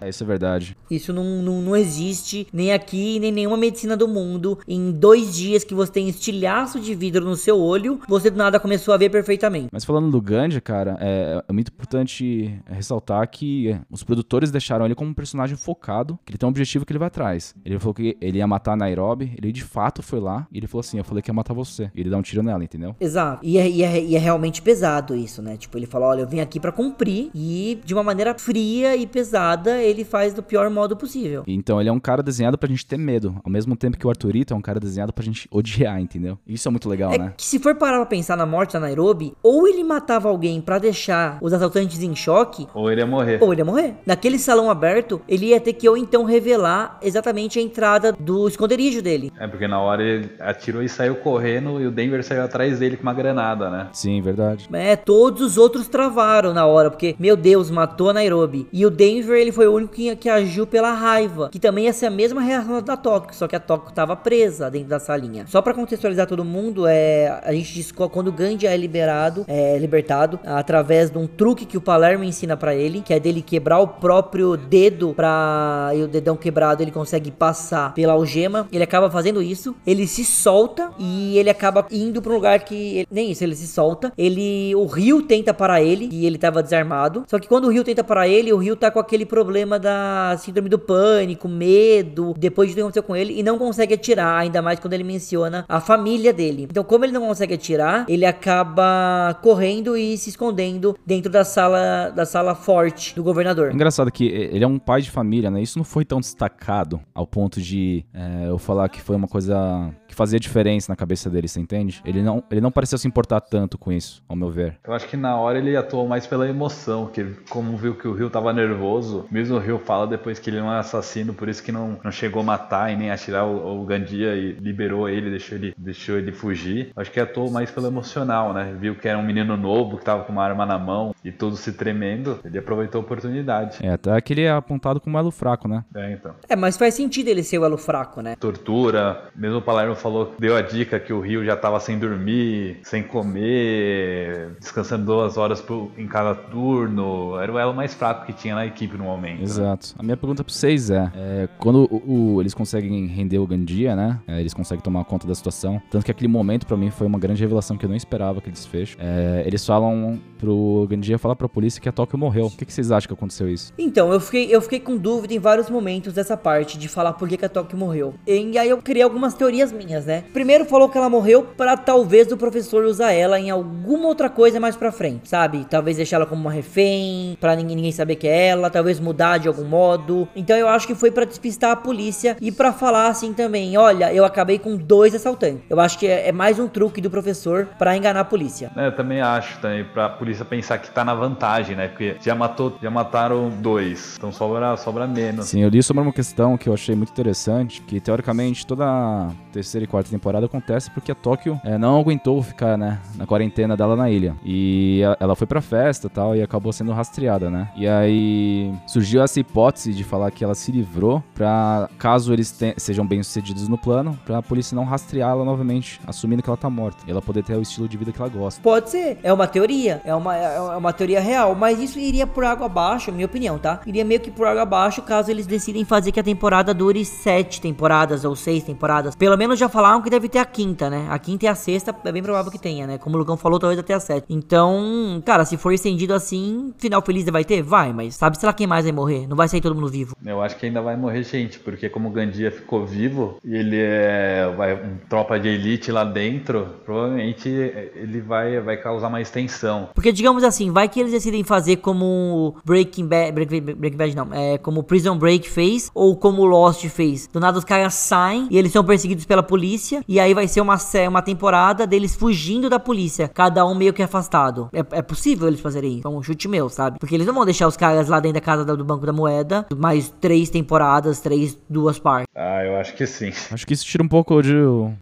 É, 0.00 0.08
isso 0.10 0.22
é 0.22 0.26
verdade. 0.26 0.76
Isso 0.90 1.12
não, 1.12 1.42
não, 1.42 1.60
não 1.60 1.76
existe 1.76 2.46
nem 2.52 2.72
aqui, 2.72 3.18
nem 3.20 3.32
nenhuma 3.32 3.56
medicina 3.56 3.96
do 3.96 4.08
mundo. 4.08 4.58
Em 4.66 4.90
dois 4.92 5.34
dias 5.34 5.64
que 5.64 5.74
você 5.74 5.92
tem 5.92 6.08
estilhaço 6.08 6.80
de 6.80 6.94
vidro 6.94 7.24
no 7.24 7.36
seu 7.36 7.58
olho, 7.58 8.00
você 8.08 8.30
do 8.30 8.36
nada 8.36 8.60
começou 8.60 8.94
a 8.94 8.96
ver 8.96 9.10
perfeitamente. 9.10 9.68
Mas 9.72 9.84
falando 9.84 10.10
do 10.10 10.20
Gandhi, 10.20 10.60
cara, 10.60 10.96
é, 11.00 11.44
é 11.46 11.52
muito 11.52 11.68
importante 11.68 12.58
ressaltar 12.66 13.28
que 13.28 13.70
é, 13.70 13.80
os 13.90 14.02
produtores 14.02 14.50
deixaram 14.50 14.84
ele 14.84 14.94
como 14.94 15.10
um 15.10 15.14
personagem 15.14 15.56
focado, 15.56 16.18
que 16.24 16.32
ele 16.32 16.38
tem 16.38 16.46
um 16.46 16.50
objetivo 16.50 16.84
que 16.86 16.92
ele 16.92 16.98
vai 16.98 17.08
atrás. 17.08 17.54
Ele 17.64 17.78
falou 17.78 17.94
que 17.94 18.16
ele 18.20 18.38
ia 18.38 18.46
matar 18.46 18.72
a 18.72 18.76
Nairobi, 18.76 19.34
ele 19.36 19.52
de 19.52 19.62
fato 19.62 20.02
foi 20.02 20.20
lá, 20.20 20.46
e 20.50 20.58
ele 20.58 20.66
falou 20.66 20.80
assim, 20.80 20.98
eu 20.98 21.04
falei 21.04 21.22
que 21.22 21.30
ia 21.30 21.34
matar 21.34 21.54
você. 21.54 21.90
E 21.94 22.00
ele 22.00 22.10
dá 22.10 22.16
um 22.16 22.22
tiro 22.22 22.42
nela, 22.42 22.62
entendeu? 22.62 22.96
Exato. 23.00 23.40
E 23.42 23.58
é, 23.58 23.68
e, 23.68 23.82
é, 23.82 24.02
e 24.02 24.16
é 24.16 24.18
realmente 24.18 24.62
pesado 24.62 25.14
isso, 25.14 25.42
né? 25.42 25.56
Tipo, 25.56 25.78
ele 25.78 25.86
falou: 25.86 26.08
olha, 26.08 26.22
eu 26.22 26.28
vim 26.28 26.40
aqui 26.40 26.58
pra 26.58 26.72
cumprir 26.72 27.30
e 27.34 27.80
de 27.84 27.94
uma 27.94 28.02
maneira 28.02 28.34
fria 28.38 28.96
e 28.96 29.06
pesada. 29.06 29.33
Pesada, 29.38 29.82
ele 29.82 30.04
faz 30.04 30.32
do 30.32 30.42
pior 30.44 30.70
modo 30.70 30.96
possível. 30.96 31.42
Então 31.46 31.80
ele 31.80 31.88
é 31.88 31.92
um 31.92 31.98
cara 31.98 32.22
desenhado 32.22 32.56
pra 32.56 32.68
gente 32.68 32.86
ter 32.86 32.96
medo, 32.96 33.34
ao 33.44 33.50
mesmo 33.50 33.74
tempo 33.74 33.98
que 33.98 34.06
o 34.06 34.10
Arthurito 34.10 34.54
é 34.54 34.56
um 34.56 34.60
cara 34.60 34.78
desenhado 34.78 35.12
pra 35.12 35.24
gente 35.24 35.48
odiar, 35.50 36.00
entendeu? 36.00 36.38
Isso 36.46 36.68
é 36.68 36.70
muito 36.70 36.88
legal, 36.88 37.12
É 37.12 37.18
né? 37.18 37.32
que 37.36 37.44
se 37.44 37.58
for 37.58 37.74
parar 37.74 37.96
pra 37.96 38.06
pensar 38.06 38.36
na 38.36 38.46
morte 38.46 38.74
da 38.74 38.80
Nairobi, 38.80 39.34
ou 39.42 39.66
ele 39.66 39.82
matava 39.82 40.28
alguém 40.28 40.60
pra 40.60 40.78
deixar 40.78 41.38
os 41.42 41.52
assaltantes 41.52 42.00
em 42.00 42.14
choque, 42.14 42.68
Ou 42.72 42.90
ele 42.92 43.00
ia 43.00 43.06
morrer. 43.06 43.38
ou 43.42 43.52
ele 43.52 43.60
ia 43.60 43.64
morrer. 43.64 43.94
Naquele 44.06 44.38
salão 44.38 44.70
aberto, 44.70 45.20
ele 45.26 45.46
ia 45.46 45.60
ter 45.60 45.72
que 45.72 45.88
ou 45.88 45.96
então 45.96 46.22
revelar 46.24 46.96
exatamente 47.02 47.58
a 47.58 47.62
entrada 47.62 48.12
do 48.12 48.46
esconderijo 48.46 49.02
dele. 49.02 49.32
É 49.40 49.48
porque 49.48 49.66
na 49.66 49.80
hora 49.80 50.00
ele 50.02 50.30
atirou 50.38 50.80
e 50.82 50.88
saiu 50.88 51.16
correndo 51.16 51.80
e 51.80 51.86
o 51.88 51.90
Denver 51.90 52.22
saiu 52.22 52.42
atrás 52.44 52.78
dele 52.78 52.96
com 52.96 53.02
uma 53.02 53.14
granada, 53.14 53.68
né? 53.68 53.88
Sim, 53.92 54.22
verdade. 54.22 54.68
É, 54.72 54.94
todos 54.94 55.42
os 55.42 55.58
outros 55.58 55.88
travaram 55.88 56.54
na 56.54 56.66
hora, 56.66 56.88
porque, 56.88 57.16
meu 57.18 57.36
Deus, 57.36 57.68
matou 57.70 58.10
a 58.10 58.12
Nairobi. 58.12 58.68
E 58.72 58.84
o 58.86 58.90
Denver, 58.90 59.23
ele 59.32 59.52
foi 59.52 59.66
o 59.66 59.74
único 59.74 59.94
que, 59.94 60.14
que 60.16 60.28
agiu 60.28 60.66
pela 60.66 60.92
raiva, 60.92 61.48
que 61.50 61.58
também 61.58 61.84
ia 61.86 61.92
ser 61.92 62.06
a 62.06 62.10
mesma 62.10 62.40
reação 62.40 62.82
da 62.82 62.96
Tóquio, 62.96 63.34
só 63.34 63.46
que 63.46 63.56
a 63.56 63.60
Tóquio 63.60 63.92
tava 63.94 64.16
presa 64.16 64.70
dentro 64.70 64.88
da 64.88 64.98
salinha. 64.98 65.44
Só 65.46 65.62
pra 65.62 65.72
contextualizar 65.74 66.26
todo 66.26 66.44
mundo, 66.44 66.86
é, 66.86 67.40
a 67.44 67.52
gente 67.52 67.74
descobre 67.74 68.12
quando 68.12 68.28
o 68.28 68.32
Gandhi 68.32 68.66
é 68.66 68.76
liberado, 68.76 69.44
é 69.46 69.78
libertado, 69.78 70.40
através 70.44 71.10
de 71.10 71.18
um 71.18 71.26
truque 71.26 71.64
que 71.64 71.76
o 71.76 71.80
Palermo 71.80 72.24
ensina 72.24 72.56
pra 72.56 72.74
ele, 72.74 73.00
que 73.00 73.14
é 73.14 73.20
dele 73.20 73.40
quebrar 73.42 73.78
o 73.78 73.86
próprio 73.86 74.56
dedo 74.56 75.14
pra... 75.14 75.90
e 75.94 76.02
o 76.02 76.08
dedão 76.08 76.36
quebrado 76.36 76.82
ele 76.82 76.90
consegue 76.90 77.30
passar 77.30 77.94
pela 77.94 78.14
algema, 78.14 78.66
ele 78.72 78.82
acaba 78.82 79.10
fazendo 79.10 79.40
isso, 79.40 79.74
ele 79.86 80.06
se 80.06 80.24
solta 80.24 80.90
e 80.98 81.38
ele 81.38 81.50
acaba 81.50 81.86
indo 81.90 82.20
pra 82.20 82.32
um 82.32 82.34
lugar 82.34 82.60
que... 82.64 82.98
ele- 82.98 83.08
nem 83.10 83.30
isso, 83.30 83.44
ele 83.44 83.54
se 83.54 83.68
solta, 83.68 84.12
ele... 84.18 84.74
o 84.74 84.86
Rio 84.86 85.22
tenta 85.22 85.54
parar 85.54 85.80
ele, 85.80 86.08
e 86.10 86.26
ele 86.26 86.38
tava 86.38 86.62
desarmado, 86.62 87.24
só 87.28 87.38
que 87.38 87.46
quando 87.46 87.66
o 87.66 87.70
Rio 87.70 87.84
tenta 87.84 88.02
parar 88.02 88.26
ele, 88.26 88.52
o 88.52 88.56
Rio 88.56 88.74
tá 88.74 88.90
com 88.90 88.98
aquele 88.98 89.13
problema 89.24 89.78
da 89.78 90.36
síndrome 90.38 90.68
do 90.68 90.78
pânico, 90.78 91.48
medo, 91.48 92.34
depois 92.38 92.68
de 92.68 92.74
tudo 92.74 92.78
que 92.78 92.82
aconteceu 92.82 93.02
com 93.02 93.14
ele, 93.14 93.38
e 93.38 93.42
não 93.42 93.58
consegue 93.58 93.94
atirar, 93.94 94.38
ainda 94.38 94.60
mais 94.62 94.80
quando 94.80 94.94
ele 94.94 95.04
menciona 95.04 95.64
a 95.68 95.80
família 95.80 96.32
dele. 96.32 96.66
Então, 96.70 96.82
como 96.82 97.04
ele 97.04 97.12
não 97.12 97.26
consegue 97.26 97.54
atirar, 97.54 98.06
ele 98.08 98.24
acaba 98.24 99.38
correndo 99.42 99.96
e 99.96 100.16
se 100.16 100.30
escondendo 100.30 100.96
dentro 101.06 101.30
da 101.30 101.44
sala 101.44 102.10
da 102.10 102.24
sala 102.24 102.54
forte 102.54 103.14
do 103.14 103.22
governador. 103.22 103.72
Engraçado 103.72 104.10
que 104.10 104.26
ele 104.26 104.64
é 104.64 104.66
um 104.66 104.78
pai 104.78 105.02
de 105.02 105.10
família, 105.10 105.50
né? 105.50 105.62
Isso 105.62 105.78
não 105.78 105.84
foi 105.84 106.04
tão 106.04 106.20
destacado 106.20 107.00
ao 107.14 107.26
ponto 107.26 107.60
de 107.60 108.04
é, 108.12 108.48
eu 108.48 108.58
falar 108.58 108.88
que 108.88 109.00
foi 109.00 109.16
uma 109.16 109.28
coisa 109.28 109.92
que 110.14 110.16
fazia 110.16 110.38
diferença 110.38 110.90
na 110.90 110.96
cabeça 110.96 111.28
dele, 111.28 111.48
você 111.48 111.60
entende? 111.60 112.00
Ele 112.04 112.22
não, 112.22 112.42
ele 112.50 112.60
não 112.60 112.70
pareceu 112.70 112.96
se 112.96 113.06
importar 113.08 113.40
tanto 113.40 113.76
com 113.76 113.92
isso, 113.92 114.22
ao 114.28 114.36
meu 114.36 114.48
ver. 114.48 114.78
Eu 114.86 114.92
acho 114.94 115.08
que 115.08 115.16
na 115.16 115.36
hora 115.36 115.58
ele 115.58 115.76
atuou 115.76 116.06
mais 116.06 116.26
pela 116.26 116.48
emoção, 116.48 117.06
que 117.08 117.20
ele- 117.20 117.36
como 117.50 117.76
viu 117.76 117.94
que 117.96 118.06
o 118.06 118.12
Rio 118.14 118.30
tava 118.30 118.52
nervoso, 118.52 119.26
mesmo 119.30 119.56
o 119.56 119.58
Rio 119.58 119.78
fala 119.78 120.06
depois 120.06 120.38
que 120.38 120.48
ele 120.50 120.60
não 120.60 120.72
é 120.72 120.78
assassino, 120.78 121.34
por 121.34 121.48
isso 121.48 121.62
que 121.62 121.72
não, 121.72 121.98
não 122.02 122.12
chegou 122.12 122.40
a 122.42 122.44
matar 122.44 122.92
e 122.92 122.96
nem 122.96 123.10
atirar 123.10 123.44
o, 123.44 123.82
o 123.82 123.84
Gandia 123.84 124.34
e 124.36 124.52
liberou 124.52 125.08
ele, 125.08 125.30
deixou 125.30 125.58
ele, 125.58 125.74
deixou 125.76 126.16
ele 126.16 126.30
fugir. 126.32 126.90
Eu 126.94 127.02
acho 127.02 127.10
que 127.10 127.18
atuou 127.20 127.50
mais 127.50 127.70
pelo 127.70 127.86
emocional, 127.88 128.52
né? 128.54 128.74
Viu 128.78 128.94
que 128.94 129.08
era 129.08 129.18
um 129.18 129.22
menino 129.24 129.56
novo, 129.56 129.98
que 129.98 130.04
tava 130.04 130.22
com 130.24 130.32
uma 130.32 130.44
arma 130.44 130.64
na 130.64 130.78
mão 130.78 131.14
e 131.24 131.32
tudo 131.32 131.56
se 131.56 131.72
tremendo, 131.72 132.38
ele 132.44 132.58
aproveitou 132.58 133.00
a 133.00 133.04
oportunidade. 133.04 133.78
É, 133.82 133.90
até 133.90 134.20
que 134.20 134.32
ele 134.32 134.42
é 134.42 134.50
apontado 134.52 135.00
como 135.00 135.18
elo 135.18 135.30
fraco, 135.30 135.66
né? 135.66 135.84
É, 135.94 136.12
então. 136.12 136.34
É, 136.48 136.54
mas 136.54 136.76
faz 136.76 136.94
sentido 136.94 137.28
ele 137.28 137.42
ser 137.42 137.58
o 137.58 137.64
elo 137.64 137.76
fraco, 137.78 138.20
né? 138.20 138.36
tortura. 138.38 139.24
Mesmo 139.34 139.58
o 139.58 139.62
Palermo 139.62 139.94
falou, 140.04 140.34
deu 140.38 140.54
a 140.54 140.60
dica 140.60 141.00
que 141.00 141.12
o 141.14 141.18
Rio 141.20 141.42
já 141.44 141.56
tava 141.56 141.80
sem 141.80 141.98
dormir, 141.98 142.78
sem 142.82 143.02
comer, 143.02 144.50
descansando 144.60 145.04
duas 145.06 145.36
horas 145.36 145.60
por- 145.60 145.90
em 145.96 146.06
cada 146.06 146.34
turno. 146.34 147.38
Era 147.40 147.50
o 147.52 147.58
elo 147.58 147.72
mais 147.74 147.94
fraco 147.94 148.26
que 148.26 148.32
tinha 148.32 148.54
na 148.54 148.66
equipe 148.66 148.96
no 148.98 149.04
momento. 149.04 149.38
né? 149.38 149.42
Exato. 149.44 149.94
A 149.98 150.02
minha 150.02 150.16
pergunta 150.16 150.44
pra 150.44 150.52
vocês 150.52 150.90
é, 150.90 151.10
é, 151.16 151.48
quando 151.58 151.88
o- 151.90 152.34
o- 152.36 152.40
eles 152.42 152.52
conseguem 152.54 153.06
render 153.06 153.38
o 153.38 153.46
Gandia, 153.46 153.96
né? 153.96 154.20
é, 154.28 154.40
eles 154.40 154.52
conseguem 154.52 154.82
tomar 154.82 155.04
conta 155.04 155.26
da 155.26 155.34
situação. 155.34 155.80
Tanto 155.90 156.04
que 156.04 156.10
aquele 156.10 156.28
momento 156.28 156.66
pra 156.66 156.76
mim 156.76 156.90
foi 156.90 157.06
uma 157.06 157.18
grande 157.18 157.40
revelação 157.40 157.76
que 157.76 157.84
eu 157.84 157.88
não 157.88 157.96
esperava 157.96 158.38
aquele 158.40 158.52
desfecho. 158.52 158.96
É, 159.00 159.42
eles 159.46 159.64
falam 159.66 160.20
pro 160.44 160.86
Gandia 160.88 161.18
falar 161.18 161.34
pra 161.34 161.48
polícia 161.48 161.80
que 161.80 161.88
a 161.88 161.92
Tóquio 161.92 162.18
morreu. 162.18 162.46
O 162.46 162.50
que, 162.50 162.66
que 162.66 162.72
vocês 162.72 162.92
acham 162.92 163.08
que 163.08 163.14
aconteceu 163.14 163.48
isso? 163.48 163.72
Então, 163.78 164.12
eu 164.12 164.20
fiquei, 164.20 164.54
eu 164.54 164.60
fiquei 164.60 164.78
com 164.78 164.96
dúvida 164.96 165.32
em 165.32 165.38
vários 165.38 165.70
momentos 165.70 166.12
dessa 166.12 166.36
parte 166.36 166.78
de 166.78 166.86
falar 166.86 167.14
por 167.14 167.28
que, 167.28 167.38
que 167.38 167.44
a 167.44 167.48
Tóquio 167.48 167.78
morreu. 167.78 168.14
E 168.26 168.58
aí 168.58 168.68
eu 168.68 168.78
criei 168.78 169.02
algumas 169.02 169.32
teorias 169.32 169.72
minhas, 169.72 170.04
né? 170.04 170.24
Primeiro 170.32 170.66
falou 170.66 170.88
que 170.88 170.98
ela 170.98 171.08
morreu 171.08 171.42
pra 171.56 171.76
talvez 171.76 172.30
o 172.30 172.36
professor 172.36 172.84
usar 172.84 173.12
ela 173.12 173.40
em 173.40 173.50
alguma 173.50 174.06
outra 174.06 174.28
coisa 174.28 174.60
mais 174.60 174.76
pra 174.76 174.92
frente, 174.92 175.28
sabe? 175.28 175.64
Talvez 175.68 175.96
deixar 175.96 176.16
ela 176.16 176.26
como 176.26 176.42
uma 176.42 176.52
refém, 176.52 177.38
pra 177.40 177.56
ninguém, 177.56 177.76
ninguém 177.76 177.92
saber 177.92 178.16
que 178.16 178.28
é 178.28 178.48
ela, 178.48 178.68
talvez 178.68 179.00
mudar 179.00 179.38
de 179.38 179.48
algum 179.48 179.64
modo. 179.64 180.28
Então 180.36 180.56
eu 180.56 180.68
acho 180.68 180.86
que 180.86 180.94
foi 180.94 181.10
pra 181.10 181.24
despistar 181.24 181.70
a 181.70 181.76
polícia 181.76 182.36
e 182.40 182.52
pra 182.52 182.72
falar 182.72 183.08
assim 183.08 183.32
também, 183.32 183.76
olha, 183.76 184.12
eu 184.12 184.24
acabei 184.24 184.58
com 184.58 184.76
dois 184.76 185.14
assaltantes. 185.14 185.62
Eu 185.70 185.80
acho 185.80 185.98
que 185.98 186.06
é, 186.06 186.28
é 186.28 186.32
mais 186.32 186.58
um 186.58 186.68
truque 186.68 187.00
do 187.00 187.10
professor 187.10 187.66
pra 187.78 187.96
enganar 187.96 188.20
a 188.20 188.24
polícia. 188.24 188.70
É, 188.76 188.86
eu 188.88 188.92
também 188.92 189.20
acho, 189.20 189.58
também, 189.60 189.84
pra 189.84 190.08
polícia 190.08 190.33
pensar 190.42 190.78
que 190.78 190.90
tá 190.90 191.04
na 191.04 191.14
vantagem, 191.14 191.76
né? 191.76 191.88
Porque 191.88 192.16
já 192.22 192.34
matou, 192.34 192.74
já 192.82 192.90
mataram 192.90 193.50
dois, 193.50 194.14
então 194.16 194.32
sobra, 194.32 194.74
sobra 194.78 195.06
menos. 195.06 195.46
Sim, 195.46 195.60
eu 195.60 195.68
li 195.68 195.82
sobre 195.82 196.02
uma 196.02 196.12
questão 196.12 196.56
que 196.56 196.68
eu 196.68 196.72
achei 196.72 196.94
muito 196.96 197.10
interessante, 197.10 197.82
que 197.82 198.00
teoricamente 198.00 198.66
toda 198.66 198.86
a 198.86 199.28
terceira 199.52 199.84
e 199.84 199.86
quarta 199.86 200.08
temporada 200.08 200.46
acontece 200.46 200.90
porque 200.90 201.12
a 201.12 201.14
Tóquio 201.14 201.60
é, 201.62 201.76
não 201.76 202.00
aguentou 202.00 202.42
ficar, 202.42 202.78
né, 202.78 202.98
na 203.16 203.26
quarentena 203.26 203.76
dela 203.76 203.94
na 203.96 204.08
ilha. 204.10 204.34
E 204.44 205.02
a- 205.04 205.16
ela 205.20 205.36
foi 205.36 205.46
pra 205.46 205.60
festa 205.60 206.06
e 206.06 206.10
tal, 206.10 206.34
e 206.36 206.42
acabou 206.42 206.72
sendo 206.72 206.92
rastreada, 206.92 207.50
né? 207.50 207.68
E 207.76 207.86
aí 207.86 208.72
surgiu 208.86 209.22
essa 209.22 209.38
hipótese 209.40 209.92
de 209.92 210.04
falar 210.04 210.30
que 210.30 210.42
ela 210.44 210.54
se 210.54 210.70
livrou 210.72 211.22
pra, 211.34 211.88
caso 211.98 212.32
eles 212.32 212.56
sejam 212.76 213.06
bem-sucedidos 213.06 213.68
no 213.68 213.76
plano, 213.76 214.18
pra 214.24 214.40
polícia 214.42 214.74
não 214.74 214.84
rastreá-la 214.84 215.44
novamente, 215.44 216.00
assumindo 216.06 216.42
que 216.42 216.48
ela 216.48 216.56
tá 216.56 216.70
morta. 216.70 217.02
E 217.06 217.10
ela 217.10 217.20
poder 217.20 217.42
ter 217.42 217.56
o 217.56 217.60
estilo 217.62 217.88
de 217.88 217.96
vida 217.96 218.12
que 218.12 218.20
ela 218.20 218.28
gosta. 218.30 218.60
Pode 218.62 218.90
ser, 218.90 219.18
é 219.22 219.32
uma 219.32 219.46
teoria, 219.46 220.00
é 220.04 220.14
uma, 220.14 220.23
é 220.32 220.76
uma 220.76 220.92
teoria 220.92 221.20
real, 221.20 221.54
mas 221.54 221.80
isso 221.80 221.98
iria 221.98 222.26
por 222.26 222.44
água 222.44 222.66
abaixo, 222.66 223.12
minha 223.12 223.26
opinião, 223.26 223.58
tá? 223.58 223.80
Iria 223.86 224.04
meio 224.04 224.20
que 224.20 224.30
por 224.30 224.46
água 224.46 224.62
abaixo 224.62 225.02
caso 225.02 225.30
eles 225.30 225.46
decidem 225.46 225.84
fazer 225.84 226.12
que 226.12 226.20
a 226.20 226.22
temporada 226.22 226.72
dure 226.72 227.04
sete 227.04 227.60
temporadas 227.60 228.24
ou 228.24 228.34
seis 228.36 228.62
temporadas. 228.62 229.14
Pelo 229.14 229.36
menos 229.36 229.58
já 229.58 229.68
falaram 229.68 230.02
que 230.02 230.10
deve 230.10 230.28
ter 230.28 230.38
a 230.38 230.44
quinta, 230.44 230.88
né? 230.88 231.06
A 231.10 231.18
quinta 231.18 231.44
e 231.44 231.48
a 231.48 231.54
sexta 231.54 231.94
é 232.04 232.12
bem 232.12 232.22
provável 232.22 232.50
que 232.50 232.58
tenha, 232.58 232.86
né? 232.86 232.98
Como 232.98 233.16
o 233.16 233.18
Lucão 233.18 233.36
falou, 233.36 233.58
talvez 233.58 233.78
até 233.78 233.94
a 233.94 234.00
sete. 234.00 234.26
Então, 234.28 235.22
cara, 235.24 235.44
se 235.44 235.56
for 235.56 235.72
estendido 235.72 236.14
assim, 236.14 236.72
final 236.78 237.02
feliz 237.02 237.24
vai 237.24 237.44
ter? 237.44 237.62
Vai, 237.62 237.92
mas 237.92 238.14
sabe 238.14 238.38
sei 238.38 238.46
lá 238.46 238.52
quem 238.52 238.66
mais 238.66 238.84
vai 238.84 238.92
morrer? 238.92 239.26
Não 239.26 239.36
vai 239.36 239.48
sair 239.48 239.60
todo 239.60 239.74
mundo 239.74 239.88
vivo. 239.88 240.16
Eu 240.24 240.42
acho 240.42 240.56
que 240.56 240.66
ainda 240.66 240.80
vai 240.80 240.96
morrer 240.96 241.22
gente, 241.22 241.58
porque 241.58 241.88
como 241.88 242.08
o 242.08 242.12
Gandia 242.12 242.50
ficou 242.50 242.84
vivo 242.86 243.38
e 243.44 243.54
ele 243.54 243.78
é 243.80 244.52
vai, 244.56 244.74
um 244.74 244.98
tropa 245.08 245.38
de 245.38 245.48
elite 245.48 245.90
lá 245.90 246.04
dentro, 246.04 246.66
provavelmente 246.84 247.48
ele 247.48 248.20
vai, 248.20 248.60
vai 248.60 248.76
causar 248.76 249.08
mais 249.10 249.30
tensão. 249.30 249.88
Porque, 249.94 250.03
digamos 250.12 250.44
assim, 250.44 250.70
vai 250.70 250.88
que 250.88 251.00
eles 251.00 251.12
decidem 251.12 251.42
fazer 251.44 251.76
como 251.76 252.56
Breaking 252.64 253.06
Bad, 253.06 253.32
Breaking, 253.32 253.60
Breaking 253.60 253.96
Bad 253.98 254.16
não, 254.16 254.28
é 254.32 254.58
como 254.58 254.82
Prison 254.82 255.16
Break 255.16 255.48
fez, 255.48 255.90
ou 255.94 256.16
como 256.16 256.44
Lost 256.44 256.84
fez. 256.88 257.26
Do 257.32 257.40
nada 257.40 257.58
os 257.58 257.64
caras 257.64 257.94
saem 257.94 258.46
e 258.50 258.58
eles 258.58 258.72
são 258.72 258.84
perseguidos 258.84 259.24
pela 259.24 259.42
polícia, 259.42 260.02
e 260.08 260.18
aí 260.20 260.34
vai 260.34 260.46
ser 260.48 260.60
uma, 260.60 260.76
uma 261.08 261.22
temporada 261.22 261.86
deles 261.86 262.14
fugindo 262.14 262.68
da 262.70 262.78
polícia, 262.78 263.28
cada 263.28 263.64
um 263.66 263.74
meio 263.74 263.92
que 263.92 264.02
afastado. 264.02 264.68
É, 264.72 264.98
é 264.98 265.02
possível 265.02 265.48
eles 265.48 265.60
fazerem 265.60 265.98
isso, 265.98 266.06
é 266.06 266.10
um 266.10 266.22
chute 266.22 266.48
meu, 266.48 266.68
sabe? 266.68 266.98
Porque 266.98 267.14
eles 267.14 267.26
não 267.26 267.34
vão 267.34 267.44
deixar 267.44 267.66
os 267.68 267.76
caras 267.76 268.08
lá 268.08 268.20
dentro 268.20 268.34
da 268.34 268.40
casa 268.40 268.64
do 268.64 268.84
Banco 268.84 269.06
da 269.06 269.12
Moeda, 269.12 269.66
mais 269.76 270.08
três 270.20 270.50
temporadas, 270.50 271.20
três, 271.20 271.58
duas 271.68 271.98
partes. 271.98 272.26
Ah, 272.34 272.64
eu 272.64 272.76
acho 272.76 272.94
que 272.94 273.06
sim. 273.06 273.32
Acho 273.52 273.66
que 273.66 273.72
isso 273.74 273.84
tira 273.84 274.02
um 274.02 274.08
pouco 274.08 274.42
de. 274.42 274.52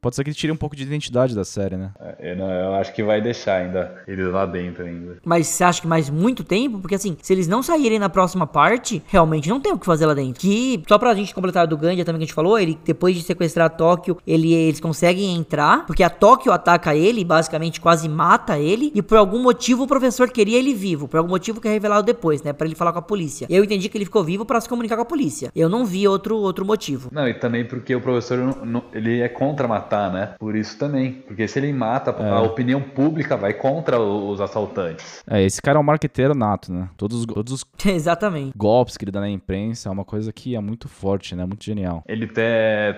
Pode 0.01 0.15
ser 0.17 0.25
que 0.25 0.33
tire 0.33 0.53
um 0.53 0.57
pouco 0.57 0.77
de 0.77 0.83
identidade 0.83 1.35
da 1.35 1.45
série, 1.45 1.77
né? 1.77 1.91
Eu, 2.21 2.37
não- 2.37 2.51
eu 2.51 2.75
acho 2.75 2.93
que 2.93 3.03
vai 3.03 3.21
deixar 3.21 3.57
ainda 3.63 4.03
eles 4.07 4.31
lá 4.31 4.45
dentro 4.45 4.87
ainda. 4.93 5.19
Mas 5.25 5.47
você 5.49 5.65
acha 5.65 5.81
que 5.81 5.87
mais 5.87 6.09
muito 6.11 6.45
tempo? 6.45 6.79
Porque 6.79 6.95
assim, 6.95 7.17
se 7.21 7.33
eles 7.33 7.49
não 7.49 7.63
saírem 7.63 7.99
na 7.99 8.09
próxima 8.09 8.47
parte, 8.47 9.03
realmente 9.07 9.49
não 9.49 9.61
tem 9.61 9.73
o 9.73 9.79
que 9.79 9.87
fazer 9.87 10.07
lá 10.07 10.15
dentro. 10.15 10.41
Que, 10.41 10.83
só 10.89 10.99
pra 10.99 11.15
gente 11.15 11.35
completar 11.35 11.67
do 11.67 11.77
Gandia 11.77 12.05
também 12.05 12.19
que 12.21 12.25
a 12.25 12.27
gente 12.27 12.35
falou, 12.35 12.59
ele 12.59 12.79
depois 12.85 13.15
de 13.17 13.23
sequestrar 13.23 13.67
a 13.67 13.71
Tóquio, 13.71 14.17
ele, 14.27 14.53
eles 14.53 14.81
conseguem 14.81 15.35
entrar, 15.37 15.87
porque 15.87 16.03
a 16.03 16.11
Tóquio 16.11 16.53
ataca 16.53 16.95
ele, 16.95 17.25
basicamente 17.25 17.81
quase 17.81 18.09
mata 18.09 18.59
ele, 18.59 18.91
e 18.95 19.03
por 19.03 19.17
algum 19.19 19.43
motivo 19.43 19.85
o 19.85 19.87
professor 19.87 20.29
queria 20.31 20.59
ele 20.59 20.75
vivo, 20.75 21.09
por 21.09 21.19
algum 21.19 21.31
motivo 21.31 21.61
que 21.61 21.69
é 21.69 21.73
revelado 21.73 22.05
depois, 22.05 22.43
né, 22.43 22.53
Pra 22.53 22.67
ele 22.67 22.75
falar 22.75 22.93
com 22.93 22.99
a 22.99 23.03
polícia. 23.03 23.47
Eu 23.51 23.65
entendi 23.65 23.89
que 23.89 23.97
ele 23.99 24.05
ficou 24.05 24.23
vivo 24.23 24.45
pra 24.45 24.61
se 24.61 24.69
comunicar 24.69 24.97
com 24.97 25.03
a 25.03 25.07
polícia. 25.07 25.51
Eu 25.57 25.69
não 25.69 25.85
vi 25.85 26.07
outro, 26.07 26.37
outro 26.37 26.65
motivo. 26.65 27.09
Não, 27.11 27.27
e 27.27 27.35
também 27.35 27.65
porque 27.65 27.95
o 27.95 28.01
professor 28.01 28.39
não- 28.39 28.65
não- 28.65 28.85
ele 28.93 29.21
é 29.21 29.29
contra 29.29 29.67
matar, 29.67 30.13
né? 30.13 30.35
Por 30.39 30.55
isso 30.55 30.79
também. 30.79 31.13
Porque 31.27 31.49
se 31.49 31.59
ele 31.59 31.73
mata, 31.73 32.11
a 32.11 32.43
opinião 32.43 32.81
pública 32.81 33.37
vai 33.37 33.53
contra 33.55 33.99
os 34.01 34.41
assaltantes. 34.41 34.82
Assaltantes. 34.83 35.23
É, 35.29 35.43
esse 35.43 35.61
cara 35.63 35.79
é 35.79 35.81
um 35.81 35.85
marqueteiro 35.85 36.35
nato, 36.35 36.73
né? 36.73 36.89
Todos, 36.97 37.21
os- 37.21 37.27
todos 37.27 37.53
os 37.53 37.65
Exatamente. 37.85 38.53
golpes 38.57 38.97
que 38.97 39.05
ele 39.05 39.13
dá 39.13 39.21
na 39.21 39.31
imprensa 39.31 39.89
é 39.89 39.93
uma 39.93 40.05
coisa 40.05 40.33
que 40.33 40.55
é 40.55 40.61
muito 40.61 40.89
forte, 40.89 41.35
né? 41.35 41.45
Muito 41.47 41.65
genial. 41.65 42.03
Ele 42.07 42.27
tem, 42.27 42.45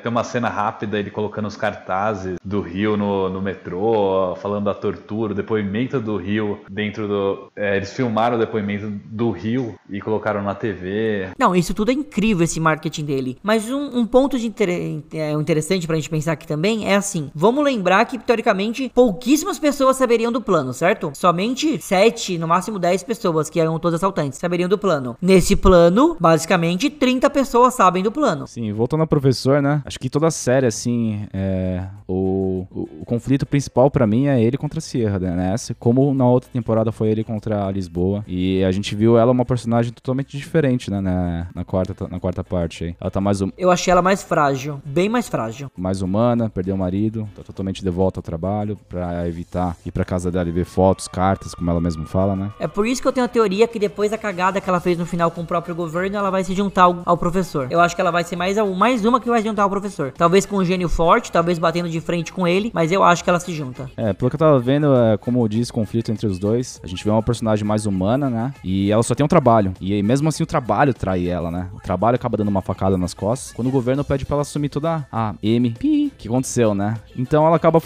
tem 0.03 0.11
uma 0.11 0.25
cena 0.25 0.49
rápida, 0.49 0.99
ele 0.99 1.11
colocando 1.11 1.47
os 1.47 1.57
cartazes 1.57 2.39
do 2.45 2.61
Rio 2.61 2.97
no, 2.97 3.29
no 3.29 3.41
metrô, 3.43 4.35
falando 4.37 4.65
da 4.65 4.75
tortura, 4.75 5.33
o 5.33 5.37
depoimento 5.37 6.01
do 6.01 6.17
Rio 6.17 6.61
dentro 6.71 7.07
do. 7.09 7.51
é, 7.57 7.77
eles 7.77 7.93
filmaram 7.93 8.37
o 8.37 8.39
depoimento 8.41 8.89
do 9.07 9.31
Rio 9.31 9.75
e 9.91 10.01
colocaram 10.01 10.43
na 10.43 10.55
TV. 10.55 11.29
Não, 11.39 11.55
isso 11.55 11.75
tudo 11.75 11.91
é 11.91 11.95
incrível, 11.95 12.45
esse 12.45 12.61
marketing 12.61 13.05
dele. 13.05 13.39
Mas 13.43 13.71
um, 13.71 13.99
um 13.99 14.07
ponto 14.07 14.39
de 14.39 14.47
inter- 14.47 14.69
é, 15.13 15.33
interessante 15.33 15.87
pra 15.87 15.97
gente 15.97 16.11
pensar 16.11 16.33
aqui 16.33 16.47
também 16.47 16.87
é 16.91 16.95
assim: 16.97 17.31
vamos 17.35 17.65
lembrar 17.65 18.05
que, 18.07 18.19
teoricamente, 18.19 18.91
pouquíssimas 18.95 19.59
pessoas 19.59 19.97
saberiam 19.97 20.33
do 20.33 20.41
plano, 20.41 20.73
certo? 20.73 21.13
Somente 21.15 21.74
7, 21.83 22.39
no 22.39 22.47
máximo 22.49 22.79
10 22.79 23.03
pessoas, 23.03 23.49
que 23.51 23.59
eram 23.61 23.79
todos 23.79 23.95
assaltantes, 23.97 24.39
saberiam 24.39 24.69
do 24.69 24.79
plano. 24.79 25.17
Nesse 25.21 25.57
plano, 25.57 26.17
basicamente, 26.21 26.89
30 26.91 27.29
pessoas 27.31 27.75
sabem 27.75 28.03
do 28.03 28.13
plano. 28.13 28.47
Sim, 28.47 28.73
voltando 28.73 29.01
ao 29.01 29.07
professor, 29.07 29.61
né? 29.63 29.83
Acho 29.85 29.99
que 29.99 30.09
toda 30.11 30.27
a 30.27 30.31
série, 30.31 30.67
assim, 30.67 31.27
é, 31.33 31.85
o, 32.07 32.67
o, 32.71 32.89
o 33.01 33.05
conflito 33.05 33.47
principal 33.47 33.91
pra 33.91 34.07
mim 34.07 34.27
é 34.27 34.43
ele 34.43 34.57
contra 34.57 34.79
a 34.79 34.83
Sierra, 34.83 35.19
né? 35.19 35.35
Nessa, 35.35 35.75
como 35.75 36.15
na 36.15 36.27
outra 36.27 36.49
temporada 36.53 36.93
foi 36.93 37.09
ele 37.09 37.25
contra 37.25 37.67
a 37.67 37.71
Lisboa. 37.71 38.25
E 38.27 38.63
a 38.65 38.71
gente 38.73 38.95
viu 38.95 39.19
ela 39.19 39.33
uma 39.33 39.45
personagem 39.45 39.93
totalmente 39.93 40.37
diferente, 40.37 40.91
né? 40.91 41.01
Na, 41.01 41.47
na, 41.55 41.65
quarta, 41.65 42.09
na 42.09 42.21
quarta 42.21 42.43
parte 42.45 42.85
aí. 42.85 42.97
Ela 43.01 43.11
tá 43.11 43.21
mais, 43.21 43.41
hum- 43.41 43.51
Eu 43.59 43.71
achei 43.71 43.91
ela 43.91 44.03
mais 44.03 44.23
frágil, 44.23 44.81
bem 44.85 45.09
mais 45.09 45.29
frágil. 45.29 45.71
mais 45.77 46.03
humana, 46.03 46.49
perdeu 46.51 46.75
o 46.75 46.79
marido, 46.79 47.29
tá 47.37 47.43
totalmente 47.43 47.83
de 47.83 47.91
volta 47.91 48.19
ao 48.21 48.23
trabalho 48.23 48.77
pra 48.89 49.27
evitar 49.29 49.77
ir 49.85 49.91
pra 49.93 50.05
casa 50.05 50.31
dela 50.31 50.49
e 50.49 50.53
ver 50.53 50.65
fotos, 50.65 51.09
cartas, 51.09 51.55
como 51.65 51.71
ela 51.71 51.81
mesma 51.81 52.05
fala, 52.05 52.37
né? 52.37 52.53
É 52.61 52.69
por 52.69 52.87
isso 52.87 53.01
que 53.01 53.09
eu 53.09 53.13
tenho 53.13 53.25
a 53.25 53.29
teoria 53.29 53.67
que 53.67 53.79
depois 53.79 54.11
da 54.11 54.19
cagada 54.19 54.61
que 54.61 54.69
ela 54.69 54.81
fez 54.81 54.99
no 54.99 55.07
final 55.07 55.31
com 55.31 55.41
o 55.41 55.47
próprio 55.47 55.75
governo, 55.75 56.19
ela 56.19 56.31
vai 56.31 56.45
se 56.45 56.55
juntar 56.55 56.83
ao, 56.83 57.03
ao 57.07 57.17
professor. 57.17 57.69
Eu 57.71 57.81
acho 57.81 57.95
que 57.95 58.03
ela 58.03 58.11
vai 58.11 58.23
ser 58.23 58.37
mais, 58.37 58.59
mais 58.77 59.03
uma 59.03 59.19
que 59.19 59.29
vai 59.29 59.41
se 59.41 59.49
juntar 59.49 59.63
ao 59.63 59.71
professor. 59.71 60.13
Talvez 60.13 60.45
com 60.45 60.59
um 60.59 60.65
gênio 60.65 60.91
forte, 60.91 61.33
talvez 61.33 61.59
batendo 61.59 61.89
de 61.89 62.01
frente 62.03 62.35
com 62.35 62.47
ele, 62.47 62.71
mas 62.75 62.93
eu 62.93 63.03
acho 63.03 63.25
que 63.25 63.31
ela 63.31 63.41
se 63.41 63.53
junta. 63.55 63.91
É, 63.97 64.13
pelo 64.13 64.31
que 64.31 64.37
eu 64.37 64.39
tava 64.39 64.59
vendo, 64.59 64.95
é, 64.95 65.17
como 65.17 65.49
disse, 65.49 65.73
conflito 65.73 66.13
entre 66.13 66.27
os 66.27 66.39
dois. 66.39 66.79
A 66.85 66.87
gente 66.87 67.03
vê 67.03 67.09
uma 67.09 67.23
personagem 67.23 67.65
mais 67.65 67.87
humana, 67.87 68.29
né? 68.29 68.53
E 68.63 68.93
ela 68.93 69.03
só 69.03 69.15
tem 69.15 69.25
um 69.25 69.29
trabalho. 69.29 69.73
E 69.81 69.95
aí, 69.95 70.03
mesmo 70.03 70.29
assim, 70.29 70.43
o 70.43 70.47
trabalho 70.47 70.93
trai 70.93 71.27
ela, 71.27 71.51
né? 71.51 71.69
O 71.73 71.81
trabalho 71.81 72.17
acaba 72.17 72.37
dando 72.37 72.49
uma 72.49 72.61
facada 72.61 72.99
nas 72.99 73.15
costas. 73.15 73.55
Quando 73.55 73.69
o 73.69 73.71
governo 73.71 74.05
pede 74.05 74.27
pra 74.27 74.35
ela 74.35 74.43
assumir 74.43 74.69
toda 74.69 75.07
a 75.11 75.35
M, 75.43 75.71
pi, 75.71 76.04
que 76.25 76.29
aconteceu, 76.29 76.75
né? 76.75 76.95
Então 77.17 77.47
ela 77.47 77.57
acaba 77.57 77.81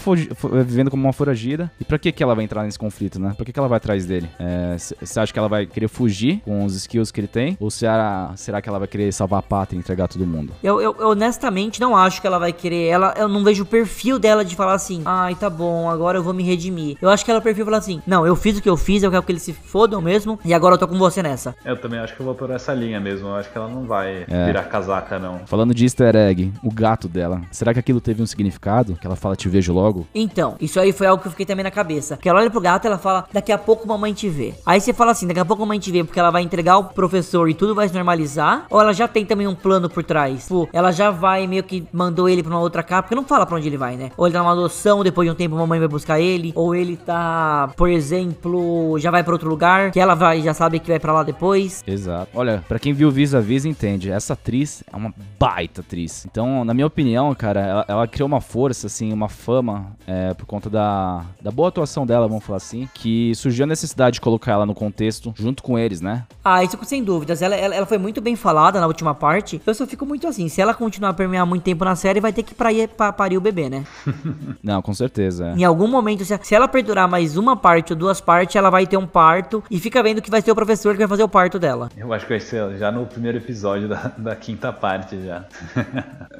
vivendo 0.65 0.89
como 0.89 1.03
uma 1.03 1.13
foragida. 1.13 1.71
E 1.79 1.83
pra 1.85 1.97
que 1.99 2.11
que 2.11 2.23
ela 2.23 2.33
vai 2.35 2.43
entrar 2.45 2.63
nesse 2.63 2.79
conflito, 2.79 3.19
né? 3.19 3.33
Pra 3.35 3.45
que 3.45 3.51
que 3.53 3.59
ela 3.59 3.67
vai 3.67 3.77
atrás 3.77 4.05
dele? 4.05 4.29
Você 4.77 5.19
acha 5.19 5.31
que 5.33 5.39
ela 5.39 5.47
vai 5.49 5.65
querer 5.65 5.87
fugir 5.87 6.41
com 6.45 6.63
os 6.65 6.75
skills 6.75 7.11
que 7.11 7.19
ele 7.19 7.27
tem? 7.27 7.57
Ou 7.59 7.69
será, 7.69 8.31
será 8.35 8.61
que 8.61 8.69
ela 8.69 8.79
vai 8.79 8.87
querer 8.87 9.11
salvar 9.13 9.39
a 9.39 9.43
pátria 9.43 9.77
e 9.77 9.79
entregar 9.79 10.07
todo 10.07 10.25
mundo? 10.25 10.53
Eu, 10.63 10.81
eu- 10.81 10.95
eu 10.99 11.09
honestamente 11.09 11.79
não 11.79 11.95
acho 11.95 12.21
que 12.21 12.27
ela 12.27 12.39
vai 12.39 12.51
querer. 12.53 12.87
Ela, 12.87 13.13
eu 13.17 13.27
não 13.27 13.43
vejo 13.43 13.63
o 13.63 13.65
perfil 13.65 14.17
dela 14.19 14.43
de 14.45 14.55
falar 14.55 14.73
assim: 14.73 15.01
ai, 15.05 15.35
tá 15.35 15.49
bom, 15.49 15.89
agora 15.89 16.17
eu 16.17 16.23
vou 16.23 16.33
me 16.33 16.43
redimir. 16.43 16.97
Eu 17.01 17.09
acho 17.09 17.23
que 17.25 17.31
ela 17.31 17.39
é 17.39 17.41
o 17.41 17.43
perfil 17.43 17.65
falar 17.65 17.77
assim: 17.77 18.01
não, 18.07 18.25
eu 18.25 18.35
fiz 18.35 18.57
o 18.57 18.61
que 18.61 18.69
eu 18.69 18.77
fiz, 18.77 19.03
eu 19.03 19.11
quero 19.11 19.23
que 19.23 19.31
eles 19.31 19.43
se 19.43 19.53
fodam 19.53 20.01
mesmo, 20.01 20.39
e 20.45 20.53
agora 20.53 20.75
eu 20.75 20.79
tô 20.79 20.87
com 20.87 20.97
você 20.97 21.21
nessa. 21.21 21.55
Eu 21.65 21.77
também 21.77 21.99
acho 21.99 22.15
que 22.15 22.19
eu 22.21 22.25
vou 22.25 22.35
por 22.35 22.49
essa 22.51 22.73
linha 22.73 22.99
mesmo. 22.99 23.27
Eu 23.27 23.35
acho 23.35 23.51
que 23.51 23.57
ela 23.57 23.67
não 23.67 23.85
vai 23.85 24.25
É. 24.27 24.45
virar 24.45 24.63
casaca, 24.63 25.19
não. 25.19 25.39
Falando 25.45 25.73
de 25.73 25.83
easter 25.83 26.15
egg, 26.15 26.51
o 26.63 26.71
gato 26.71 27.07
dela. 27.07 27.41
Será 27.51 27.73
que 27.73 27.79
aquilo 27.79 27.99
teve 28.01 28.21
um 28.21 28.25
significado? 28.29 28.95
Que 28.95 29.05
ela 29.05 29.15
fala 29.15 29.35
te 29.35 29.49
vejo 29.49 29.73
logo? 29.73 30.07
Então, 30.13 30.55
isso 30.59 30.79
aí 30.79 30.91
foi 30.91 31.07
algo 31.07 31.21
que 31.21 31.27
eu 31.27 31.31
fiquei 31.31 31.45
também 31.45 31.63
na 31.63 31.71
cabeça. 31.71 32.17
Que 32.17 32.29
ela 32.29 32.39
olha 32.39 32.49
pro 32.49 32.61
gato 32.61 32.85
e 32.85 32.87
ela 32.87 32.97
fala: 32.97 33.25
daqui 33.31 33.51
a 33.51 33.57
pouco 33.57 33.87
mamãe 33.87 34.13
te 34.13 34.29
vê. 34.29 34.53
Aí 34.65 34.79
você 34.79 34.93
fala 34.93 35.11
assim: 35.11 35.27
daqui 35.27 35.39
a 35.39 35.45
pouco 35.45 35.61
mamãe 35.61 35.79
te 35.79 35.91
vê 35.91 36.03
porque 36.03 36.19
ela 36.19 36.31
vai 36.31 36.41
entregar 36.41 36.77
o 36.77 36.85
professor 36.85 37.49
e 37.49 37.53
tudo 37.53 37.75
vai 37.75 37.87
se 37.87 37.93
normalizar. 37.93 38.65
Ou 38.69 38.79
ela 38.79 38.93
já 38.93 39.07
tem 39.07 39.25
também 39.25 39.47
um 39.47 39.55
plano 39.55 39.89
por 39.89 40.03
trás? 40.03 40.43
Tipo, 40.43 40.69
ela 40.71 40.91
já 40.91 41.11
vai 41.11 41.47
meio 41.47 41.63
que 41.63 41.87
mandou 41.91 42.29
ele 42.29 42.43
pra 42.43 42.51
uma 42.51 42.59
outra 42.59 42.83
capa. 42.83 43.03
Porque 43.03 43.15
não 43.15 43.25
fala 43.25 43.45
pra 43.45 43.57
onde 43.57 43.67
ele 43.67 43.77
vai, 43.77 43.95
né? 43.95 44.11
Ou 44.17 44.25
ele 44.25 44.33
tá 44.33 44.39
numa 44.39 44.51
adoção, 44.51 45.03
depois 45.03 45.27
de 45.27 45.31
um 45.31 45.35
tempo 45.35 45.55
mamãe 45.55 45.79
vai 45.79 45.87
buscar 45.87 46.19
ele. 46.19 46.51
Ou 46.55 46.75
ele 46.75 46.97
tá, 46.97 47.71
por 47.75 47.89
exemplo, 47.89 48.97
já 48.99 49.11
vai 49.11 49.23
pra 49.23 49.33
outro 49.33 49.49
lugar. 49.49 49.91
Que 49.91 49.99
ela 49.99 50.15
vai, 50.15 50.41
já 50.41 50.53
sabe 50.53 50.79
que 50.79 50.89
vai 50.89 50.99
pra 50.99 51.13
lá 51.13 51.23
depois. 51.23 51.83
Exato. 51.85 52.29
Olha, 52.33 52.63
pra 52.67 52.79
quem 52.79 52.93
viu 52.93 53.09
Vis 53.09 53.33
a 53.33 53.39
Vis 53.39 53.65
entende, 53.65 54.11
essa 54.11 54.33
atriz 54.33 54.83
é 54.91 54.95
uma 54.95 55.13
baita 55.39 55.81
atriz. 55.81 56.25
Então, 56.25 56.63
na 56.63 56.73
minha 56.73 56.87
opinião, 56.87 57.33
cara, 57.33 57.61
ela, 57.61 57.85
ela 57.87 58.07
criou 58.09 58.27
uma 58.27 58.41
força, 58.41 58.87
assim, 58.87 59.13
uma 59.13 59.29
fama 59.29 59.95
é, 60.05 60.33
por 60.33 60.45
conta 60.45 60.69
da, 60.69 61.23
da 61.41 61.51
boa 61.51 61.69
atuação 61.69 62.05
dela, 62.05 62.27
vamos 62.27 62.43
falar 62.43 62.57
assim, 62.57 62.89
que 62.93 63.33
surgiu 63.35 63.63
a 63.63 63.67
necessidade 63.67 64.15
de 64.15 64.21
colocar 64.21 64.53
ela 64.53 64.65
no 64.65 64.73
contexto 64.75 65.33
junto 65.37 65.63
com 65.63 65.77
eles, 65.77 66.01
né? 66.01 66.25
Ah, 66.43 66.63
isso 66.63 66.77
sem 66.83 67.03
dúvidas. 67.03 67.41
Ela, 67.41 67.55
ela, 67.55 67.75
ela 67.75 67.85
foi 67.85 67.97
muito 67.97 68.19
bem 68.21 68.35
falada 68.35 68.79
na 68.79 68.87
última 68.87 69.13
parte. 69.13 69.61
Eu 69.65 69.73
só 69.73 69.85
fico 69.85 70.05
muito 70.05 70.27
assim. 70.27 70.49
Se 70.49 70.61
ela 70.61 70.73
continuar 70.73 71.09
a 71.11 71.13
permear 71.13 71.45
muito 71.45 71.63
tempo 71.63 71.85
na 71.85 71.95
série, 71.95 72.19
vai 72.19 72.33
ter 72.33 72.43
que 72.43 72.55
pra, 72.55 72.69
pra 72.95 73.13
parir 73.13 73.37
o 73.37 73.41
bebê, 73.41 73.69
né? 73.69 73.85
Não, 74.63 74.81
com 74.81 74.93
certeza. 74.93 75.49
é. 75.49 75.53
Em 75.59 75.63
algum 75.63 75.87
momento, 75.87 76.25
se, 76.25 76.37
se 76.41 76.55
ela 76.55 76.67
perdurar 76.67 77.07
mais 77.07 77.37
uma 77.37 77.55
parte 77.55 77.93
ou 77.93 77.99
duas 77.99 78.19
partes, 78.19 78.55
ela 78.55 78.69
vai 78.69 78.87
ter 78.87 78.97
um 78.97 79.05
parto 79.07 79.63
e 79.69 79.79
fica 79.79 80.01
vendo 80.01 80.21
que 80.21 80.29
vai 80.31 80.41
ser 80.41 80.51
o 80.51 80.55
professor 80.55 80.93
que 80.93 80.99
vai 80.99 81.07
fazer 81.07 81.23
o 81.23 81.29
parto 81.29 81.59
dela. 81.59 81.89
Eu 81.95 82.11
acho 82.13 82.25
que 82.25 82.33
vai 82.33 82.39
ser 82.39 82.77
já 82.77 82.91
no 82.91 83.05
primeiro 83.05 83.37
episódio 83.37 83.87
da, 83.87 84.11
da 84.17 84.35
quinta 84.35 84.71
parte 84.73 85.21
já. 85.23 85.45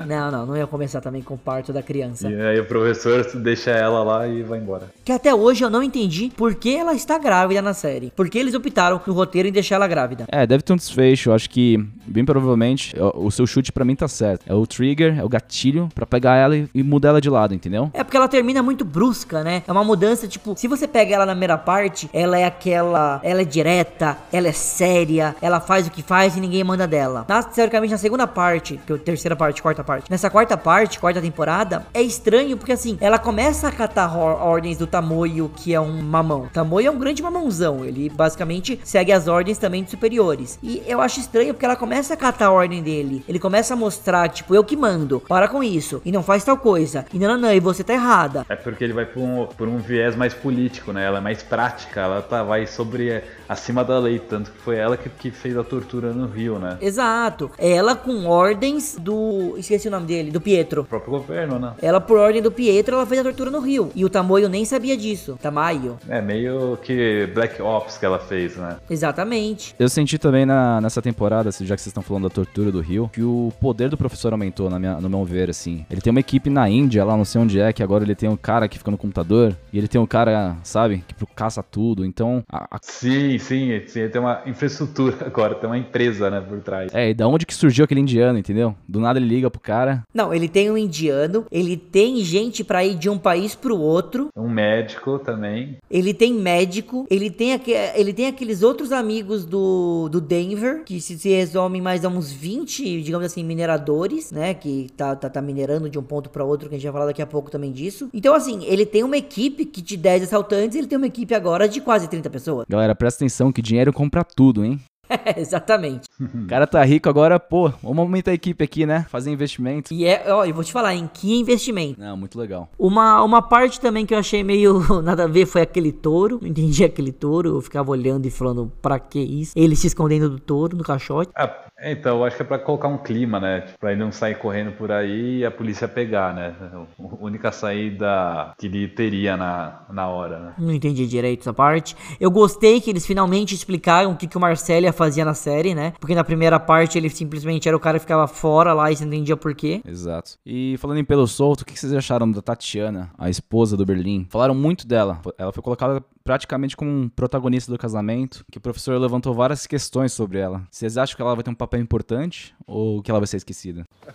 Não, 0.06 0.32
não, 0.32 0.46
não 0.46 0.58
ia 0.58 0.68
começar 0.68 1.02
também 1.02 1.22
com 1.22 1.34
o 1.36 1.38
parto 1.60 1.74
da 1.74 1.84
criança. 1.84 2.30
E 2.30 2.42
aí 2.42 2.60
o 2.60 2.66
professor 2.66 3.26
deixa 3.36 3.72
ela 3.72 4.04
lá 4.04 4.28
e 4.28 4.42
vai 4.44 4.60
embora. 4.60 4.90
Que 5.04 5.12
até 5.12 5.34
hoje 5.34 5.64
eu 5.64 5.70
não 5.70 5.84
entendi 5.84 6.32
por 6.36 6.56
que 6.56 6.76
ela 6.76 6.94
está 6.94 7.18
grávida 7.18 7.62
na 7.62 7.74
série. 7.74 8.12
Por 8.16 8.30
que 8.30 8.38
eles 8.38 8.54
optaram 8.54 9.02
no 9.06 9.14
roteiro 9.14 9.48
em 9.48 9.52
deixar 9.52 9.76
ela 9.76 9.88
grávida. 9.88 10.26
É, 10.30 10.48
deve 10.48 10.64
ter 10.64 10.74
um 10.74 10.78
desfecho. 10.78 11.30
Eu 11.30 11.34
acho 11.34 11.50
que, 11.50 11.78
bem 12.06 12.24
provavelmente, 12.24 12.96
o, 13.16 13.30
seu 13.30 13.46
chute 13.46 13.72
pra 13.72 13.84
mim 13.84 13.96
tá 13.96 14.08
certo. 14.08 14.46
É 14.48 14.54
o 14.54 14.66
trigger, 14.66 15.20
é 15.20 15.24
o 15.24 15.30
gatilho 15.30 15.90
pra 15.94 16.06
pegar 16.06 16.36
ela 16.36 16.56
e, 16.56 16.70
e 16.74 16.84
mudar 16.84 17.10
ela 17.10 17.22
de 17.22 17.30
lado, 17.30 17.54
entendeu? 17.54 17.90
É 17.94 18.04
porque 18.04 18.16
ela 18.16 18.28
termina 18.28 18.64
muito 18.64 18.86
brusca, 18.86 19.44
né? 19.44 19.64
É 19.68 19.72
uma 19.72 19.84
mudança, 19.84 20.28
tipo, 20.28 20.56
se 20.56 20.68
você 20.68 20.88
pega 20.88 21.16
ela 21.16 21.26
na 21.26 21.34
primeira 21.34 21.58
parte, 21.58 22.10
ela 22.14 22.38
é 22.38 22.46
aquela. 22.46 23.20
Ela 23.24 23.42
é 23.42 23.46
direta, 23.46 24.18
ela 24.32 24.48
é 24.48 24.52
séria, 24.52 25.36
ela 25.42 25.60
faz 25.60 25.88
o 25.88 25.92
que 25.92 26.02
faz 26.02 26.38
e 26.38 26.40
ninguém 26.40 26.64
manda 26.64 26.88
dela. 26.88 27.26
Na, 27.28 27.44
teoricamente, 27.44 27.92
na 27.92 27.98
segunda 27.98 28.28
parte, 28.28 28.80
que 28.86 28.94
é 28.94 28.96
a 28.96 29.00
terceira 29.00 29.36
parte, 29.36 29.62
quarta 29.62 29.84
parte. 29.84 30.10
Nessa 30.10 30.30
quarta 30.30 30.56
parte, 30.56 31.00
quarta 31.00 31.22
temporada, 31.22 31.49
é 31.94 32.02
estranho 32.02 32.58
porque 32.58 32.72
assim, 32.72 32.98
ela 33.02 33.18
começa 33.18 33.68
a 33.68 33.70
acatar 33.70 34.18
or- 34.18 34.42
ordens 34.42 34.78
do 34.78 34.86
Tamoio, 34.88 35.50
que 35.56 35.74
é 35.74 35.80
um 35.82 36.02
mamão. 36.02 36.48
Tamoio 36.54 36.88
é 36.88 36.92
um 36.92 37.00
grande 37.00 37.22
mamãozão. 37.24 37.84
Ele 37.84 38.10
basicamente 38.10 38.80
segue 38.84 39.12
as 39.12 39.28
ordens 39.28 39.58
também 39.58 39.84
de 39.84 39.90
superiores. 39.92 40.60
E 40.62 40.82
eu 40.88 41.02
acho 41.02 41.20
estranho 41.20 41.54
porque 41.54 41.66
ela 41.66 41.76
começa 41.76 42.14
a 42.14 42.16
acatar 42.16 42.50
a 42.50 42.52
ordem 42.52 42.82
dele. 42.84 43.24
Ele 43.28 43.40
começa 43.40 43.74
a 43.74 43.78
mostrar, 43.78 44.30
tipo, 44.30 44.54
eu 44.54 44.64
que 44.64 44.76
mando. 44.76 45.20
Para 45.28 45.48
com 45.48 45.64
isso. 45.64 46.02
E 46.06 46.12
não 46.12 46.22
faz 46.24 46.44
tal 46.44 46.58
coisa. 46.58 47.06
E 47.14 47.18
não, 47.20 47.30
não, 47.30 47.38
não, 47.38 47.54
e 47.54 47.60
você 47.60 47.84
tá 47.84 47.94
errada. 47.94 48.46
É 48.50 48.56
porque 48.56 48.84
ele 48.84 48.94
vai 48.94 49.06
por 49.06 49.22
um, 49.22 49.46
por 49.46 49.68
um 49.68 49.78
viés 49.78 50.16
mais 50.16 50.34
político, 50.34 50.92
né? 50.92 51.06
Ela 51.06 51.18
é 51.18 51.22
mais 51.22 51.42
prática, 51.42 52.02
ela 52.02 52.22
tá, 52.22 52.44
vai 52.44 52.68
sobre 52.68 53.24
acima 53.48 53.84
da 53.84 53.98
lei, 53.98 54.20
tanto 54.20 54.52
que 54.52 54.58
foi 54.60 54.76
ela 54.78 54.96
que, 54.98 55.10
que 55.10 55.32
fez 55.32 55.58
a 55.58 55.64
tortura 55.64 56.12
no 56.14 56.28
Rio, 56.28 56.60
né? 56.60 56.78
Exato. 56.82 57.50
Ela 57.58 57.96
com 57.96 58.26
ordens 58.28 58.96
do. 59.00 59.56
Esqueci 59.58 59.88
o 59.88 59.92
nome 59.92 60.06
dele, 60.06 60.32
do 60.32 60.42
Pietro. 60.42 60.82
O 60.82 60.86
próprio 60.86 61.12
governo, 61.12 61.39
né? 61.48 61.74
Ela, 61.82 62.02
por 62.02 62.18
ordem 62.18 62.42
do 62.42 62.52
Pietro, 62.52 62.96
ela 62.96 63.06
fez 63.06 63.22
a 63.22 63.24
tortura 63.24 63.50
no 63.52 63.60
Rio. 63.60 63.92
E 63.96 64.04
o 64.04 64.10
Tamoio 64.10 64.50
nem 64.50 64.66
sabia 64.66 64.98
disso. 64.98 65.38
Tamayo. 65.42 65.98
É 66.10 66.22
meio 66.22 66.78
que 66.82 67.28
Black 67.34 67.62
Ops 67.62 67.98
que 67.98 68.06
ela 68.06 68.20
fez, 68.20 68.58
né? 68.58 68.78
Exatamente. 68.90 69.76
Eu 69.80 69.88
senti 69.90 70.18
também 70.18 70.46
na, 70.46 70.82
nessa 70.82 71.02
temporada, 71.02 71.50
já 71.52 71.76
que 71.76 71.82
vocês 71.82 71.88
estão 71.88 72.04
falando 72.04 72.24
da 72.24 72.30
tortura 72.30 72.72
do 72.72 72.82
Rio, 72.82 73.10
que 73.14 73.22
o 73.24 73.52
poder 73.62 73.90
do 73.90 73.98
professor 73.98 74.32
aumentou, 74.34 74.70
na 74.70 74.80
minha- 74.80 75.00
no 75.00 75.10
meu 75.10 75.24
ver, 75.24 75.50
assim. 75.50 75.86
Ele 75.90 76.02
tem 76.02 76.12
uma 76.12 76.20
equipe 76.20 76.50
na 76.50 76.68
Índia, 76.70 77.04
lá 77.06 77.16
não 77.16 77.26
sei 77.26 77.42
onde 77.42 77.60
é, 77.60 77.72
que 77.72 77.84
agora 77.84 78.04
ele 78.04 78.16
tem 78.16 78.30
um 78.30 78.38
cara 78.38 78.68
que 78.68 78.78
fica 78.78 78.92
no 78.92 78.98
computador, 78.98 79.56
e 79.72 79.78
ele 79.78 79.88
tem 79.88 80.00
um 80.00 80.06
cara, 80.06 80.56
sabe, 80.64 81.04
que 81.08 81.14
caça 81.36 81.64
tudo. 81.64 82.06
Então, 82.06 82.44
a- 82.52 82.68
a- 82.72 82.80
Sim, 82.82 83.38
sim, 83.38 83.82
sim, 83.88 84.08
tem 84.10 84.20
uma 84.22 84.42
infraestrutura 84.46 85.16
agora, 85.26 85.56
tem 85.56 85.70
uma 85.70 85.78
empresa, 85.78 86.30
né, 86.30 86.42
por 86.42 86.60
trás. 86.60 86.94
é, 86.94 87.10
e 87.10 87.14
da 87.14 87.28
onde 87.28 87.46
que 87.46 87.54
surgiu 87.54 87.86
aquele 87.86 88.02
indiano, 88.02 88.38
entendeu? 88.38 88.76
Do 88.88 89.00
nada 89.00 89.20
ele 89.20 89.28
liga 89.28 89.50
pro 89.50 89.60
cara. 89.60 90.04
Não, 90.14 90.34
ele 90.34 90.48
tem 90.50 90.70
um 90.72 90.78
indiano, 90.78 91.29
ele 91.52 91.78
tem 91.78 92.18
gente 92.24 92.64
pra 92.64 92.84
ir 92.86 92.96
de 92.96 93.10
um 93.10 93.18
país 93.18 93.56
pro 93.56 93.78
outro, 93.78 94.30
Um 94.36 94.50
médico 94.50 95.20
também. 95.20 95.78
ele 95.90 96.14
tem 96.14 96.34
médico, 96.34 97.06
ele 97.10 97.30
tem, 97.30 97.54
aque- 97.54 97.72
ele 97.96 98.14
tem 98.14 98.28
aqueles 98.28 98.64
outros 98.64 98.92
amigos 98.92 99.46
do, 99.46 100.10
do 100.10 100.20
Denver, 100.22 100.84
que 100.84 101.00
se, 101.00 101.18
se 101.18 101.30
resumem 101.30 101.82
mais 101.82 102.04
a 102.04 102.10
uns 102.10 102.32
20, 102.32 103.02
digamos 103.02 103.26
assim, 103.26 103.44
mineradores, 103.44 104.32
né? 104.32 104.54
Que 104.54 104.88
tá, 104.98 105.16
tá, 105.16 105.30
tá 105.30 105.42
minerando 105.42 105.90
de 105.90 105.98
um 106.00 106.04
ponto 106.04 106.30
pra 106.30 106.44
outro, 106.44 106.68
que 106.70 106.76
a 106.76 106.78
gente 106.78 106.86
vai 106.86 106.94
falar 106.94 107.06
daqui 107.08 107.22
a 107.22 107.28
pouco 107.28 107.50
também 107.52 107.72
disso. 107.72 108.10
Então, 108.14 108.34
assim, 108.34 108.64
ele 108.66 108.86
tem 108.86 109.04
uma 109.04 109.18
equipe 109.18 109.66
que 109.66 109.82
de 109.82 109.96
10 109.98 110.24
assaltantes, 110.24 110.76
ele 110.78 110.88
tem 110.88 110.98
uma 110.98 111.08
equipe 111.08 111.34
agora 111.34 111.68
de 111.68 111.82
quase 111.82 112.08
30 112.08 112.30
pessoas. 112.30 112.66
Galera, 112.70 112.96
presta 112.96 113.24
atenção 113.24 113.52
que 113.52 113.62
dinheiro 113.62 113.94
compra 113.94 114.24
tudo, 114.24 114.64
hein? 114.66 114.80
Exatamente. 115.38 116.08
O 116.20 116.48
cara 116.48 116.68
tá 116.68 116.84
rico 116.84 117.10
agora, 117.10 117.40
pô, 117.40 117.70
vamos 117.82 118.00
aumentar 118.00 118.32
a 118.32 118.34
equipe 118.34 118.64
aqui, 118.64 118.86
né? 118.86 119.06
Fazer 119.10 119.32
investimento. 119.32 119.94
E 119.94 120.06
é, 120.06 120.26
ó, 120.28 120.46
eu 120.46 120.54
vou 120.54 120.64
te 120.64 120.72
falar, 120.72 120.96
em 120.96 121.08
que 121.08 121.40
investimento? 121.40 122.00
Não, 122.00 122.16
muito 122.16 122.38
legal. 122.38 122.70
Uma, 122.78 123.24
uma 123.24 123.42
parte 123.42 123.80
também 123.80 124.06
que 124.06 124.14
eu 124.14 124.20
achei 124.20 124.44
meio 124.44 124.80
nada 125.02 125.24
a 125.24 125.28
ver 125.28 125.46
foi 125.46 125.62
aquele 125.62 125.92
touro. 125.92 126.40
Não 126.42 126.48
entendi 126.48 126.84
aquele 126.84 127.12
touro. 127.12 127.50
Eu 127.50 127.62
ficava 127.62 127.92
olhando 127.92 128.26
e 128.26 128.32
falando, 128.32 128.72
pra 128.82 129.00
que 129.00 129.20
isso? 129.20 129.54
Ele 129.56 129.76
se 129.76 129.88
escondendo 129.88 130.30
do 130.30 130.40
touro, 130.40 130.78
no 130.78 130.84
caixote. 130.84 131.32
Ah, 131.36 131.69
então, 131.84 132.18
eu 132.18 132.26
acho 132.26 132.36
que 132.36 132.42
é 132.42 132.46
pra 132.46 132.60
colocar 132.60 132.88
um 132.88 132.98
clima, 132.98 133.40
né? 133.40 133.62
Tipo, 133.62 133.80
pra 133.80 133.92
ele 133.92 134.00
não 134.00 134.12
sair 134.12 134.36
correndo 134.36 134.72
por 134.72 134.92
aí 134.92 135.40
e 135.40 135.46
a 135.46 135.52
polícia 135.52 135.88
pegar, 135.88 136.34
né? 136.34 136.56
A 136.74 137.24
única 137.24 137.52
saída 137.52 138.54
que 138.58 138.68
ele 138.68 138.88
teria 138.88 139.38
na, 139.38 139.84
na 139.90 140.08
hora, 140.08 140.40
né? 140.40 140.54
Não 140.58 140.74
entendi 140.74 141.08
direito 141.08 141.42
essa 141.42 141.54
parte. 141.54 141.96
Eu 142.20 142.32
gostei 142.32 142.82
que 142.82 142.90
eles 142.90 143.06
finalmente 143.06 143.56
explicaram 143.56 144.12
o 144.12 144.18
que, 144.18 144.28
que 144.28 144.38
o 144.38 144.42
Marcélia 144.42 144.92
fazia 144.92 145.24
na 145.24 145.34
série, 145.34 145.74
né? 145.74 145.94
Porque 146.00 146.16
na 146.16 146.24
primeira 146.24 146.60
parte 146.60 146.98
ele 146.98 147.10
simplesmente 147.10 147.68
era 147.68 147.78
o 147.78 147.80
cara 147.80 147.98
que 147.98 148.04
ficava 148.04 148.28
fora 148.28 148.74
lá 148.74 148.92
e 148.92 148.96
você 148.96 149.06
não 149.06 149.14
entendia 149.14 149.38
por 149.38 149.54
quê. 149.56 149.82
Exato. 149.86 150.38
E 150.46 150.76
falando 150.78 151.00
em 151.00 151.06
pelo 151.06 151.28
solto, 151.28 151.62
o 151.62 151.66
que 151.66 151.80
vocês 151.80 151.94
acharam 151.94 152.30
da 152.32 152.42
Tatiana, 152.42 153.12
a 153.18 153.30
esposa 153.30 153.78
do 153.78 153.86
Berlim? 153.86 154.28
Falaram 154.30 154.54
muito 154.54 154.88
dela. 154.88 155.20
Ela 155.38 155.52
foi 155.52 155.64
colocada 155.64 156.04
praticamente 156.30 156.78
como 156.78 156.92
um 156.92 157.10
protagonista 157.10 157.72
do 157.72 157.78
casamento, 157.80 158.46
que 158.52 158.60
o 158.60 158.62
professor 158.62 158.96
levantou 159.02 159.34
várias 159.34 159.66
questões 159.66 160.14
sobre 160.14 160.38
ela. 160.38 160.62
Vocês 160.70 160.96
acham 160.96 161.16
que 161.16 161.22
ela 161.24 161.34
vai 161.34 161.44
ter 161.44 161.50
um 161.50 161.56
papel 161.56 161.82
importante 161.82 162.54
ou 162.68 163.02
que 163.02 163.10
ela 163.10 163.20
vai 163.20 163.26
ser 163.26 163.38
esquecida? 163.38 163.84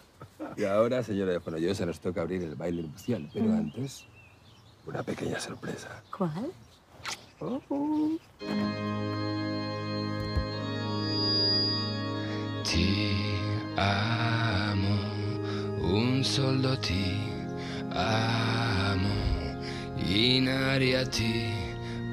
Y 0.57 0.65
ahora, 0.65 1.03
señora 1.03 1.33
de 1.33 1.41
Fonollosa, 1.41 1.85
nos 1.85 1.99
toca 1.99 2.23
abrir 2.23 2.41
el 2.41 2.55
baile 2.55 2.83
nupcial, 2.83 3.29
pero 3.33 3.51
antes, 3.51 4.07
una 4.87 5.03
pequeña 5.03 5.41
sorpresa. 5.41 5.89
¿Cuál? 6.17 6.53
Ti 12.62 13.19
amo, 13.77 14.97
un 15.83 16.23
solo 16.23 16.79
ti 16.79 17.19
amo, 17.91 19.11
in 20.07 20.49
aria 20.49 21.05
ti 21.05 21.64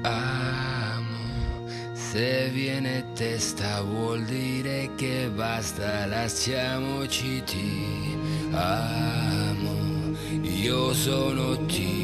amo. 0.02 1.66
Se 1.92 2.50
viene 2.52 3.04
testa 3.14 3.80
vuol 3.82 4.22
dire 4.24 4.90
che 4.96 5.30
basta, 5.34 6.06
lasciamoci 6.06 7.42
ti. 7.44 8.18
Amo, 8.50 10.16
io 10.42 10.92
sono 10.92 11.64
ti 11.66 12.01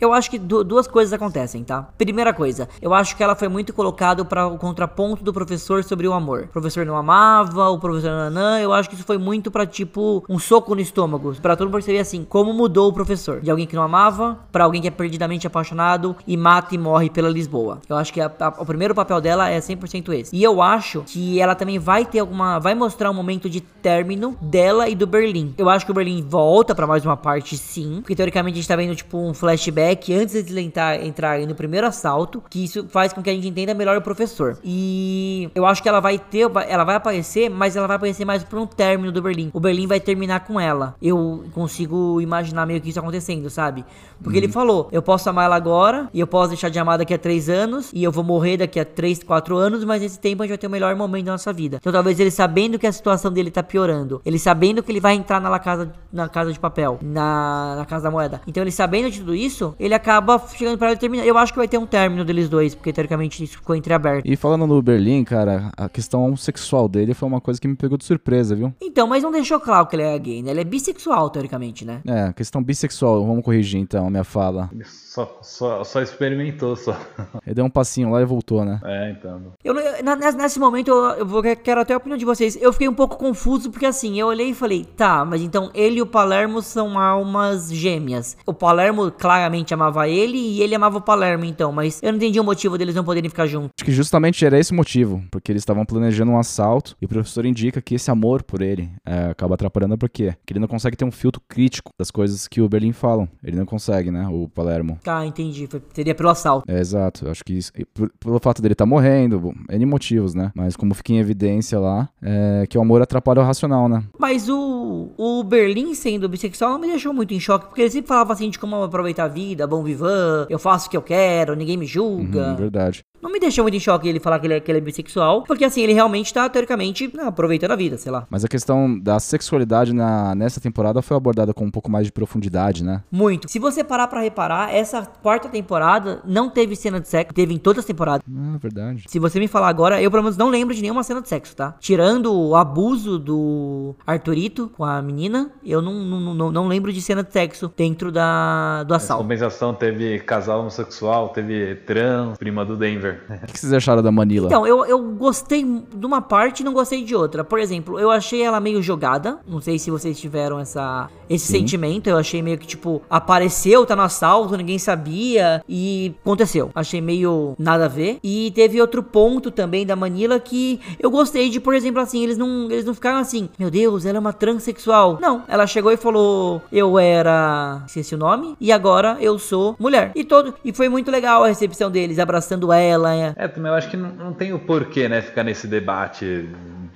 Eu 0.00 0.12
acho 0.12 0.30
que 0.30 0.38
du- 0.38 0.62
duas 0.64 0.86
coisas 0.86 1.12
acontecem, 1.12 1.64
tá? 1.64 1.88
Primeira 1.98 2.32
coisa, 2.32 2.68
eu 2.80 2.94
acho 2.94 3.16
que 3.16 3.22
ela 3.22 3.34
foi 3.34 3.48
muito 3.48 3.72
colocado 3.72 4.24
para 4.24 4.46
o 4.46 4.56
contraponto 4.58 5.24
do 5.24 5.32
professor 5.32 5.82
sobre 5.82 6.06
o 6.06 6.12
amor. 6.12 6.44
O 6.44 6.48
professor 6.52 6.86
não 6.86 6.96
amava, 6.96 7.68
o 7.68 7.78
professor 7.78 8.10
nanã, 8.10 8.60
eu 8.60 8.72
acho 8.72 8.88
que 8.88 8.94
isso 8.94 9.04
foi 9.04 9.18
muito 9.18 9.50
pra 9.50 9.66
tipo 9.66 10.24
um 10.28 10.38
soco 10.38 10.74
no 10.74 10.80
estômago, 10.80 11.34
Pra 11.42 11.56
todo 11.56 11.66
mundo 11.66 11.74
perceber 11.74 11.98
assim, 11.98 12.24
como 12.24 12.52
mudou 12.52 12.88
o 12.88 12.92
professor. 12.92 13.40
De 13.40 13.50
alguém 13.50 13.66
que 13.66 13.74
não 13.76 13.82
amava 13.82 14.38
pra 14.52 14.64
alguém 14.64 14.80
que 14.80 14.88
é 14.88 14.90
perdidamente 14.90 15.46
apaixonado 15.46 16.14
e 16.26 16.36
mata 16.36 16.74
e 16.74 16.78
morre 16.78 17.10
pela 17.10 17.28
Lisboa. 17.28 17.80
Eu 17.88 17.96
acho 17.96 18.12
que 18.12 18.20
a- 18.20 18.30
a- 18.40 18.54
o 18.58 18.64
primeiro 18.66 18.94
papel 18.94 19.20
dela 19.20 19.48
é 19.48 19.60
100% 19.60 20.12
esse. 20.12 20.34
E 20.34 20.42
eu 20.42 20.62
acho 20.62 21.02
que 21.06 21.40
ela 21.40 21.54
também 21.54 21.78
vai 21.78 22.04
ter 22.04 22.20
alguma, 22.20 22.58
vai 22.58 22.74
mostrar 22.74 23.10
um 23.10 23.14
momento 23.14 23.48
de 23.50 23.60
término 23.60 24.36
dela 24.40 24.88
e 24.88 24.94
do 24.94 25.06
Berlim. 25.06 25.54
Eu 25.58 25.68
acho 25.68 25.84
que 25.84 25.90
o 25.90 25.94
Berlim 25.94 26.22
volta 26.22 26.74
pra 26.74 26.86
mais 26.86 27.04
uma 27.04 27.16
parte 27.16 27.56
sim, 27.56 27.96
porque 28.00 28.14
teoricamente 28.14 28.54
a 28.54 28.60
gente 28.60 28.68
tá 28.68 28.76
vendo 28.76 28.94
tipo 28.94 29.18
um 29.18 29.32
flashback 29.34 29.87
antes 29.92 30.44
de 30.44 30.52
ele 30.52 30.60
entrar, 30.60 31.04
entrar 31.04 31.38
no 31.40 31.54
primeiro 31.54 31.86
assalto, 31.86 32.42
que 32.48 32.64
isso 32.64 32.86
faz 32.88 33.12
com 33.12 33.22
que 33.22 33.30
a 33.30 33.32
gente 33.32 33.48
entenda 33.48 33.74
melhor 33.74 33.96
o 33.96 34.02
professor. 34.02 34.58
E 34.64 35.50
eu 35.54 35.66
acho 35.66 35.82
que 35.82 35.88
ela 35.88 36.00
vai 36.00 36.18
ter, 36.18 36.50
ela 36.68 36.84
vai 36.84 36.96
aparecer, 36.96 37.48
mas 37.48 37.76
ela 37.76 37.86
vai 37.86 37.96
aparecer 37.96 38.24
mais 38.24 38.42
pra 38.42 38.60
um 38.60 38.66
término 38.66 39.12
do 39.12 39.22
Berlim. 39.22 39.50
O 39.52 39.60
Berlim 39.60 39.86
vai 39.86 40.00
terminar 40.00 40.40
com 40.40 40.58
ela. 40.58 40.94
Eu 41.00 41.44
consigo 41.52 42.20
imaginar 42.20 42.66
meio 42.66 42.80
que 42.80 42.90
isso 42.90 42.98
acontecendo, 42.98 43.48
sabe? 43.50 43.84
Porque 44.22 44.38
ele 44.38 44.48
falou, 44.48 44.88
eu 44.90 45.00
posso 45.00 45.28
amar 45.30 45.46
ela 45.46 45.56
agora, 45.56 46.08
e 46.12 46.20
eu 46.20 46.26
posso 46.26 46.48
deixar 46.48 46.68
de 46.68 46.78
amar 46.78 46.98
daqui 46.98 47.14
a 47.14 47.18
três 47.18 47.48
anos, 47.48 47.90
e 47.92 48.02
eu 48.02 48.10
vou 48.10 48.24
morrer 48.24 48.56
daqui 48.56 48.80
a 48.80 48.84
três, 48.84 49.22
quatro 49.22 49.56
anos, 49.56 49.84
mas 49.84 50.02
nesse 50.02 50.18
tempo 50.18 50.42
a 50.42 50.46
gente 50.46 50.50
vai 50.50 50.58
ter 50.58 50.66
o 50.66 50.70
melhor 50.70 50.94
momento 50.96 51.26
da 51.26 51.32
nossa 51.32 51.52
vida. 51.52 51.78
Então 51.80 51.92
talvez 51.92 52.18
ele 52.18 52.30
sabendo 52.30 52.78
que 52.78 52.86
a 52.86 52.92
situação 52.92 53.32
dele 53.32 53.50
tá 53.50 53.62
piorando, 53.62 54.20
ele 54.24 54.38
sabendo 54.38 54.82
que 54.82 54.90
ele 54.90 55.00
vai 55.00 55.14
entrar 55.14 55.40
na 55.40 55.58
casa, 55.58 55.92
na 56.12 56.28
casa 56.28 56.52
de 56.52 56.58
papel, 56.58 56.98
na, 57.00 57.76
na 57.76 57.86
casa 57.86 58.04
da 58.04 58.10
moeda. 58.10 58.40
Então 58.46 58.62
ele 58.62 58.72
sabendo 58.72 59.10
de 59.10 59.20
tudo 59.20 59.34
isso, 59.34 59.74
ele 59.78 59.94
acaba 59.94 60.38
chegando 60.54 60.78
pra 60.78 60.88
ela 60.88 60.96
e 60.96 60.98
terminar. 60.98 61.26
Eu 61.26 61.36
acho 61.38 61.52
que 61.52 61.58
vai 61.58 61.68
ter 61.68 61.78
um 61.78 61.86
término 61.86 62.24
deles 62.24 62.48
dois, 62.48 62.74
porque 62.74 62.92
teoricamente 62.92 63.42
isso 63.42 63.54
ficou 63.54 63.76
entreaberto. 63.76 64.28
E 64.28 64.36
falando 64.36 64.66
no 64.66 64.82
Berlim, 64.82 65.24
cara, 65.24 65.70
a 65.76 65.88
questão 65.88 66.36
sexual 66.36 66.88
dele 66.88 67.14
foi 67.14 67.28
uma 67.28 67.40
coisa 67.40 67.60
que 67.60 67.68
me 67.68 67.76
pegou 67.76 67.96
de 67.96 68.04
surpresa, 68.04 68.54
viu? 68.54 68.72
Então, 68.80 69.06
mas 69.06 69.22
não 69.22 69.30
deixou 69.30 69.60
claro 69.60 69.86
que 69.86 69.96
ele 69.96 70.02
é 70.02 70.18
gay, 70.18 70.42
né? 70.42 70.50
Ele 70.50 70.60
é 70.60 70.64
bissexual, 70.64 71.30
teoricamente, 71.30 71.84
né? 71.84 72.00
É, 72.06 72.32
questão 72.32 72.62
bissexual, 72.62 73.24
vamos 73.26 73.44
corrigir 73.44 73.80
então 73.80 74.06
a 74.06 74.10
minha 74.10 74.24
fala. 74.24 74.68
Ele 74.72 74.84
só, 75.18 75.38
só, 75.42 75.84
só 75.84 76.00
experimentou 76.02 76.76
só. 76.76 76.96
Ele 77.44 77.54
deu 77.54 77.64
um 77.64 77.70
passinho 77.70 78.10
lá 78.10 78.20
e 78.22 78.24
voltou, 78.24 78.64
né? 78.64 78.80
É, 78.84 79.10
então. 79.10 79.52
Eu, 79.64 79.74
não- 79.74 79.80
eu- 79.82 80.36
nesse- 80.36 80.58
momento, 80.58 80.88
eu, 80.88 80.96
eu 81.18 81.26
vou, 81.26 81.42
quero 81.42 81.80
até 81.80 81.94
a 81.94 81.96
opinião 81.96 82.16
de 82.18 82.24
vocês. 82.24 82.56
Eu 82.60 82.72
fiquei 82.72 82.88
um 82.88 82.94
pouco 82.94 83.16
confuso, 83.16 83.70
porque 83.70 83.86
assim, 83.86 84.18
eu 84.18 84.26
olhei 84.26 84.50
e 84.50 84.54
falei, 84.54 84.84
tá, 84.84 85.24
mas 85.24 85.40
então 85.42 85.70
ele 85.74 85.98
e 85.98 86.02
o 86.02 86.06
Palermo 86.06 86.60
são 86.62 86.98
almas 86.98 87.72
gêmeas. 87.72 88.36
O 88.46 88.52
Palermo 88.52 89.10
claramente 89.10 89.72
amava 89.72 90.08
ele 90.08 90.36
e 90.36 90.62
ele 90.62 90.74
amava 90.74 90.98
o 90.98 91.00
Palermo, 91.00 91.44
então, 91.44 91.72
mas 91.72 92.00
eu 92.02 92.10
não 92.12 92.16
entendi 92.16 92.38
o 92.40 92.44
motivo 92.44 92.76
deles 92.76 92.94
não 92.94 93.04
poderem 93.04 93.30
ficar 93.30 93.46
juntos. 93.46 93.70
Acho 93.78 93.84
que 93.84 93.92
justamente 93.92 94.44
era 94.44 94.58
esse 94.58 94.72
o 94.72 94.74
motivo, 94.74 95.22
porque 95.30 95.50
eles 95.52 95.62
estavam 95.62 95.84
planejando 95.84 96.30
um 96.32 96.38
assalto 96.38 96.96
e 97.00 97.04
o 97.06 97.08
professor 97.08 97.44
indica 97.46 97.80
que 97.80 97.94
esse 97.94 98.10
amor 98.10 98.42
por 98.42 98.60
ele 98.62 98.90
é, 99.06 99.30
acaba 99.30 99.54
atrapalhando 99.54 99.96
por 99.96 100.08
quê? 100.08 100.34
Que 100.44 100.52
ele 100.52 100.60
não 100.60 100.68
consegue 100.68 100.96
ter 100.96 101.04
um 101.04 101.12
filtro 101.12 101.40
crítico 101.48 101.90
das 101.98 102.10
coisas 102.10 102.46
que 102.48 102.60
o 102.60 102.68
Berlim 102.68 102.92
falam. 102.92 103.28
Ele 103.42 103.56
não 103.56 103.64
consegue, 103.66 104.10
né? 104.10 104.26
O 104.30 104.48
Palermo. 104.48 104.98
Ah, 105.08 105.26
entendi. 105.26 105.66
Foi- 105.66 105.82
seria 105.94 106.14
pelo 106.14 106.28
assalto. 106.28 106.70
É, 106.70 106.78
exato. 106.78 107.28
Acho 107.28 107.42
que 107.44 107.54
isso, 107.54 107.72
por- 107.94 108.10
pelo 108.20 108.38
fato 108.38 108.60
dele 108.62 108.74
estar 108.74 108.86
morrendo, 108.86 109.38
bom, 109.40 109.52
N 109.70 109.86
motivos, 109.86 110.34
né? 110.34 110.52
Mas 110.54 110.76
como 110.76 110.94
fica 110.94 111.12
em 111.12 111.18
evidência 111.18 111.78
lá, 111.78 112.08
é 112.22 112.66
que 112.68 112.76
o 112.76 112.80
amor 112.80 113.00
atrapalha 113.02 113.40
o 113.40 113.44
racional, 113.44 113.88
né? 113.88 114.02
Mas 114.18 114.48
o, 114.48 115.10
o 115.16 115.42
Berlim 115.44 115.94
sendo 115.94 116.28
bissexual 116.28 116.72
não 116.72 116.78
me 116.80 116.86
deixou 116.88 117.12
muito 117.12 117.32
em 117.34 117.40
choque, 117.40 117.66
porque 117.66 117.80
ele 117.82 117.90
sempre 117.90 118.08
falava 118.08 118.32
assim 118.32 118.50
de 118.50 118.58
como 118.58 118.82
aproveitar 118.82 119.24
a 119.24 119.28
vida, 119.28 119.66
bom 119.66 119.82
vivan, 119.82 120.46
eu 120.50 120.58
faço 120.58 120.86
o 120.88 120.90
que 120.90 120.96
eu 120.96 121.02
quero, 121.02 121.54
ninguém 121.56 121.76
me 121.76 121.86
julga. 121.86 122.50
Uhum, 122.50 122.56
verdade. 122.56 123.02
Não 123.20 123.30
me 123.30 123.40
deixou 123.40 123.64
muito 123.64 123.76
em 123.76 123.80
choque 123.80 124.08
ele 124.08 124.20
falar 124.20 124.38
que 124.38 124.46
ele, 124.46 124.54
é, 124.54 124.60
que 124.60 124.70
ele 124.70 124.78
é 124.78 124.80
bissexual, 124.80 125.42
porque 125.42 125.64
assim, 125.64 125.82
ele 125.82 125.92
realmente 125.92 126.32
tá, 126.32 126.48
teoricamente, 126.48 127.10
né, 127.14 127.24
aproveitando 127.24 127.72
a 127.72 127.76
vida, 127.76 127.96
sei 127.98 128.12
lá. 128.12 128.26
Mas 128.30 128.44
a 128.44 128.48
questão 128.48 128.98
da 128.98 129.18
sexualidade 129.18 129.92
na, 129.92 130.34
nessa 130.34 130.60
temporada 130.60 131.02
foi 131.02 131.16
abordada 131.16 131.52
com 131.52 131.64
um 131.64 131.70
pouco 131.70 131.90
mais 131.90 132.06
de 132.06 132.12
profundidade, 132.12 132.84
né? 132.84 133.02
Muito. 133.10 133.50
Se 133.50 133.58
você 133.58 133.82
parar 133.82 134.08
pra 134.08 134.20
reparar, 134.20 134.74
essa 134.74 135.04
quarta 135.22 135.48
temporada 135.48 136.20
não 136.24 136.48
teve 136.48 136.76
cena 136.76 137.00
de 137.00 137.08
sexo, 137.08 137.34
teve 137.34 137.54
em 137.54 137.58
todas 137.58 137.80
as 137.80 137.84
temporadas. 137.84 138.22
Ah, 138.28 138.56
verdade. 138.58 139.04
Se 139.06 139.18
você 139.18 139.38
me 139.38 139.48
falar 139.48 139.68
agora, 139.68 140.00
eu 140.00 140.10
pelo 140.10 140.22
menos 140.22 140.36
não 140.36 140.48
lembro 140.48 140.74
de 140.74 140.82
nenhuma 140.82 141.02
cena 141.02 141.20
de 141.20 141.28
sexo, 141.28 141.56
tá? 141.56 141.74
Tirando 141.80 142.32
o 142.32 142.54
abuso 142.54 143.18
do 143.18 143.94
Arthurito 144.06 144.70
com 144.76 144.84
a 144.84 145.00
menina, 145.02 145.50
eu 145.64 145.82
não, 145.82 145.94
não, 145.94 146.34
não, 146.34 146.52
não 146.52 146.68
lembro 146.68 146.92
de 146.92 147.00
cena 147.00 147.22
de 147.22 147.32
sexo 147.32 147.72
dentro 147.76 148.12
da, 148.12 148.84
do 148.84 148.94
assalto. 148.94 149.22
compensação, 149.22 149.74
teve 149.74 150.18
casal 150.20 150.60
homossexual, 150.60 151.30
teve 151.30 151.74
trans, 151.76 152.38
prima 152.38 152.64
do 152.64 152.76
Denver. 152.76 153.17
O 153.48 153.52
que 153.52 153.58
vocês 153.58 153.72
acharam 153.72 154.02
da 154.02 154.10
Manila? 154.10 154.46
Então, 154.46 154.66
eu, 154.66 154.84
eu 154.84 155.00
gostei 155.12 155.64
de 155.64 156.06
uma 156.06 156.20
parte 156.20 156.60
e 156.60 156.64
não 156.64 156.72
gostei 156.72 157.04
de 157.04 157.14
outra. 157.14 157.44
Por 157.44 157.58
exemplo, 157.58 157.98
eu 157.98 158.10
achei 158.10 158.42
ela 158.42 158.60
meio 158.60 158.82
jogada. 158.82 159.38
Não 159.46 159.60
sei 159.60 159.78
se 159.78 159.90
vocês 159.90 160.18
tiveram 160.18 160.58
essa, 160.58 161.08
esse 161.28 161.46
sentimento. 161.46 162.08
Eu 162.08 162.16
achei 162.16 162.42
meio 162.42 162.58
que, 162.58 162.66
tipo, 162.66 163.02
apareceu, 163.08 163.84
tá 163.86 163.94
no 163.96 164.02
assalto, 164.02 164.56
ninguém 164.56 164.78
sabia. 164.78 165.62
E 165.68 166.14
aconteceu. 166.20 166.70
Achei 166.74 167.00
meio 167.00 167.54
nada 167.58 167.86
a 167.86 167.88
ver. 167.88 168.18
E 168.22 168.52
teve 168.54 168.80
outro 168.80 169.02
ponto 169.02 169.50
também 169.50 169.86
da 169.86 169.96
Manila 169.96 170.38
que 170.40 170.80
eu 170.98 171.10
gostei 171.10 171.48
de, 171.48 171.60
por 171.60 171.74
exemplo, 171.74 172.00
assim, 172.00 172.22
eles 172.22 172.36
não, 172.36 172.70
eles 172.70 172.84
não 172.84 172.94
ficaram 172.94 173.18
assim, 173.18 173.48
meu 173.58 173.70
Deus, 173.70 174.04
ela 174.04 174.18
é 174.18 174.20
uma 174.20 174.32
transexual. 174.32 175.18
Não, 175.20 175.42
ela 175.48 175.66
chegou 175.66 175.92
e 175.92 175.96
falou, 175.96 176.62
eu 176.72 176.98
era. 176.98 177.82
esqueci 177.86 178.14
o 178.14 178.18
nome. 178.18 178.56
E 178.60 178.72
agora 178.72 179.16
eu 179.20 179.38
sou 179.38 179.76
mulher. 179.78 180.12
E 180.14 180.24
todo. 180.24 180.54
E 180.64 180.72
foi 180.72 180.88
muito 180.88 181.10
legal 181.10 181.44
a 181.44 181.48
recepção 181.48 181.90
deles, 181.90 182.18
abraçando 182.18 182.72
ela. 182.72 182.97
É, 183.36 183.48
também 183.48 183.70
eu 183.70 183.76
acho 183.76 183.88
que 183.88 183.96
não, 183.96 184.10
não 184.10 184.32
tem 184.32 184.52
o 184.52 184.58
porquê, 184.58 185.08
né, 185.08 185.20
ficar 185.22 185.44
nesse 185.44 185.66
debate 185.66 186.48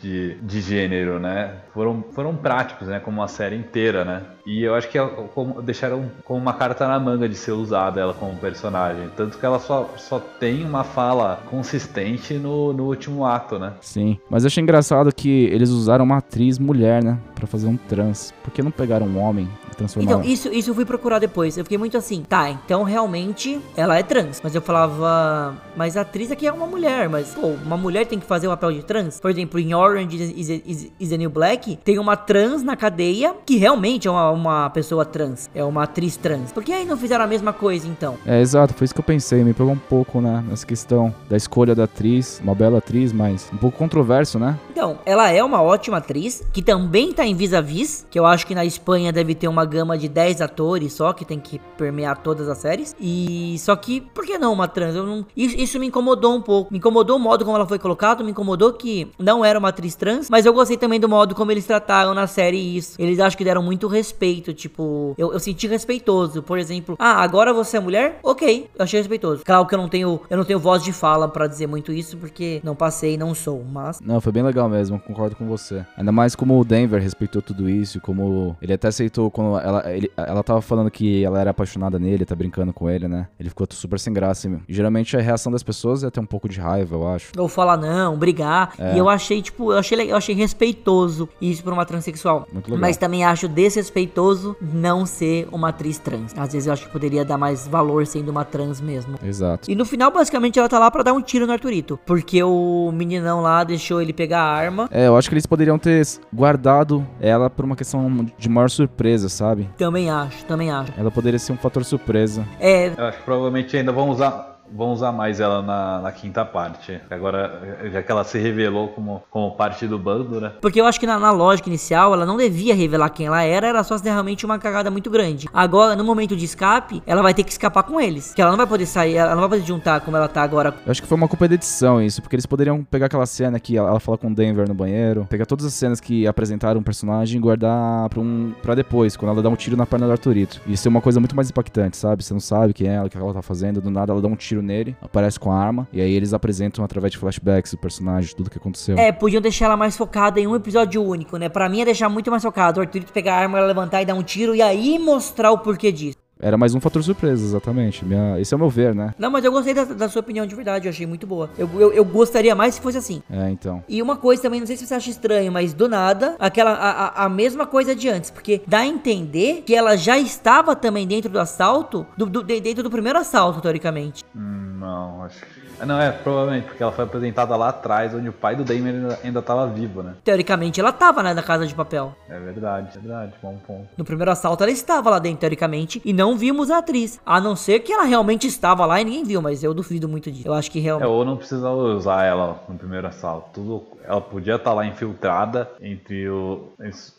de, 0.02 0.34
de 0.42 0.60
gênero, 0.60 1.18
né? 1.20 1.54
Foram, 1.72 2.04
foram 2.12 2.34
práticos, 2.36 2.88
né? 2.88 2.98
Como 3.00 3.20
uma 3.20 3.28
série 3.28 3.56
inteira, 3.56 4.04
né? 4.04 4.22
E 4.44 4.62
eu 4.62 4.74
acho 4.74 4.88
que 4.88 4.98
é 4.98 5.06
como- 5.34 5.62
deixaram 5.62 6.10
como 6.24 6.40
uma 6.40 6.52
carta 6.52 6.86
na 6.88 6.98
manga 6.98 7.28
de 7.28 7.36
ser 7.36 7.52
usada 7.52 8.00
ela 8.00 8.12
como 8.12 8.34
personagem. 8.36 9.08
Tanto 9.16 9.38
que 9.38 9.46
ela 9.46 9.58
só, 9.60 9.88
só 9.96 10.18
tem 10.18 10.64
uma 10.64 10.82
fala 10.82 11.40
consistente 11.48 12.34
no, 12.34 12.72
no 12.72 12.84
último 12.86 13.24
ato, 13.24 13.58
né? 13.58 13.74
Sim. 13.80 14.18
Mas 14.28 14.42
eu 14.42 14.48
achei 14.48 14.62
engraçado 14.62 15.14
que 15.14 15.44
eles 15.46 15.70
usaram 15.70 16.04
uma 16.04 16.18
atriz 16.18 16.58
mulher, 16.58 17.02
né? 17.02 17.18
Pra 17.34 17.46
fazer 17.46 17.66
um 17.68 17.76
trans. 17.76 18.34
Por 18.42 18.52
que 18.52 18.62
não 18.62 18.70
pegaram 18.70 19.06
um 19.06 19.18
homem 19.18 19.48
e 19.70 19.74
transformaram? 19.76 20.20
Então, 20.20 20.30
isso, 20.30 20.48
isso 20.52 20.70
eu 20.70 20.74
fui 20.74 20.84
procurar 20.84 21.18
depois. 21.20 21.56
Eu 21.56 21.64
fiquei 21.64 21.78
muito 21.78 21.96
assim, 21.96 22.22
tá, 22.28 22.50
então 22.50 22.82
realmente 22.82 23.60
ela 23.76 23.96
é 23.96 24.02
trans. 24.02 24.40
Mas 24.42 24.54
eu 24.54 24.60
falava, 24.62 25.54
mas 25.76 25.96
a 25.96 26.00
atriz 26.02 26.30
aqui 26.32 26.46
é 26.46 26.52
uma 26.52 26.66
mulher. 26.66 27.08
Mas, 27.08 27.34
pô, 27.34 27.46
uma 27.64 27.76
mulher 27.76 28.06
tem 28.06 28.18
que 28.18 28.26
fazer 28.26 28.48
o 28.48 28.50
papel 28.50 28.72
de 28.72 28.82
trans? 28.84 29.20
Por 29.20 29.30
exemplo, 29.30 29.58
em 29.60 29.72
Orange 29.92 30.16
is, 30.16 30.50
is, 30.66 30.90
is- 30.98 31.08
the 31.10 31.16
New 31.18 31.30
Black, 31.30 31.76
tem 31.84 31.98
uma 31.98 32.16
trans 32.16 32.62
na 32.62 32.74
cadeia 32.76 33.34
que 33.44 33.56
realmente 33.56 34.08
é 34.08 34.10
uma, 34.10 34.30
uma 34.30 34.70
pessoa 34.70 35.04
trans. 35.04 35.50
É 35.54 35.62
uma 35.64 35.82
atriz 35.84 36.16
trans. 36.16 36.50
Por 36.52 36.62
que 36.64 36.72
aí 36.72 36.84
não 36.84 36.96
fizeram 36.96 37.24
a 37.24 37.28
mesma 37.28 37.52
coisa, 37.52 37.86
então? 37.86 38.16
É, 38.26 38.40
exato, 38.40 38.72
foi 38.74 38.84
isso 38.86 38.94
que 38.94 39.00
eu 39.00 39.04
pensei. 39.04 39.42
Me 39.44 39.52
pegou 39.52 39.72
um 39.72 39.78
pouco, 39.78 40.20
né? 40.20 40.44
Nessa 40.48 40.66
questão 40.66 41.14
da 41.28 41.36
escolha 41.36 41.74
da 41.74 41.84
atriz. 41.84 42.40
Uma 42.42 42.54
bela 42.54 42.78
atriz, 42.78 43.12
mas 43.12 43.50
um 43.52 43.56
pouco 43.56 43.76
controverso, 43.78 44.38
né? 44.38 44.58
Então, 44.70 44.98
ela 45.04 45.30
é 45.30 45.42
uma 45.42 45.60
ótima 45.62 45.98
atriz, 45.98 46.42
que 46.52 46.62
também 46.62 47.12
tá 47.12 47.26
em 47.26 47.34
Vis-a-Vis, 47.34 48.06
que 48.10 48.18
eu 48.18 48.24
acho 48.26 48.46
que 48.46 48.54
na 48.54 48.64
Espanha 48.64 49.12
deve 49.12 49.34
ter 49.34 49.48
uma 49.48 49.64
gama 49.64 49.98
de 49.98 50.08
10 50.08 50.40
atores 50.40 50.92
só, 50.94 51.12
que 51.12 51.24
tem 51.24 51.38
que 51.38 51.58
permear 51.76 52.18
todas 52.18 52.48
as 52.48 52.58
séries. 52.58 52.94
E 53.00 53.56
só 53.58 53.74
que, 53.76 54.00
por 54.00 54.24
que 54.24 54.38
não 54.38 54.52
uma 54.52 54.68
trans? 54.68 54.94
Eu 54.94 55.04
não- 55.06 55.26
isso, 55.36 55.56
isso 55.58 55.78
me 55.78 55.86
incomodou 55.86 56.34
um 56.34 56.40
pouco. 56.40 56.72
Me 56.72 56.78
incomodou 56.78 57.16
o 57.16 57.20
modo 57.20 57.44
como 57.44 57.56
ela 57.56 57.66
foi 57.66 57.78
colocada, 57.78 58.22
me 58.22 58.30
incomodou 58.30 58.72
que 58.72 59.10
não 59.18 59.44
era 59.44 59.58
uma 59.58 59.68
atriz 59.68 59.81
trans, 59.94 60.28
mas 60.30 60.46
eu 60.46 60.52
gostei 60.52 60.76
também 60.76 61.00
do 61.00 61.08
modo 61.08 61.34
como 61.34 61.50
eles 61.50 61.66
trataram 61.66 62.14
na 62.14 62.26
série 62.26 62.76
isso. 62.76 62.96
Eles 62.98 63.18
acho 63.20 63.36
que 63.36 63.44
deram 63.44 63.62
muito 63.62 63.86
respeito, 63.88 64.52
tipo, 64.52 65.14
eu, 65.18 65.32
eu 65.32 65.40
senti 65.40 65.66
respeitoso. 65.66 66.42
Por 66.42 66.58
exemplo, 66.58 66.96
ah, 66.98 67.22
agora 67.22 67.52
você 67.52 67.76
é 67.76 67.80
mulher? 67.80 68.18
Ok, 68.22 68.70
eu 68.74 68.82
achei 68.84 69.00
respeitoso. 69.00 69.42
Claro 69.44 69.66
que 69.66 69.74
eu 69.74 69.78
não 69.78 69.88
tenho, 69.88 70.20
eu 70.30 70.36
não 70.36 70.44
tenho 70.44 70.58
voz 70.58 70.82
de 70.82 70.92
fala 70.92 71.28
pra 71.28 71.46
dizer 71.46 71.66
muito 71.66 71.92
isso, 71.92 72.16
porque 72.16 72.60
não 72.62 72.74
passei, 72.74 73.16
não 73.16 73.34
sou, 73.34 73.64
mas 73.64 74.00
Não, 74.00 74.20
foi 74.20 74.32
bem 74.32 74.42
legal 74.42 74.68
mesmo, 74.68 74.98
concordo 75.00 75.36
com 75.36 75.46
você. 75.46 75.84
Ainda 75.96 76.12
mais 76.12 76.34
como 76.34 76.58
o 76.58 76.64
Denver 76.64 77.00
respeitou 77.02 77.42
tudo 77.42 77.68
isso, 77.68 78.00
como 78.00 78.56
ele 78.60 78.72
até 78.72 78.88
aceitou 78.88 79.30
quando 79.30 79.58
ela, 79.58 79.92
ele, 79.92 80.10
ela 80.16 80.42
tava 80.42 80.60
falando 80.60 80.90
que 80.90 81.24
ela 81.24 81.40
era 81.40 81.50
apaixonada 81.50 81.98
nele, 81.98 82.24
tá 82.24 82.34
brincando 82.34 82.72
com 82.72 82.88
ele, 82.88 83.08
né? 83.08 83.28
Ele 83.38 83.48
ficou 83.48 83.66
super 83.70 83.98
sem 83.98 84.12
graça. 84.12 84.48
E, 84.48 84.74
geralmente 84.74 85.16
a 85.16 85.20
reação 85.20 85.50
das 85.50 85.62
pessoas 85.62 86.04
é 86.04 86.10
ter 86.10 86.20
um 86.20 86.26
pouco 86.26 86.48
de 86.48 86.60
raiva, 86.60 86.96
eu 86.96 87.08
acho. 87.08 87.32
ou 87.36 87.48
falar 87.48 87.76
não, 87.76 88.16
brigar. 88.16 88.72
É. 88.78 88.94
E 88.94 88.98
eu 88.98 89.08
achei, 89.08 89.40
tipo, 89.42 89.71
eu 89.72 89.78
achei, 89.78 90.10
eu 90.10 90.16
achei 90.16 90.34
respeitoso 90.34 91.28
isso 91.40 91.62
pra 91.62 91.72
uma 91.72 91.84
transexual. 91.84 92.46
Muito 92.52 92.66
legal. 92.66 92.80
Mas 92.80 92.96
também 92.96 93.24
acho 93.24 93.48
desrespeitoso 93.48 94.56
não 94.60 95.04
ser 95.06 95.48
uma 95.52 95.68
atriz 95.68 95.98
trans. 95.98 96.32
Às 96.36 96.52
vezes 96.52 96.66
eu 96.66 96.72
acho 96.72 96.86
que 96.86 96.92
poderia 96.92 97.24
dar 97.24 97.38
mais 97.38 97.66
valor 97.66 98.06
sendo 98.06 98.30
uma 98.30 98.44
trans 98.44 98.80
mesmo. 98.80 99.18
Exato. 99.24 99.70
E 99.70 99.74
no 99.74 99.84
final, 99.84 100.10
basicamente, 100.10 100.58
ela 100.58 100.68
tá 100.68 100.78
lá 100.78 100.90
pra 100.90 101.02
dar 101.02 101.12
um 101.12 101.20
tiro 101.22 101.46
no 101.46 101.52
Arthurito. 101.52 101.98
Porque 102.06 102.42
o 102.42 102.90
meninão 102.92 103.40
lá 103.42 103.64
deixou 103.64 104.00
ele 104.00 104.12
pegar 104.12 104.40
a 104.40 104.52
arma. 104.52 104.88
É, 104.90 105.06
eu 105.06 105.16
acho 105.16 105.28
que 105.28 105.34
eles 105.34 105.46
poderiam 105.46 105.78
ter 105.78 106.06
guardado 106.32 107.06
ela 107.20 107.48
por 107.50 107.64
uma 107.64 107.76
questão 107.76 108.26
de 108.38 108.48
maior 108.48 108.68
surpresa, 108.70 109.28
sabe? 109.28 109.68
Também 109.76 110.10
acho, 110.10 110.44
também 110.46 110.70
acho. 110.70 110.92
Ela 110.96 111.10
poderia 111.10 111.38
ser 111.38 111.52
um 111.52 111.56
fator 111.56 111.84
surpresa. 111.84 112.46
É, 112.58 112.88
Eu 112.96 113.04
acho 113.06 113.18
que 113.18 113.24
provavelmente 113.24 113.76
ainda 113.76 113.92
vão 113.92 114.10
usar. 114.10 114.51
Vão 114.74 114.92
usar 114.92 115.12
mais 115.12 115.40
ela 115.40 115.62
na, 115.62 116.00
na 116.00 116.12
quinta 116.12 116.44
parte. 116.44 117.00
Agora, 117.10 117.78
já 117.92 118.02
que 118.02 118.10
ela 118.10 118.24
se 118.24 118.38
revelou 118.38 118.88
como, 118.88 119.22
como 119.30 119.52
parte 119.52 119.86
do 119.86 119.98
bando, 119.98 120.40
né? 120.40 120.52
Porque 120.60 120.80
eu 120.80 120.86
acho 120.86 120.98
que 120.98 121.06
na, 121.06 121.18
na 121.18 121.30
lógica 121.30 121.68
inicial 121.68 122.12
ela 122.14 122.26
não 122.26 122.36
devia 122.36 122.74
revelar 122.74 123.10
quem 123.10 123.26
ela 123.26 123.42
era, 123.42 123.66
era 123.66 123.84
só 123.84 123.96
realmente 123.96 124.44
uma 124.44 124.58
cagada 124.58 124.90
muito 124.90 125.10
grande. 125.10 125.48
Agora, 125.52 125.94
no 125.94 126.04
momento 126.04 126.36
de 126.36 126.44
escape, 126.44 127.02
ela 127.06 127.22
vai 127.22 127.34
ter 127.34 127.44
que 127.44 127.52
escapar 127.52 127.82
com 127.82 128.00
eles. 128.00 128.32
Que 128.34 128.40
ela 128.40 128.50
não 128.50 128.58
vai 128.58 128.66
poder 128.66 128.86
sair, 128.86 129.16
ela 129.16 129.32
não 129.34 129.40
vai 129.40 129.50
poder 129.50 129.64
juntar 129.64 130.00
como 130.00 130.16
ela 130.16 130.28
tá 130.28 130.42
agora. 130.42 130.74
Eu 130.84 130.90
acho 130.90 131.02
que 131.02 131.08
foi 131.08 131.16
uma 131.16 131.28
culpa 131.28 131.48
da 131.48 131.54
edição 131.54 132.00
isso, 132.00 132.22
porque 132.22 132.36
eles 132.36 132.46
poderiam 132.46 132.82
pegar 132.84 133.06
aquela 133.06 133.26
cena 133.26 133.58
que 133.60 133.76
ela, 133.76 133.88
ela 133.88 134.00
fala 134.00 134.16
com 134.16 134.28
o 134.28 134.34
Denver 134.34 134.66
no 134.68 134.74
banheiro, 134.74 135.26
pegar 135.28 135.46
todas 135.46 135.66
as 135.66 135.74
cenas 135.74 136.00
que 136.00 136.26
apresentaram 136.26 136.80
um 136.80 136.82
personagem 136.82 137.38
e 137.38 137.40
guardar 137.40 138.08
pra, 138.08 138.20
um, 138.20 138.52
pra 138.62 138.74
depois, 138.74 139.16
quando 139.16 139.32
ela 139.32 139.42
dá 139.42 139.48
um 139.48 139.56
tiro 139.56 139.76
na 139.76 139.86
perna 139.86 140.06
do 140.06 140.12
Arthurito. 140.12 140.60
Isso 140.66 140.88
é 140.88 140.90
uma 140.90 141.00
coisa 141.00 141.20
muito 141.20 141.36
mais 141.36 141.50
impactante, 141.50 141.96
sabe? 141.96 142.22
Você 142.22 142.32
não 142.32 142.40
sabe 142.40 142.72
quem 142.72 142.88
é 142.88 142.94
ela, 142.94 143.06
o 143.06 143.10
que 143.10 143.16
ela 143.16 143.34
tá 143.34 143.42
fazendo, 143.42 143.80
do 143.80 143.90
nada 143.90 144.12
ela 144.12 144.20
dá 144.20 144.28
um 144.28 144.36
tiro 144.36 144.61
nele, 144.62 144.96
aparece 145.00 145.38
com 145.38 145.50
a 145.52 145.58
arma, 145.58 145.88
e 145.92 146.00
aí 146.00 146.12
eles 146.12 146.32
apresentam 146.32 146.84
através 146.84 147.12
de 147.12 147.18
flashbacks 147.18 147.72
o 147.72 147.78
personagem, 147.78 148.34
tudo 148.34 148.50
que 148.50 148.58
aconteceu. 148.58 148.98
É, 148.98 149.12
podiam 149.12 149.40
deixar 149.40 149.66
ela 149.66 149.76
mais 149.76 149.96
focada 149.96 150.40
em 150.40 150.46
um 150.46 150.54
episódio 150.54 151.02
único, 151.02 151.36
né? 151.36 151.48
Pra 151.48 151.68
mim 151.68 151.80
é 151.80 151.84
deixar 151.84 152.08
muito 152.08 152.30
mais 152.30 152.42
focado. 152.42 152.80
O 152.80 152.82
Arthurito 152.82 153.12
pegar 153.12 153.34
a 153.34 153.38
arma, 153.38 153.58
ela 153.58 153.66
levantar 153.66 154.02
e 154.02 154.04
dar 154.04 154.14
um 154.14 154.22
tiro 154.22 154.54
e 154.54 154.62
aí 154.62 154.98
mostrar 154.98 155.50
o 155.50 155.58
porquê 155.58 155.90
disso. 155.90 156.21
Era 156.42 156.58
mais 156.58 156.74
um 156.74 156.80
fator 156.80 157.02
surpresa, 157.04 157.44
exatamente. 157.44 158.04
Minha- 158.04 158.40
Esse 158.40 158.52
é 158.52 158.56
o 158.56 158.60
meu 158.60 158.68
ver, 158.68 158.92
né? 158.94 159.14
Não, 159.16 159.30
mas 159.30 159.44
eu 159.44 159.52
gostei 159.52 159.72
da, 159.72 159.84
da 159.84 160.08
sua 160.08 160.20
opinião 160.20 160.44
de 160.44 160.54
verdade, 160.56 160.88
eu 160.88 160.90
achei 160.90 161.06
muito 161.06 161.24
boa. 161.24 161.48
Eu, 161.56 161.70
eu, 161.80 161.92
eu 161.92 162.04
gostaria 162.04 162.52
mais 162.54 162.74
se 162.74 162.80
fosse 162.80 162.98
assim. 162.98 163.22
É, 163.30 163.48
então. 163.48 163.84
E 163.88 164.02
uma 164.02 164.16
coisa 164.16 164.42
também, 164.42 164.58
não 164.58 164.66
sei 164.66 164.76
se 164.76 164.84
você 164.86 164.94
acha 164.94 165.08
estranho, 165.08 165.52
mas 165.52 165.72
do 165.72 165.88
nada, 165.88 166.34
aquela 166.40 166.72
a, 166.72 166.90
a- 166.90 167.24
a 167.26 167.28
mesma 167.28 167.64
coisa 167.64 167.94
de 167.94 168.08
antes, 168.08 168.30
porque 168.30 168.60
dá 168.66 168.78
a 168.78 168.86
entender 168.86 169.62
que 169.64 169.72
ela 169.74 169.96
já 169.96 170.18
estava 170.18 170.74
também 170.74 171.06
dentro 171.06 171.30
do 171.30 171.38
assalto, 171.38 172.04
do, 172.16 172.26
do- 172.26 172.42
de- 172.42 172.60
dentro 172.60 172.82
do 172.82 172.90
primeiro 172.90 173.18
assalto, 173.20 173.60
teoricamente. 173.60 174.24
Hum, 174.34 174.71
não, 174.82 175.22
acho 175.24 175.40
que. 175.40 175.62
Ah, 175.80 175.86
Não, 175.86 176.00
é, 176.00 176.10
provavelmente, 176.12 176.66
porque 176.66 176.82
ela 176.82 176.92
foi 176.92 177.04
apresentada 177.04 177.56
lá 177.56 177.70
atrás, 177.70 178.14
onde 178.14 178.28
o 178.28 178.32
pai 178.32 178.54
do 178.54 178.64
Damon 178.64 178.88
ainda, 178.88 179.18
ainda 179.24 179.42
tava 179.42 179.66
vivo, 179.68 180.02
né? 180.02 180.14
Teoricamente 180.22 180.78
ela 180.80 180.90
estava 180.90 181.22
né, 181.22 181.32
na 181.34 181.42
casa 181.42 181.66
de 181.66 181.74
papel. 181.74 182.14
É 182.28 182.38
verdade, 182.38 182.96
é 182.96 183.00
verdade, 183.00 183.32
bom 183.42 183.56
ponto. 183.66 183.88
No 183.96 184.04
primeiro 184.04 184.30
assalto 184.30 184.62
ela 184.62 184.70
estava 184.72 185.08
lá 185.10 185.18
dentro, 185.18 185.40
teoricamente, 185.40 186.00
e 186.04 186.12
não 186.12 186.36
vimos 186.36 186.70
a 186.70 186.78
atriz. 186.78 187.20
A 187.24 187.40
não 187.40 187.56
ser 187.56 187.80
que 187.80 187.92
ela 187.92 188.04
realmente 188.04 188.46
estava 188.46 188.84
lá 188.86 189.00
e 189.00 189.04
ninguém 189.04 189.24
viu, 189.24 189.40
mas 189.42 189.62
eu 189.64 189.72
duvido 189.74 190.08
muito 190.08 190.30
disso. 190.30 190.46
Eu 190.48 190.54
acho 190.54 190.70
que 190.70 190.78
É, 190.78 190.82
realmente. 190.82 191.08
ou 191.08 191.24
não 191.24 191.36
precisava 191.36 191.74
usar 191.76 192.24
ela 192.24 192.60
no 192.68 192.76
primeiro 192.76 193.06
assalto. 193.06 193.50
Tudo, 193.54 193.82
ela 194.04 194.20
podia 194.20 194.56
estar 194.56 194.72
lá 194.72 194.84
infiltrada 194.86 195.70
entre, 195.80 196.28
o, 196.28 196.68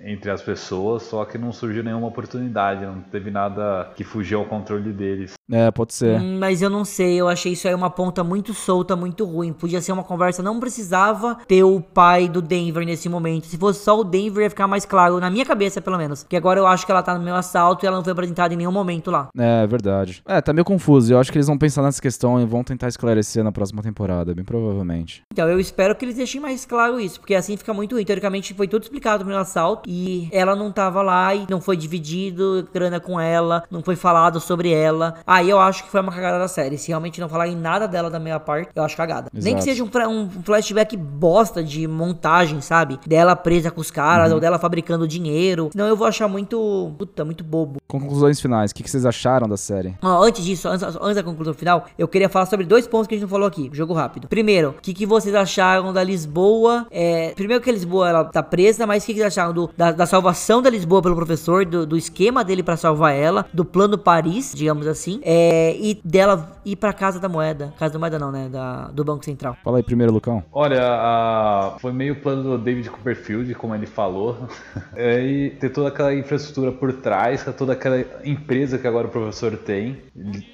entre 0.03 0.29
as 0.29 0.41
pessoas, 0.41 1.03
só 1.03 1.25
que 1.25 1.37
não 1.37 1.51
surgiu 1.51 1.83
nenhuma 1.83 2.07
oportunidade, 2.07 2.85
não 2.85 3.01
teve 3.01 3.31
nada 3.31 3.91
que 3.95 4.03
fugiu 4.03 4.39
ao 4.39 4.45
controle 4.45 4.91
deles. 4.91 5.33
É, 5.51 5.69
pode 5.71 5.93
ser. 5.93 6.19
Hum, 6.19 6.37
Mas 6.39 6.61
eu 6.61 6.69
não 6.69 6.85
sei, 6.85 7.19
eu 7.19 7.27
achei 7.27 7.53
isso 7.53 7.67
aí 7.67 7.75
uma 7.75 7.89
ponta 7.89 8.23
muito 8.23 8.53
solta, 8.53 8.95
muito 8.95 9.25
ruim. 9.25 9.51
Podia 9.51 9.81
ser 9.81 9.91
uma 9.91 10.03
conversa, 10.03 10.41
não 10.41 10.59
precisava 10.59 11.37
ter 11.47 11.63
o 11.63 11.81
pai 11.81 12.27
do 12.29 12.41
Denver 12.41 12.85
nesse 12.85 13.09
momento. 13.09 13.47
Se 13.47 13.57
fosse 13.57 13.83
só 13.83 13.99
o 13.99 14.03
Denver, 14.03 14.43
ia 14.43 14.49
ficar 14.49 14.67
mais 14.67 14.85
claro, 14.85 15.19
na 15.19 15.29
minha 15.29 15.45
cabeça 15.45 15.81
pelo 15.81 15.97
menos. 15.97 16.23
Que 16.23 16.37
agora 16.37 16.59
eu 16.59 16.67
acho 16.67 16.85
que 16.85 16.91
ela 16.91 17.03
tá 17.03 17.17
no 17.17 17.23
meu 17.23 17.35
assalto 17.35 17.85
e 17.85 17.87
ela 17.87 17.97
não 17.97 18.03
foi 18.03 18.13
apresentada 18.13 18.53
em 18.53 18.57
nenhum 18.57 18.71
momento 18.71 19.11
lá. 19.11 19.27
É, 19.37 19.67
verdade. 19.67 20.21
É, 20.25 20.41
tá 20.41 20.53
meio 20.53 20.65
confuso. 20.65 21.13
Eu 21.13 21.19
acho 21.19 21.31
que 21.31 21.37
eles 21.37 21.47
vão 21.47 21.57
pensar 21.57 21.81
nessa 21.81 22.01
questão 22.01 22.39
e 22.41 22.45
vão 22.45 22.63
tentar 22.63 22.87
esclarecer 22.87 23.43
na 23.43 23.51
próxima 23.51 23.81
temporada, 23.81 24.33
bem 24.33 24.45
provavelmente. 24.45 25.23
Então 25.31 25.47
eu 25.49 25.59
espero 25.59 25.95
que 25.95 26.05
eles 26.05 26.15
deixem 26.15 26.39
mais 26.39 26.65
claro 26.65 26.99
isso, 26.99 27.19
porque 27.19 27.35
assim 27.35 27.57
fica 27.57 27.73
muito 27.73 27.95
ruim. 27.95 28.05
Teoricamente 28.05 28.53
foi 28.53 28.67
tudo 28.67 28.83
explicado 28.83 29.23
no 29.23 29.29
meu 29.29 29.39
assalto 29.39 29.89
e 29.89 30.29
ela 30.31 30.55
não 30.55 30.71
tava 30.71 31.01
lá 31.01 31.35
e 31.35 31.45
não 31.49 31.59
foi 31.59 31.75
dividido 31.75 32.67
grana 32.73 32.99
com 32.99 33.19
ela, 33.19 33.63
não 33.69 33.83
foi 33.83 33.95
falado 33.95 34.39
sobre 34.39 34.71
ela. 34.71 35.15
Aí 35.43 35.49
eu 35.49 35.59
acho 35.59 35.83
que 35.83 35.89
foi 35.89 35.99
uma 35.99 36.11
cagada 36.11 36.39
da 36.39 36.47
série. 36.47 36.77
Se 36.77 36.87
realmente 36.87 37.19
não 37.19 37.27
falarem 37.27 37.53
nada 37.55 37.85
dela 37.85 38.09
da 38.09 38.17
minha 38.17 38.39
parte, 38.39 38.69
eu 38.73 38.81
acho 38.81 38.95
cagada. 38.95 39.29
Nem 39.33 39.55
que 39.55 39.59
Exato. 39.61 39.63
seja 39.65 39.83
um, 40.07 40.19
um 40.21 40.29
flashback 40.43 40.95
bosta 40.95 41.61
de 41.61 41.85
montagem, 41.85 42.61
sabe? 42.61 42.97
Dela 43.05 43.35
presa 43.35 43.69
com 43.69 43.81
os 43.81 43.91
caras 43.91 44.31
ou 44.31 44.39
dela 44.39 44.57
fabricando 44.57 45.05
dinheiro. 45.05 45.69
Senão 45.73 45.85
eu 45.87 45.97
vou 45.97 46.07
achar 46.07 46.27
muito. 46.29 46.91
Puta, 46.97 47.25
muito 47.25 47.43
bobo. 47.43 47.81
Conclusões 47.87 48.39
finais. 48.39 48.71
O 48.71 48.75
que 48.75 48.83
que 48.83 48.89
vocês 48.89 49.05
acharam 49.05 49.47
da 49.49 49.57
série? 49.57 49.95
Ó, 50.01 50.23
antes 50.23 50.43
disso, 50.45 50.67
antes, 50.69 50.83
antes 50.83 51.15
da 51.15 51.23
conclusão 51.23 51.53
final, 51.53 51.85
eu 51.97 52.07
queria 52.07 52.29
falar 52.29 52.45
sobre 52.45 52.65
dois 52.65 52.87
pontos 52.87 53.07
que 53.07 53.15
a 53.15 53.17
gente 53.17 53.23
não 53.23 53.29
falou 53.29 53.47
aqui. 53.47 53.69
Jogo 53.73 53.93
rápido. 53.93 54.27
Primeiro, 54.29 54.69
o 54.69 54.81
que, 54.81 54.93
que 54.93 55.05
vocês 55.05 55.35
acharam 55.35 55.91
da 55.91 56.03
Lisboa? 56.03 56.87
É, 56.89 57.33
primeiro 57.35 57.61
que 57.61 57.69
a 57.69 57.73
Lisboa 57.73 58.07
ela 58.09 58.23
tá 58.25 58.41
presa, 58.41 58.87
mas 58.87 59.03
o 59.03 59.05
que, 59.05 59.13
que 59.13 59.19
vocês 59.19 59.27
acharam 59.37 59.53
do- 59.53 59.69
da, 59.75 59.91
da 59.91 60.05
salvação 60.05 60.61
da 60.61 60.69
Lisboa 60.69 61.01
pelo 61.01 61.15
professor, 61.15 61.65
do, 61.65 61.85
do 61.85 61.97
esquema 61.97 62.43
dele 62.43 62.63
pra 62.63 62.77
salvar 62.77 63.13
ela, 63.13 63.45
do 63.53 63.65
plano 63.65 63.97
Paris, 63.97 64.53
digamos 64.55 64.87
assim, 64.87 65.19
é, 65.23 65.75
e 65.77 65.99
dela 66.03 66.57
ir 66.65 66.75
pra 66.75 66.93
casa 66.93 67.19
da 67.19 67.27
moeda. 67.29 67.73
Casa 67.77 67.93
da 67.93 67.99
moeda 67.99 68.19
não, 68.19 68.31
né? 68.31 68.49
Da, 68.49 68.87
do 68.89 69.03
Banco 69.03 69.23
Central. 69.25 69.57
Fala 69.63 69.77
aí 69.77 69.83
primeiro, 69.83 70.11
Lucão. 70.13 70.43
Olha, 70.51 70.81
a- 70.81 71.77
foi 71.79 71.91
meio 71.93 72.15
plano 72.17 72.43
do 72.43 72.57
David 72.57 72.89
Copperfield, 72.89 73.53
como 73.55 73.73
ele 73.75 73.85
falou. 73.85 74.37
É, 74.95 75.21
e 75.25 75.49
ter 75.51 75.69
toda 75.71 75.87
aquela 75.87 76.13
infraestrutura 76.13 76.71
por 76.71 76.93
trás, 76.93 77.43
toda 77.57 77.73
aquela 77.73 77.99
empresa 78.23 78.77
que 78.77 78.85
agora 78.87 79.07
o 79.07 79.09
professor 79.09 79.57
tem, 79.57 79.97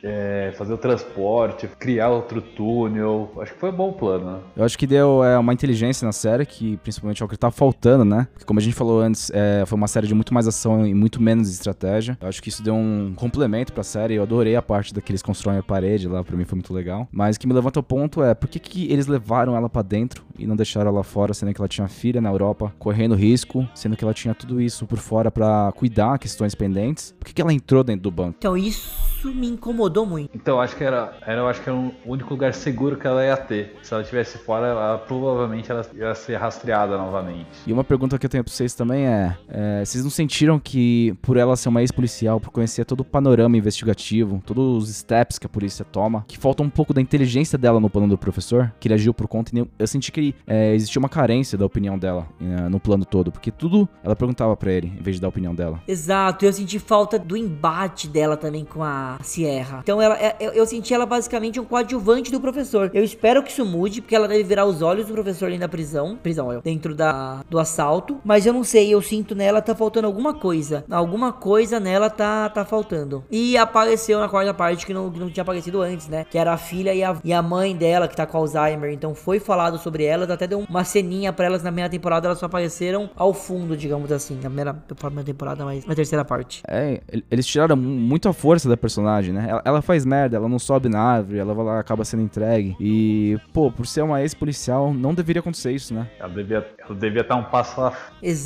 é, 0.03 0.53
fazer 0.57 0.73
o 0.73 0.77
transporte, 0.77 1.67
criar 1.79 2.09
outro 2.09 2.41
túnel. 2.41 3.29
Acho 3.41 3.53
que 3.53 3.59
foi 3.59 3.69
um 3.69 3.75
bom 3.75 3.91
plano, 3.91 4.31
né? 4.33 4.39
Eu 4.55 4.63
acho 4.63 4.77
que 4.77 4.87
deu 4.87 5.23
é, 5.23 5.37
uma 5.37 5.53
inteligência 5.53 6.05
na 6.05 6.11
série, 6.11 6.45
que 6.45 6.77
principalmente 6.77 7.21
é 7.21 7.25
o 7.25 7.29
que 7.29 7.37
tá 7.37 7.51
faltando, 7.51 8.05
né? 8.05 8.27
Porque, 8.31 8.45
como 8.45 8.59
a 8.59 8.63
gente 8.63 8.75
falou 8.75 9.01
antes, 9.01 9.29
é, 9.33 9.63
foi 9.65 9.77
uma 9.77 9.87
série 9.87 10.07
de 10.07 10.13
muito 10.15 10.33
mais 10.33 10.47
ação 10.47 10.85
e 10.85 10.93
muito 10.93 11.21
menos 11.21 11.49
estratégia. 11.49 12.17
Eu 12.21 12.27
acho 12.29 12.41
que 12.41 12.49
isso 12.49 12.63
deu 12.63 12.73
um 12.75 13.13
complemento 13.15 13.73
pra 13.73 13.83
série. 13.83 14.15
Eu 14.15 14.23
adorei 14.23 14.55
a 14.55 14.58
parte 14.61 14.93
da 14.93 15.01
que 15.01 15.11
eles 15.11 15.21
constroem 15.21 15.57
a 15.57 15.63
parede 15.63 16.07
lá, 16.07 16.23
pra 16.23 16.35
mim 16.35 16.45
foi 16.45 16.55
muito 16.55 16.73
legal. 16.73 17.07
Mas 17.11 17.35
o 17.35 17.39
que 17.39 17.47
me 17.47 17.53
levanta 17.53 17.79
o 17.79 17.83
ponto 17.83 18.23
é, 18.23 18.33
por 18.33 18.49
que, 18.49 18.59
que 18.59 18.91
eles 18.91 19.07
levaram 19.07 19.55
ela 19.55 19.69
pra 19.69 19.81
dentro 19.81 20.23
e 20.37 20.45
não 20.47 20.55
deixaram 20.55 20.89
ela 20.89 21.03
fora, 21.03 21.33
sendo 21.33 21.53
que 21.53 21.61
ela 21.61 21.67
tinha 21.67 21.87
filha 21.87 22.21
na 22.21 22.29
Europa, 22.29 22.73
correndo 22.79 23.15
risco, 23.15 23.67
sendo 23.73 23.95
que 23.95 24.03
ela 24.03 24.13
tinha 24.13 24.33
tudo 24.33 24.61
isso 24.61 24.85
por 24.85 24.97
fora 24.97 25.29
pra 25.29 25.71
cuidar 25.75 26.17
questões 26.17 26.55
pendentes? 26.55 27.13
Por 27.19 27.25
que, 27.25 27.33
que 27.33 27.41
ela 27.41 27.53
entrou 27.53 27.83
dentro 27.83 28.03
do 28.03 28.11
banco? 28.11 28.35
Então 28.39 28.57
isso 28.57 29.09
me 29.27 29.47
incomodou 29.47 30.05
muito. 30.05 30.29
Então 30.33 30.55
eu 30.55 30.61
acho 30.61 30.75
que 30.75 30.83
era, 30.83 31.17
era, 31.25 31.41
eu 31.41 31.47
acho 31.47 31.61
que 31.61 31.69
era 31.69 31.77
o 31.77 31.93
único 32.05 32.29
lugar 32.29 32.53
seguro 32.53 32.97
que 32.97 33.05
ela 33.05 33.25
ia 33.25 33.35
ter. 33.35 33.75
Se 33.81 33.93
ela 33.93 34.01
estivesse 34.01 34.37
fora, 34.37 34.67
ela, 34.67 34.97
provavelmente 34.97 35.69
ela 35.71 35.85
ia 35.93 36.15
ser 36.15 36.35
rastreada 36.37 36.97
novamente. 36.97 37.49
E 37.67 37.73
uma 37.73 37.83
pergunta 37.83 38.17
que 38.17 38.25
eu 38.25 38.29
tenho 38.29 38.43
pra 38.43 38.53
vocês 38.53 38.73
também 38.73 39.07
é, 39.07 39.37
é, 39.49 39.85
vocês 39.85 40.03
não 40.03 40.11
sentiram 40.11 40.59
que 40.59 41.13
por 41.21 41.37
ela 41.37 41.55
ser 41.55 41.69
uma 41.69 41.81
ex-policial, 41.81 42.39
por 42.39 42.51
conhecer 42.51 42.85
todo 42.85 43.01
o 43.01 43.05
panorama 43.05 43.57
investigativo, 43.57 44.41
todos 44.53 44.83
os 44.89 44.95
steps 44.95 45.37
que 45.37 45.45
a 45.45 45.49
polícia 45.49 45.85
toma, 45.85 46.25
que 46.27 46.37
falta 46.37 46.63
um 46.63 46.69
pouco 46.69 46.93
da 46.93 47.01
inteligência 47.01 47.57
dela 47.57 47.79
no 47.79 47.89
plano 47.89 48.07
do 48.07 48.17
professor, 48.17 48.73
que 48.79 48.87
ele 48.87 48.95
agiu 48.95 49.13
por 49.13 49.27
conta 49.27 49.51
e 49.57 49.67
eu 49.77 49.87
senti 49.87 50.11
que 50.11 50.33
é, 50.47 50.73
existia 50.73 50.99
uma 50.99 51.09
carência 51.09 51.57
da 51.57 51.65
opinião 51.65 51.97
dela 51.97 52.27
é, 52.41 52.69
no 52.69 52.79
plano 52.79 53.05
todo, 53.05 53.31
porque 53.31 53.51
tudo 53.51 53.87
ela 54.03 54.15
perguntava 54.15 54.55
pra 54.57 54.71
ele, 54.71 54.87
em 54.99 55.01
vez 55.03 55.17
de 55.17 55.21
dar 55.21 55.27
a 55.27 55.29
opinião 55.29 55.53
dela. 55.53 55.81
Exato, 55.87 56.45
eu 56.45 56.53
senti 56.53 56.79
falta 56.79 57.19
do 57.19 57.35
embate 57.37 58.07
dela 58.07 58.35
também 58.37 58.65
com 58.65 58.83
a 58.83 59.17
Sierra. 59.21 59.79
Então 59.83 60.01
ela, 60.01 60.17
é- 60.17 60.35
eu, 60.39 60.51
eu 60.51 60.65
senti 60.65 60.93
ela 60.93 61.05
basicamente 61.05 61.59
um 61.59 61.65
coadjuvante 61.65 62.31
do 62.31 62.39
professor. 62.39 62.89
Eu 62.93 63.03
espero 63.03 63.43
que 63.43 63.51
isso 63.51 63.65
mude, 63.65 64.01
porque 64.01 64.15
ela 64.15 64.27
deve 64.27 64.43
virar 64.43 64.65
os 64.65 64.81
olhos 64.81 65.05
do 65.07 65.13
professor 65.13 65.47
dentro 65.49 65.61
da 65.61 65.69
prisão. 65.69 66.17
Prisão, 66.21 66.59
dentro 66.63 66.95
da, 66.95 67.43
do 67.49 67.59
assalto. 67.59 68.19
Mas 68.23 68.45
eu 68.45 68.53
não 68.53 68.63
sei, 68.63 68.93
eu 68.93 69.01
sinto 69.01 69.35
nela 69.35 69.61
tá 69.61 69.75
faltando 69.75 70.07
alguma 70.07 70.33
coisa. 70.33 70.83
Alguma 70.89 71.31
coisa 71.31 71.79
nela 71.79 72.09
tá, 72.09 72.49
tá 72.49 72.65
faltando. 72.65 73.23
E 73.29 73.57
apareceu 73.57 74.19
na 74.19 74.27
quarta 74.29 74.38
parte 74.53 74.85
que 74.85 74.93
não, 74.93 75.09
que 75.11 75.19
não 75.19 75.29
tinha 75.29 75.41
aparecido 75.41 75.81
antes, 75.81 76.07
né? 76.07 76.25
Que 76.29 76.37
era 76.37 76.53
a 76.53 76.57
filha 76.57 76.93
e 76.93 77.03
a, 77.03 77.15
e 77.23 77.33
a 77.33 77.41
mãe 77.41 77.75
dela 77.75 78.07
que 78.07 78.15
tá 78.15 78.25
com 78.25 78.37
Alzheimer. 78.37 78.91
Então 78.91 79.13
foi 79.13 79.39
falado 79.39 79.77
sobre 79.77 80.03
elas, 80.03 80.29
até 80.29 80.47
deu 80.47 80.59
uma 80.69 80.83
ceninha 80.83 81.31
pra 81.33 81.45
elas 81.45 81.61
na 81.63 81.69
primeira 81.69 81.89
temporada. 81.89 82.27
Elas 82.27 82.39
só 82.39 82.45
apareceram 82.45 83.09
ao 83.15 83.33
fundo, 83.33 83.75
digamos 83.77 84.11
assim. 84.11 84.35
Na 84.35 84.41
primeira, 84.49 84.73
primeira 84.73 85.23
temporada, 85.23 85.65
mas 85.65 85.85
na 85.85 85.95
terceira 85.95 86.23
parte. 86.25 86.61
É, 86.67 87.01
el- 87.11 87.23
eles 87.29 87.45
tiraram 87.45 87.75
mu- 87.75 87.89
muito 87.89 88.27
a 88.29 88.33
força 88.33 88.67
da 88.69 88.77
personagem, 88.77 89.33
né? 89.33 89.45
Ela, 89.49 89.61
ela 89.65 89.81
faz 89.81 90.05
merda, 90.05 90.37
ela 90.37 90.47
não 90.49 90.59
sobe 90.59 90.89
na 90.89 90.99
árvore, 91.01 91.39
ela 91.39 91.53
vai 91.53 91.65
lá, 91.65 91.79
acaba 91.79 92.03
sendo 92.05 92.23
entregue. 92.23 92.75
E, 92.79 93.37
pô, 93.53 93.71
por 93.71 93.85
ser 93.85 94.01
uma 94.01 94.21
ex-policial, 94.21 94.93
não 94.93 95.13
deveria 95.13 95.39
acontecer 95.39 95.71
isso, 95.71 95.93
né? 95.93 96.07
Ela 96.19 96.29
devia, 96.29 96.67
ela 96.85 96.95
devia 96.95 97.21
estar 97.21 97.35
um 97.35 97.43
passo 97.43 97.81
à 97.81 97.93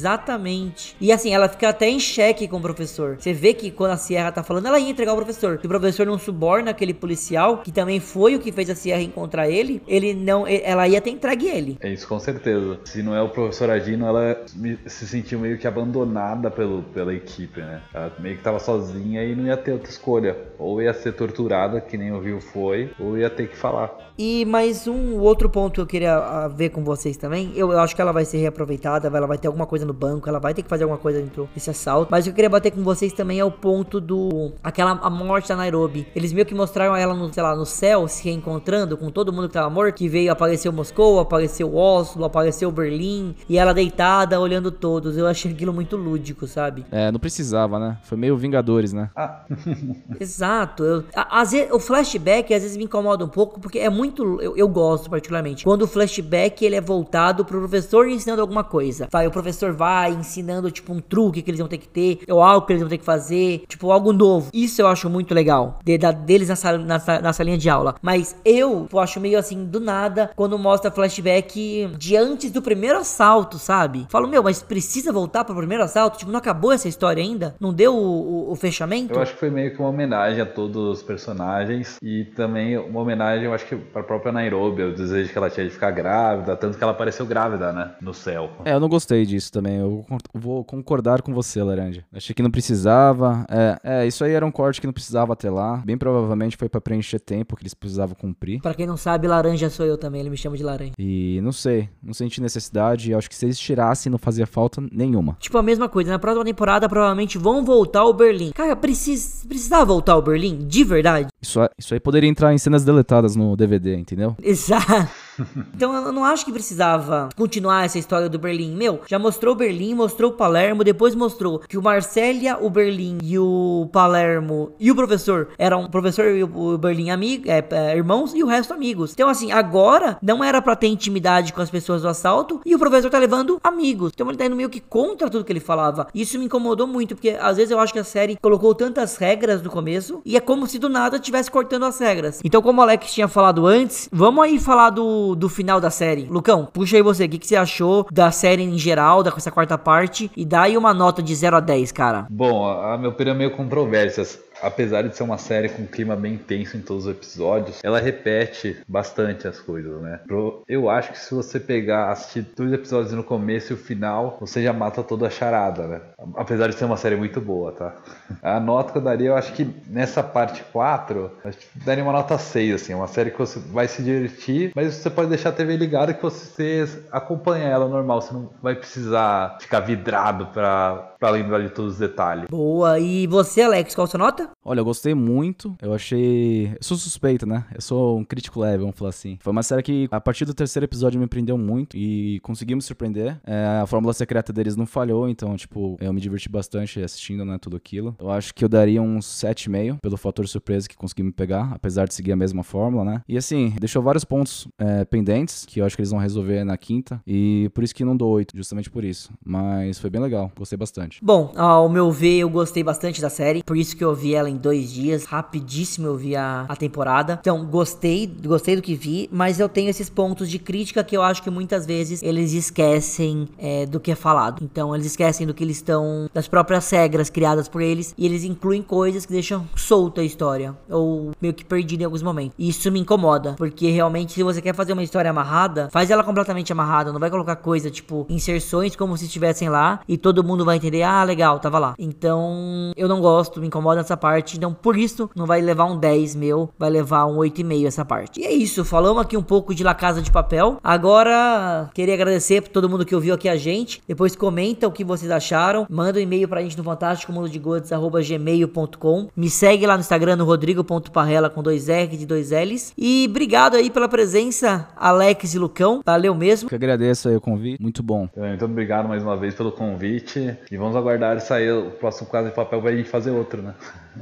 Exatamente. 0.08 0.96
E 1.00 1.12
assim, 1.12 1.34
ela 1.34 1.48
fica 1.50 1.70
até 1.70 1.90
em 1.90 2.00
xeque 2.00 2.48
com 2.48 2.58
o 2.58 2.62
professor. 2.62 3.16
Você 3.20 3.34
vê 3.34 3.54
que 3.54 3.72
quando 3.72 3.92
a 3.92 3.98
Sierra 3.98 4.32
tá 4.32 4.44
falando, 4.44 4.68
ela 4.68 4.80
ia 4.80 4.90
entregar 4.90 5.14
o 5.14 5.16
professor. 5.16 5.60
Se 5.60 5.66
o 5.66 5.70
professor 5.70 5.83
não 6.06 6.18
suborna 6.18 6.72
aquele 6.72 6.94
policial, 6.94 7.60
que 7.60 7.72
também 7.72 8.00
foi 8.00 8.36
o 8.36 8.40
que 8.40 8.52
fez 8.52 8.70
a 8.70 8.76
Sierra 8.76 9.02
encontrar 9.02 9.50
ele, 9.50 9.82
ele 9.88 10.14
não. 10.14 10.46
Ela 10.48 10.88
ia 10.88 11.02
ter 11.02 11.10
entregue 11.10 11.48
ele. 11.48 11.78
É 11.82 11.92
isso 11.92 12.08
com 12.08 12.20
certeza. 12.20 12.80
Se 12.86 13.02
não 13.02 13.16
é 13.16 13.22
o 13.22 13.30
professor 13.30 13.70
agindo, 13.70 14.06
ela 14.06 14.42
se 14.86 15.08
sentiu 15.08 15.40
meio 15.40 15.58
que 15.58 15.68
abandonada 15.68 16.50
pelo, 16.52 16.84
pela 16.84 17.14
equipe, 17.14 17.60
né? 17.62 17.82
Ela 17.94 18.12
meio 18.20 18.38
que 18.38 18.44
tava 18.44 18.60
sozinha 18.60 19.24
e 19.24 19.36
não 19.36 19.46
ia 19.46 19.58
ter 19.58 19.74
outra 19.74 19.90
escolha. 19.90 20.38
Ou 20.58 20.82
ia 20.82 20.94
ser 20.94 21.14
torturada, 21.14 21.82
que 21.82 21.98
nem 21.98 22.12
o 22.12 22.20
Rio 22.20 22.40
foi, 22.40 22.92
ou 23.00 23.18
ia 23.18 23.30
ter 23.30 23.50
que 23.50 23.58
falar. 23.58 24.14
E 24.18 24.46
mais 24.46 24.88
um 24.88 25.20
outro 25.20 25.50
ponto 25.50 25.74
que 25.74 25.82
eu 25.82 25.88
queria 25.88 26.16
ah, 26.16 26.48
ver 26.48 26.70
com 26.70 26.84
vocês 26.84 27.18
também. 27.18 27.52
Eu, 27.56 27.72
eu 27.72 27.80
acho 27.80 27.96
que 27.96 28.02
ela 28.02 28.12
vai 28.12 28.26
ser 28.26 28.38
reaproveitada, 28.38 29.08
ela 29.08 29.26
vai 29.26 29.38
ter 29.38 29.48
alguma 29.48 29.66
coisa 29.66 29.86
no 29.86 29.94
banco, 29.94 30.30
ela 30.30 30.40
vai 30.40 30.54
ter 30.54 30.62
que 30.62 30.70
fazer 30.70 30.84
alguma 30.84 31.00
coisa 31.00 31.20
dentro 31.20 31.50
desse 31.54 31.70
assalto. 31.70 32.12
Mas 32.12 32.24
o 32.24 32.26
que 32.26 32.30
eu 32.30 32.36
queria 32.36 32.50
bater 32.50 32.72
com 32.72 32.84
vocês 32.84 33.12
também 33.12 33.40
é 33.40 33.46
o 33.46 33.52
ponto 33.52 34.00
do. 34.00 34.54
aquela 34.64 34.92
a 34.92 35.10
morte 35.10 35.50
da 35.50 35.56
Nairobi. 35.56 35.73
Eles 36.16 36.32
meio 36.34 36.46
que 36.46 36.54
mostraram 36.56 36.96
ela 36.96 37.14
no, 37.14 37.34
sei 37.34 37.44
lá, 37.44 37.56
no 37.56 37.66
céu, 37.66 38.08
se 38.08 38.24
reencontrando 38.24 38.98
com 38.98 39.10
todo 39.10 39.32
mundo 39.34 39.48
que 39.48 39.54
tava 39.54 39.70
morto. 39.70 39.96
Que 39.96 40.08
veio, 40.08 40.32
apareceu 40.32 40.72
Moscou, 40.72 41.20
apareceu 41.20 41.76
Oslo, 41.76 42.26
apareceu 42.26 42.72
Berlim. 42.72 43.36
E 43.48 43.58
ela 43.58 43.74
deitada, 43.74 44.40
olhando 44.40 44.72
todos. 44.72 45.18
Eu 45.18 45.28
achei 45.28 45.52
aquilo 45.52 45.74
muito 45.74 45.96
lúdico, 45.96 46.48
sabe? 46.48 46.86
É, 46.92 47.12
não 47.12 47.20
precisava, 47.20 47.80
né? 47.80 47.98
Foi 48.04 48.18
meio 48.18 48.36
Vingadores, 48.38 48.94
né? 48.94 49.10
Ah, 49.16 49.44
Exato. 50.20 50.84
Eu, 50.84 51.04
a- 51.16 51.42
às 51.42 51.52
vezes, 51.52 51.72
o 51.72 51.80
flashback 51.80 52.54
às 52.54 52.62
vezes 52.62 52.78
me 52.78 52.84
incomoda 52.86 53.24
um 53.26 53.30
pouco, 53.30 53.60
porque 53.60 53.80
é 53.80 53.90
muito. 53.90 54.42
Eu, 54.42 54.56
eu 54.58 54.68
gosto 54.68 55.10
particularmente. 55.10 55.64
Quando 55.64 55.84
o 55.84 55.88
flashback 55.88 56.64
ele 56.64 56.76
é 56.76 56.82
voltado 56.82 57.46
pro 57.46 57.60
professor 57.60 58.08
ensinando 58.08 58.42
alguma 58.42 58.64
coisa. 58.64 59.08
Vai, 59.12 59.28
o 59.28 59.32
professor 59.32 59.74
vai 59.74 60.12
ensinando, 60.12 60.70
tipo, 60.72 60.94
um 60.94 61.00
truque 61.00 61.42
que 61.42 61.50
eles 61.52 61.60
vão 61.60 61.68
ter 61.68 61.78
que 61.78 61.88
ter, 61.88 62.20
ou 62.30 62.42
algo 62.42 62.66
que 62.66 62.74
eles 62.74 62.82
vão 62.82 62.90
ter 62.90 62.98
que 62.98 63.06
fazer, 63.06 63.64
tipo, 63.68 63.92
algo 63.92 64.12
novo. 64.14 64.50
Isso 64.54 64.82
eu 64.82 64.88
acho 64.88 65.10
muito 65.10 65.34
legal. 65.34 65.63
De, 65.84 65.98
da- 65.98 66.12
deles 66.12 66.50
na, 66.50 66.56
sala, 66.56 66.78
na, 66.78 67.00
sa- 67.00 67.22
na 67.22 67.34
salinha 67.34 67.58
de 67.58 67.70
aula. 67.70 67.96
Mas 68.02 68.36
eu, 68.46 68.88
eu 68.92 69.00
acho 69.00 69.20
meio 69.20 69.38
assim, 69.38 69.66
do 69.66 69.80
nada, 69.80 70.32
quando 70.36 70.58
mostra 70.58 70.92
flashback 70.92 71.90
de 71.98 72.16
antes 72.18 72.52
do 72.52 72.62
primeiro 72.62 73.00
assalto, 73.00 73.58
sabe? 73.58 74.06
Falo, 74.10 74.28
meu, 74.28 74.44
mas 74.44 74.62
precisa 74.62 75.12
voltar 75.12 75.44
pro 75.44 75.56
primeiro 75.56 75.84
assalto? 75.84 76.18
Tipo, 76.18 76.32
não 76.32 76.40
acabou 76.40 76.72
essa 76.72 76.88
história 76.88 77.22
ainda? 77.22 77.56
Não 77.60 77.74
deu 77.74 77.96
o, 77.96 78.48
o- 78.50 78.52
o 78.52 78.56
fechamento? 78.56 79.14
eu 79.14 79.22
acho 79.22 79.34
que 79.34 79.40
foi 79.40 79.50
meio 79.50 79.72
que 79.74 79.80
uma 79.80 79.90
homenagem 79.90 80.42
a 80.42 80.46
todos 80.46 80.98
os 81.00 81.04
personagens 81.04 81.98
e 82.02 82.26
também 82.36 82.78
uma 82.78 83.00
homenagem, 83.02 83.46
eu 83.46 83.54
acho 83.54 83.66
que 83.66 83.76
pra 83.76 84.04
própria 84.04 84.32
Nairobi, 84.32 84.84
o 84.84 84.94
desejo 84.96 85.32
que 85.32 85.38
ela 85.38 85.50
tinha 85.50 85.66
de 85.66 85.72
ficar 85.72 85.92
grávida, 85.92 86.56
tanto 86.56 86.78
que 86.78 86.84
ela 86.84 86.92
apareceu 86.94 87.26
grávida, 87.26 87.72
né? 87.72 87.92
No 88.02 88.14
céu. 88.14 88.50
É, 88.66 88.74
eu 88.74 88.80
não 88.80 88.90
gostei 88.90 89.26
disso 89.26 89.52
também. 89.52 89.78
Eu 89.78 90.06
vou 90.34 90.64
concordar 90.64 91.22
com 91.22 91.34
você, 91.34 91.62
Laranja. 91.62 92.04
Achei 92.14 92.34
que 92.34 92.42
não 92.44 92.52
precisava. 92.52 93.46
É, 93.50 93.78
é, 93.84 94.08
isso 94.08 94.24
aí 94.24 94.34
era 94.34 94.46
um 94.46 94.52
corte 94.52 94.80
que 94.82 94.88
não 94.88 94.94
precisava 94.94 95.36
ter 95.36 95.50
lá. 95.54 95.78
Bem 95.86 95.98
provavelmente 95.98 96.58
foi 96.58 96.68
pra 96.68 96.82
preencher 96.82 97.20
tempo 97.20 97.56
que 97.56 97.64
eles 97.64 97.74
precisavam 97.74 98.16
cumprir. 98.16 98.62
Pra 98.62 98.74
quem 98.74 98.86
não 98.86 98.98
sabe, 98.98 99.28
laranja 99.28 99.70
sou 99.70 99.86
eu 99.86 99.98
também, 99.98 100.22
ele 100.22 100.30
me 100.30 100.38
chama 100.38 100.58
de 100.58 100.64
laranja. 100.64 100.94
E 101.00 101.40
não 101.42 101.52
sei, 101.52 101.90
não 102.02 102.14
senti 102.14 102.42
necessidade. 102.42 103.14
Acho 103.14 103.30
que 103.30 103.36
se 103.36 103.46
eles 103.46 103.60
tirassem, 103.60 104.12
não 104.12 104.18
fazia 104.18 104.46
falta 104.46 104.82
nenhuma. 104.92 105.38
Tipo, 105.40 105.58
a 105.58 105.64
mesma 105.64 105.88
coisa, 105.88 106.12
na 106.12 106.20
próxima 106.20 106.44
temporada 106.44 106.90
provavelmente 106.90 107.38
vão 107.38 107.64
voltar 107.64 108.02
ao 108.02 108.14
Berlim. 108.14 108.52
Cara, 108.52 108.76
precis, 108.76 109.46
precisava 109.48 109.86
voltar 109.86 110.14
ao 110.14 110.22
Berlim? 110.22 110.60
De 110.60 110.84
verdade? 110.84 111.28
Isso, 111.42 111.60
isso 111.78 111.94
aí 111.94 112.00
poderia 112.00 112.30
entrar 112.30 112.54
em 112.54 112.58
cenas 112.58 112.84
deletadas 112.84 113.36
no 113.36 113.56
DVD, 113.56 113.96
entendeu? 113.96 114.36
Exato. 114.42 115.10
Então 115.76 115.94
eu 115.94 116.12
não 116.12 116.24
acho 116.24 116.46
que 116.46 116.52
precisava 116.52 117.30
continuar 117.36 117.86
essa 117.86 117.98
história 117.98 118.30
do 118.30 118.38
Berlim. 118.38 118.76
Meu, 118.76 119.02
já 119.08 119.18
mostrou 119.18 119.56
Berlim, 119.56 119.94
mostrou 119.94 120.32
Palermo, 120.32 120.84
depois 120.84 121.16
mostrou 121.16 121.60
que 121.60 121.78
o 121.78 121.82
Marcélia, 121.82 122.58
o 122.60 122.70
Berlim 122.70 123.18
e 123.24 123.38
o 123.40 123.90
Palermo 123.92 124.74
e 124.80 124.92
o 124.92 124.96
professor 124.96 125.50
eram 125.58 125.84
o 125.84 125.90
professor 125.90 126.26
e 126.26 126.44
o 126.44 126.78
Berlim 126.78 127.10
amigos, 127.10 127.50
é, 127.50 127.66
é, 127.72 127.98
irmãos 127.98 128.34
e 128.34 128.44
o 128.44 128.48
resto 128.48 128.74
amigos. 128.74 129.14
Então 129.14 129.28
assim, 129.28 129.52
agora 129.52 130.18
não 130.22 130.44
era 130.44 130.62
pra 130.62 130.76
ter 130.76 130.88
intimidade 130.88 131.54
com 131.54 131.62
as 131.62 131.70
pessoas 131.70 132.02
do 132.02 132.08
assalto 132.08 132.62
e 132.66 132.76
o 132.76 132.80
professor 132.80 133.10
tá 133.10 133.18
levando 133.18 133.60
amigos. 133.64 134.12
Então 134.14 134.28
ele 134.28 134.38
tá 134.38 134.46
indo 134.46 134.56
meio 134.56 134.70
que 134.70 134.80
contra 134.80 135.30
tudo 135.30 135.44
que 135.44 135.52
ele 135.52 135.60
falava. 135.60 136.08
Isso 136.14 136.38
me 136.38 136.46
incomodou 136.46 136.88
muito, 136.88 137.16
porque 137.16 137.38
às 137.40 137.58
vezes 137.58 137.72
eu 137.72 137.80
acho 137.80 137.94
que 137.94 138.00
a 138.00 138.04
série 138.04 138.38
colocou 138.42 138.76
tantas 138.76 139.18
regras 139.18 139.62
no 139.62 139.70
começo 139.70 140.22
e 140.26 140.38
é 140.38 140.40
como 140.40 140.68
se 140.68 140.80
do 140.80 140.90
nada 140.90 141.20
tivesse 141.20 141.50
cortando 141.50 141.86
as 141.86 142.00
regras. 142.00 142.40
Então, 142.44 142.62
como 142.62 142.80
o 142.80 142.84
Alex 142.84 143.14
tinha 143.14 143.28
falado 143.28 143.66
antes, 143.66 144.10
vamos 144.12 144.44
aí 144.44 144.60
falar 144.60 144.90
do, 144.90 145.23
do 145.36 145.48
final 145.48 145.80
da 145.80 145.90
série. 145.90 146.26
Lucão, 146.26 146.68
puxa 146.72 146.98
aí 146.98 147.02
você, 147.02 147.26
o 147.26 147.30
que, 147.30 147.40
que 147.40 147.48
você 147.48 147.56
achou 147.56 148.06
da 148.12 148.32
série 148.32 148.64
em 148.64 148.78
geral, 148.78 149.24
da 149.24 149.34
essa 149.36 149.52
quarta 149.52 149.78
parte, 149.78 150.30
e 150.38 150.46
dá 150.46 150.64
aí 150.64 150.78
uma 150.78 150.94
nota 150.94 151.22
de 151.22 151.34
0 151.34 151.58
a 151.58 151.60
10, 151.60 151.92
cara. 151.92 152.28
Bom, 152.30 152.66
a, 152.66 152.94
a 152.94 152.98
minha 152.98 153.10
opinião 153.10 153.36
é 153.36 153.38
meio 153.38 153.52
controvérsias. 153.52 154.40
Apesar 154.64 155.04
de 155.04 155.16
ser 155.16 155.24
uma 155.24 155.38
série 155.38 155.70
com 155.70 155.84
um 155.84 155.88
clima 155.88 156.16
bem 156.16 156.36
intenso 156.36 156.78
em 156.78 156.82
todos 156.82 157.06
os 157.06 157.12
episódios, 157.12 157.80
ela 157.84 158.00
repete 158.00 158.78
bastante 158.88 159.48
as 159.48 159.60
coisas, 159.60 160.02
né? 160.02 160.22
Eu 160.68 160.90
acho 160.90 161.12
que 161.12 161.20
se 161.20 161.34
você 161.34 161.60
pegar, 161.60 162.12
assistir 162.12 162.46
dois 162.56 162.72
episódios 162.72 163.12
no 163.14 163.24
começo 163.24 163.74
e 163.74 163.76
o 163.76 163.78
final, 163.78 164.38
você 164.40 164.64
já 164.64 164.72
mata 164.72 165.04
toda 165.04 165.28
a 165.28 165.30
charada, 165.30 165.88
né? 165.88 166.02
Apesar 166.36 166.68
de 166.70 166.76
ser 166.76 166.86
uma 166.86 166.98
série 166.98 167.16
muito 167.16 167.42
boa, 167.42 167.72
tá? 167.72 167.96
A 168.42 168.60
nota 168.60 168.92
que 168.92 168.98
eu 168.98 169.02
daria, 169.02 169.30
eu 169.30 169.36
acho 169.36 169.54
que 169.54 169.68
nessa 169.88 170.24
parte 170.24 170.64
4, 170.72 171.32
eu 171.44 171.52
daria 171.86 172.04
uma 172.04 172.14
nota 172.14 172.38
6, 172.38 172.76
assim. 172.76 172.94
É 172.94 172.96
uma 172.96 173.08
série 173.08 173.32
que 173.32 173.40
você 173.40 173.60
vai 173.60 173.88
se 173.88 174.02
divertir, 174.02 174.72
mas 174.76 174.94
você 174.94 175.10
pode 175.10 175.30
deixar 175.30 175.50
a 175.50 175.54
TV 175.54 175.76
ligada 175.78 176.14
que 176.14 176.22
você 176.22 176.88
acompanha 177.12 177.68
ela 177.68 177.88
normal. 177.88 178.22
Você 178.22 178.34
não 178.34 178.50
vai 178.62 178.76
precisar 178.76 179.58
ficar 179.60 179.80
vidrado 179.82 180.48
pra, 180.48 181.13
pra 181.24 181.30
lembrar 181.30 181.62
de 181.62 181.70
todos 181.70 181.94
os 181.94 182.00
detalhes. 182.00 182.50
Boa, 182.50 183.00
e 183.00 183.26
você, 183.28 183.62
Alex, 183.62 183.96
qual 183.96 184.04
a 184.04 184.08
sua 184.10 184.18
nota? 184.18 184.50
Olha, 184.66 184.82
eu 184.82 184.84
gostei 184.84 185.14
muito. 185.14 185.74
Eu 185.82 185.94
achei. 185.94 186.74
Eu 186.74 186.78
sou 186.82 186.98
suspeito, 186.98 187.46
né? 187.46 187.66
Eu 187.74 187.80
sou 187.80 188.18
um 188.18 188.26
crítico 188.26 188.60
leve, 188.60 188.80
vamos 188.80 188.98
falar 188.98 189.12
assim. 189.12 189.38
Foi 189.40 189.52
uma 189.52 189.64
série 189.64 189.82
que, 189.82 190.10
a 190.12 190.20
partir 190.20 190.44
do 190.44 190.54
terceiro 190.54 190.86
episódio, 190.86 191.18
me 191.18 191.26
prendeu 191.26 191.58
muito 191.58 191.96
e 191.96 192.42
conseguiu 192.42 192.76
me 192.76 192.82
surpreender. 192.82 193.40
É, 193.46 193.80
a 193.82 193.88
fórmula 193.88 194.14
secreta 194.14 194.52
deles 194.52 194.76
não 194.76 194.86
falhou, 194.86 195.30
então, 195.30 195.56
tipo, 195.56 195.96
eu 196.02 196.12
me 196.12 196.20
diverti 196.20 196.50
bastante 196.50 197.02
assistindo, 197.02 197.46
né? 197.46 197.58
Tudo 197.58 197.78
aquilo. 197.78 198.14
Eu 198.20 198.30
acho 198.30 198.54
que 198.54 198.66
eu 198.66 198.68
daria 198.68 199.02
um 199.02 199.20
7,5 199.20 200.00
pelo 200.02 200.18
fator 200.18 200.46
surpresa 200.46 200.90
que 200.90 200.98
conseguiu 200.98 201.24
me 201.24 201.32
pegar, 201.32 201.72
apesar 201.72 202.06
de 202.06 202.14
seguir 202.14 202.34
a 202.34 202.36
mesma 202.36 202.64
fórmula, 202.64 203.06
né? 203.06 203.22
E 203.30 203.38
assim, 203.38 203.74
deixou 203.80 204.02
vários 204.04 204.26
pontos 204.26 204.68
é, 204.78 205.06
pendentes 205.06 205.66
que 205.66 205.80
eu 205.80 205.86
acho 205.86 205.96
que 205.96 206.02
eles 206.02 206.12
vão 206.12 206.20
resolver 206.20 206.66
na 206.66 206.76
quinta. 206.76 207.22
E 207.26 207.72
por 207.74 207.82
isso 207.82 207.96
que 207.96 208.04
não 208.04 208.18
dou 208.18 208.30
8, 208.30 208.52
justamente 208.58 208.92
por 208.92 209.06
isso. 209.06 209.32
Mas 209.42 210.00
foi 210.00 210.10
bem 210.10 210.22
legal, 210.22 210.52
gostei 210.58 210.78
bastante. 210.78 211.13
Bom, 211.22 211.52
ao 211.56 211.88
meu 211.90 212.12
ver, 212.12 212.40
eu 212.40 212.50
gostei 212.50 212.84
bastante 212.84 213.22
da 213.22 213.30
série, 213.30 213.64
por 213.64 213.78
isso 213.78 213.96
que 213.96 214.04
eu 214.04 214.14
vi 214.14 214.36
ela 214.36 214.50
em 214.50 214.58
dois 214.58 214.92
dias, 214.92 215.26
rapidíssimo 215.26 216.08
eu 216.08 216.18
vi 216.18 216.36
a, 216.36 216.66
a 216.68 216.76
temporada. 216.76 217.40
Então, 217.42 217.66
gostei, 217.66 218.28
gostei 218.46 218.76
do 218.76 218.82
que 218.82 218.96
vi, 218.96 219.30
mas 219.32 219.60
eu 219.60 219.70
tenho 219.70 219.90
esses 219.90 220.10
pontos 220.10 220.50
de 220.50 220.60
crítica 220.60 221.04
que 221.04 221.16
eu 221.16 221.22
acho 221.22 221.44
que 221.44 221.50
muitas 221.50 221.86
vezes 221.86 222.22
eles 222.24 222.54
esquecem 222.54 223.48
é, 223.58 223.86
do 223.86 224.00
que 224.00 224.12
é 224.12 224.16
falado. 224.16 224.64
Então, 224.64 224.94
eles 224.94 225.08
esquecem 225.08 225.46
do 225.46 225.54
que 225.54 225.64
eles 225.64 225.78
estão, 225.78 226.30
das 226.34 226.48
próprias 226.48 226.90
regras 226.90 227.30
criadas 227.30 227.68
por 227.68 227.82
eles, 227.82 228.14
e 228.18 228.26
eles 228.26 228.44
incluem 228.44 228.82
coisas 228.82 229.26
que 229.26 229.32
deixam 229.32 229.68
solta 229.76 230.22
a 230.22 230.24
história, 230.24 230.76
ou 230.90 231.32
meio 231.42 231.54
que 231.54 231.64
perdida 231.64 232.04
em 232.04 232.06
alguns 232.06 232.24
momentos. 232.24 232.56
E 232.58 232.70
isso 232.70 232.92
me 232.92 233.00
incomoda, 233.00 233.54
porque 233.58 233.90
realmente, 233.90 234.34
se 234.34 234.44
você 234.44 234.62
quer 234.62 234.76
fazer 234.76 234.94
uma 234.94 235.04
história 235.04 235.30
amarrada, 235.30 235.90
faz 235.92 236.10
ela 236.10 236.24
completamente 236.24 236.72
amarrada, 236.72 237.12
não 237.12 237.20
vai 237.20 237.30
colocar 237.30 237.56
coisa 237.56 237.90
tipo 237.90 238.26
inserções 238.30 238.96
como 238.96 239.18
se 239.18 239.26
estivessem 239.26 239.70
lá 239.70 240.00
e 240.08 240.18
todo 240.18 240.44
mundo 240.44 240.66
vai 240.66 240.78
entender, 240.78 241.03
ah, 241.04 241.24
legal, 241.24 241.60
tava 241.60 241.80
lá. 241.80 241.96
Então, 241.98 242.92
eu 242.96 243.08
não 243.08 243.22
gosto, 243.22 243.60
me 243.60 243.68
incomoda 243.68 244.02
essa 244.02 244.18
parte, 244.18 244.58
então 244.58 244.74
por 244.74 244.98
isso 244.98 245.30
não 245.36 245.46
vai 245.46 245.62
levar 245.62 245.86
um 245.86 245.98
10 245.98 246.36
meu, 246.36 246.70
vai 246.78 246.90
levar 246.90 247.26
um 247.26 247.38
8,5 247.38 247.88
essa 247.88 248.06
parte. 248.06 248.42
E 248.42 248.46
é 248.46 248.52
isso, 248.52 248.84
falamos 248.86 249.22
aqui 249.22 249.38
um 249.38 249.44
pouco 249.44 249.74
de 249.74 249.84
La 249.84 249.94
Casa 249.94 250.22
de 250.22 250.32
Papel. 250.32 250.78
Agora, 250.84 251.90
queria 251.94 252.14
agradecer 252.14 252.62
por 252.62 252.70
todo 252.70 252.90
mundo 252.90 253.06
que 253.06 253.16
ouviu 253.16 253.34
aqui 253.34 253.48
a 253.50 253.56
gente. 253.56 254.02
Depois 254.08 254.36
comenta 254.36 254.88
o 254.88 254.92
que 254.92 255.04
vocês 255.04 255.32
acharam, 255.32 255.86
manda 255.90 256.20
um 256.20 256.22
e-mail 256.22 256.48
pra 256.48 256.62
gente 256.62 256.78
no 256.78 256.84
fantástico 256.84 257.32
mundo 257.32 257.50
de 257.50 257.60
gmail.com. 257.60 259.30
Me 259.36 259.50
segue 259.50 259.86
lá 259.86 259.96
no 259.96 260.02
Instagram 260.02 260.36
no 260.36 260.46
rodrigo.parrela 260.46 261.50
com 261.50 261.64
dois 261.64 261.90
R 261.90 262.18
e 262.20 262.26
dois 262.26 262.52
L's. 262.52 262.94
E 262.98 263.28
obrigado 263.30 263.76
aí 263.76 263.90
pela 263.90 264.08
presença, 264.08 264.90
Alex 264.96 265.54
e 265.54 265.60
Lucão. 265.60 266.02
Valeu 266.06 266.36
mesmo. 266.36 266.70
Que 266.70 266.76
agradeço 266.76 267.30
aí 267.30 267.36
o 267.36 267.42
convite, 267.42 267.82
muito 267.82 268.04
bom. 268.04 268.28
Então, 268.32 268.48
Muito 268.48 268.66
obrigado 268.66 269.08
mais 269.08 269.24
uma 269.24 269.36
vez 269.38 269.54
pelo 269.56 269.72
convite. 269.72 270.58
E 270.72 270.78
vamos 270.84 270.98
aguardar 270.98 271.40
sair 271.40 271.72
o 271.72 271.92
próximo 271.92 272.30
Casa 272.30 272.50
de 272.50 272.56
Papel 272.56 272.82
pra 272.82 272.96
gente 272.96 273.10
fazer 273.10 273.32
outro, 273.32 273.62
né? 273.62 273.74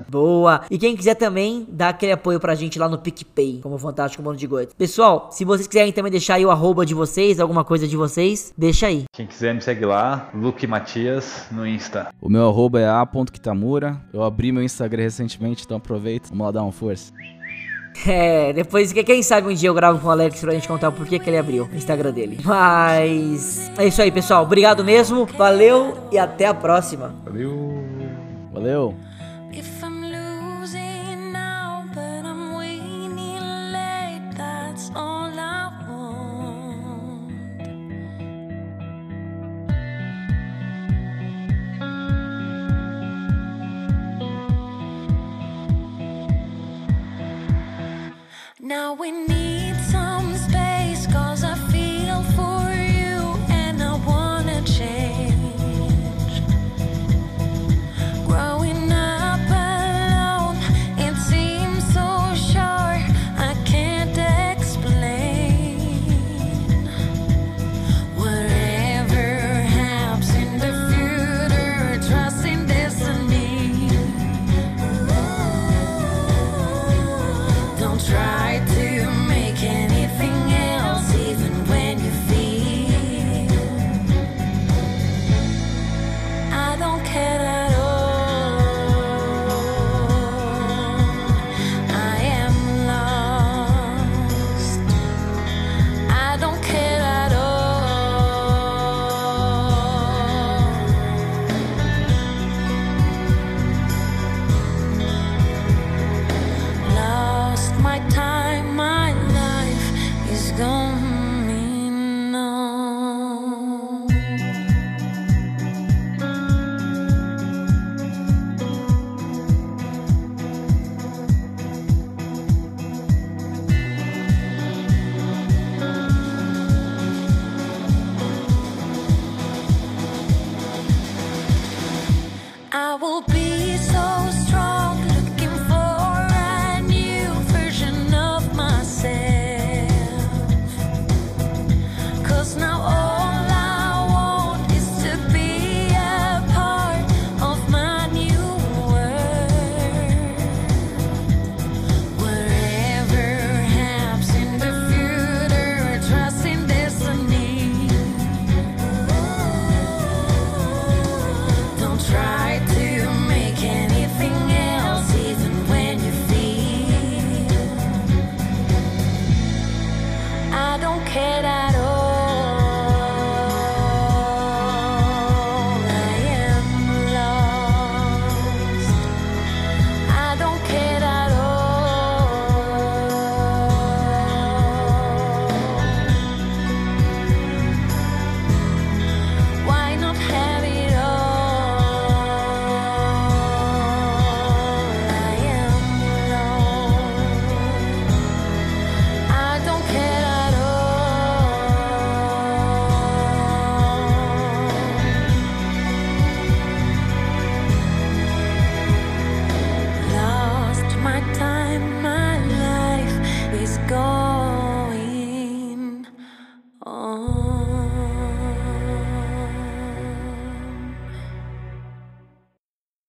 Boa! 0.07 0.61
E 0.69 0.77
quem 0.77 0.95
quiser 0.95 1.15
também, 1.15 1.67
dá 1.69 1.89
aquele 1.89 2.13
apoio 2.13 2.39
pra 2.39 2.55
gente 2.55 2.79
lá 2.79 2.87
no 2.87 2.97
PicPay, 2.97 3.59
como 3.61 3.77
Fantástico 3.77 4.23
Mundo 4.23 4.37
de 4.37 4.47
Goethe. 4.47 4.75
Pessoal, 4.75 5.29
se 5.31 5.43
vocês 5.43 5.67
quiserem 5.67 5.91
também 5.91 6.11
deixar 6.11 6.35
aí 6.35 6.45
o 6.45 6.51
arroba 6.51 6.85
de 6.85 6.93
vocês, 6.93 7.39
alguma 7.39 7.63
coisa 7.63 7.87
de 7.87 7.97
vocês, 7.97 8.53
deixa 8.57 8.87
aí. 8.87 9.03
Quem 9.11 9.27
quiser 9.27 9.53
me 9.53 9.61
segue 9.61 9.85
lá, 9.85 10.29
Luke 10.33 10.65
Matias 10.65 11.47
no 11.51 11.67
Insta. 11.67 12.13
O 12.21 12.29
meu 12.29 12.47
arroba 12.47 12.79
é 12.79 12.87
a.kitamura. 12.87 13.99
Eu 14.13 14.23
abri 14.23 14.51
meu 14.51 14.63
Instagram 14.63 15.03
recentemente, 15.03 15.63
então 15.65 15.77
aproveita. 15.77 16.29
Vamos 16.29 16.45
lá 16.45 16.51
dar 16.51 16.63
uma 16.63 16.71
força. 16.71 17.11
É, 18.07 18.51
depois, 18.53 18.91
que- 18.91 19.03
quem 19.03 19.21
sabe 19.21 19.47
um 19.47 19.53
dia 19.53 19.69
eu 19.69 19.73
gravo 19.73 19.99
com 19.99 20.07
o 20.07 20.11
Alex 20.11 20.39
pra 20.41 20.53
gente 20.53 20.67
contar 20.67 20.89
o 20.89 20.91
porquê 20.91 21.19
que 21.19 21.29
ele 21.29 21.37
abriu 21.37 21.69
o 21.71 21.75
Instagram 21.75 22.11
dele. 22.11 22.39
Mas 22.43 23.69
é 23.77 23.85
isso 23.85 24.01
aí, 24.01 24.09
pessoal. 24.11 24.43
Obrigado 24.43 24.83
mesmo, 24.83 25.25
valeu 25.37 25.95
e 26.11 26.17
até 26.17 26.45
a 26.47 26.53
próxima. 26.53 27.13
Valeu! 27.25 27.83
Valeu! 28.53 28.95
Now 48.91 48.95
we 48.95 49.09
need 49.11 49.30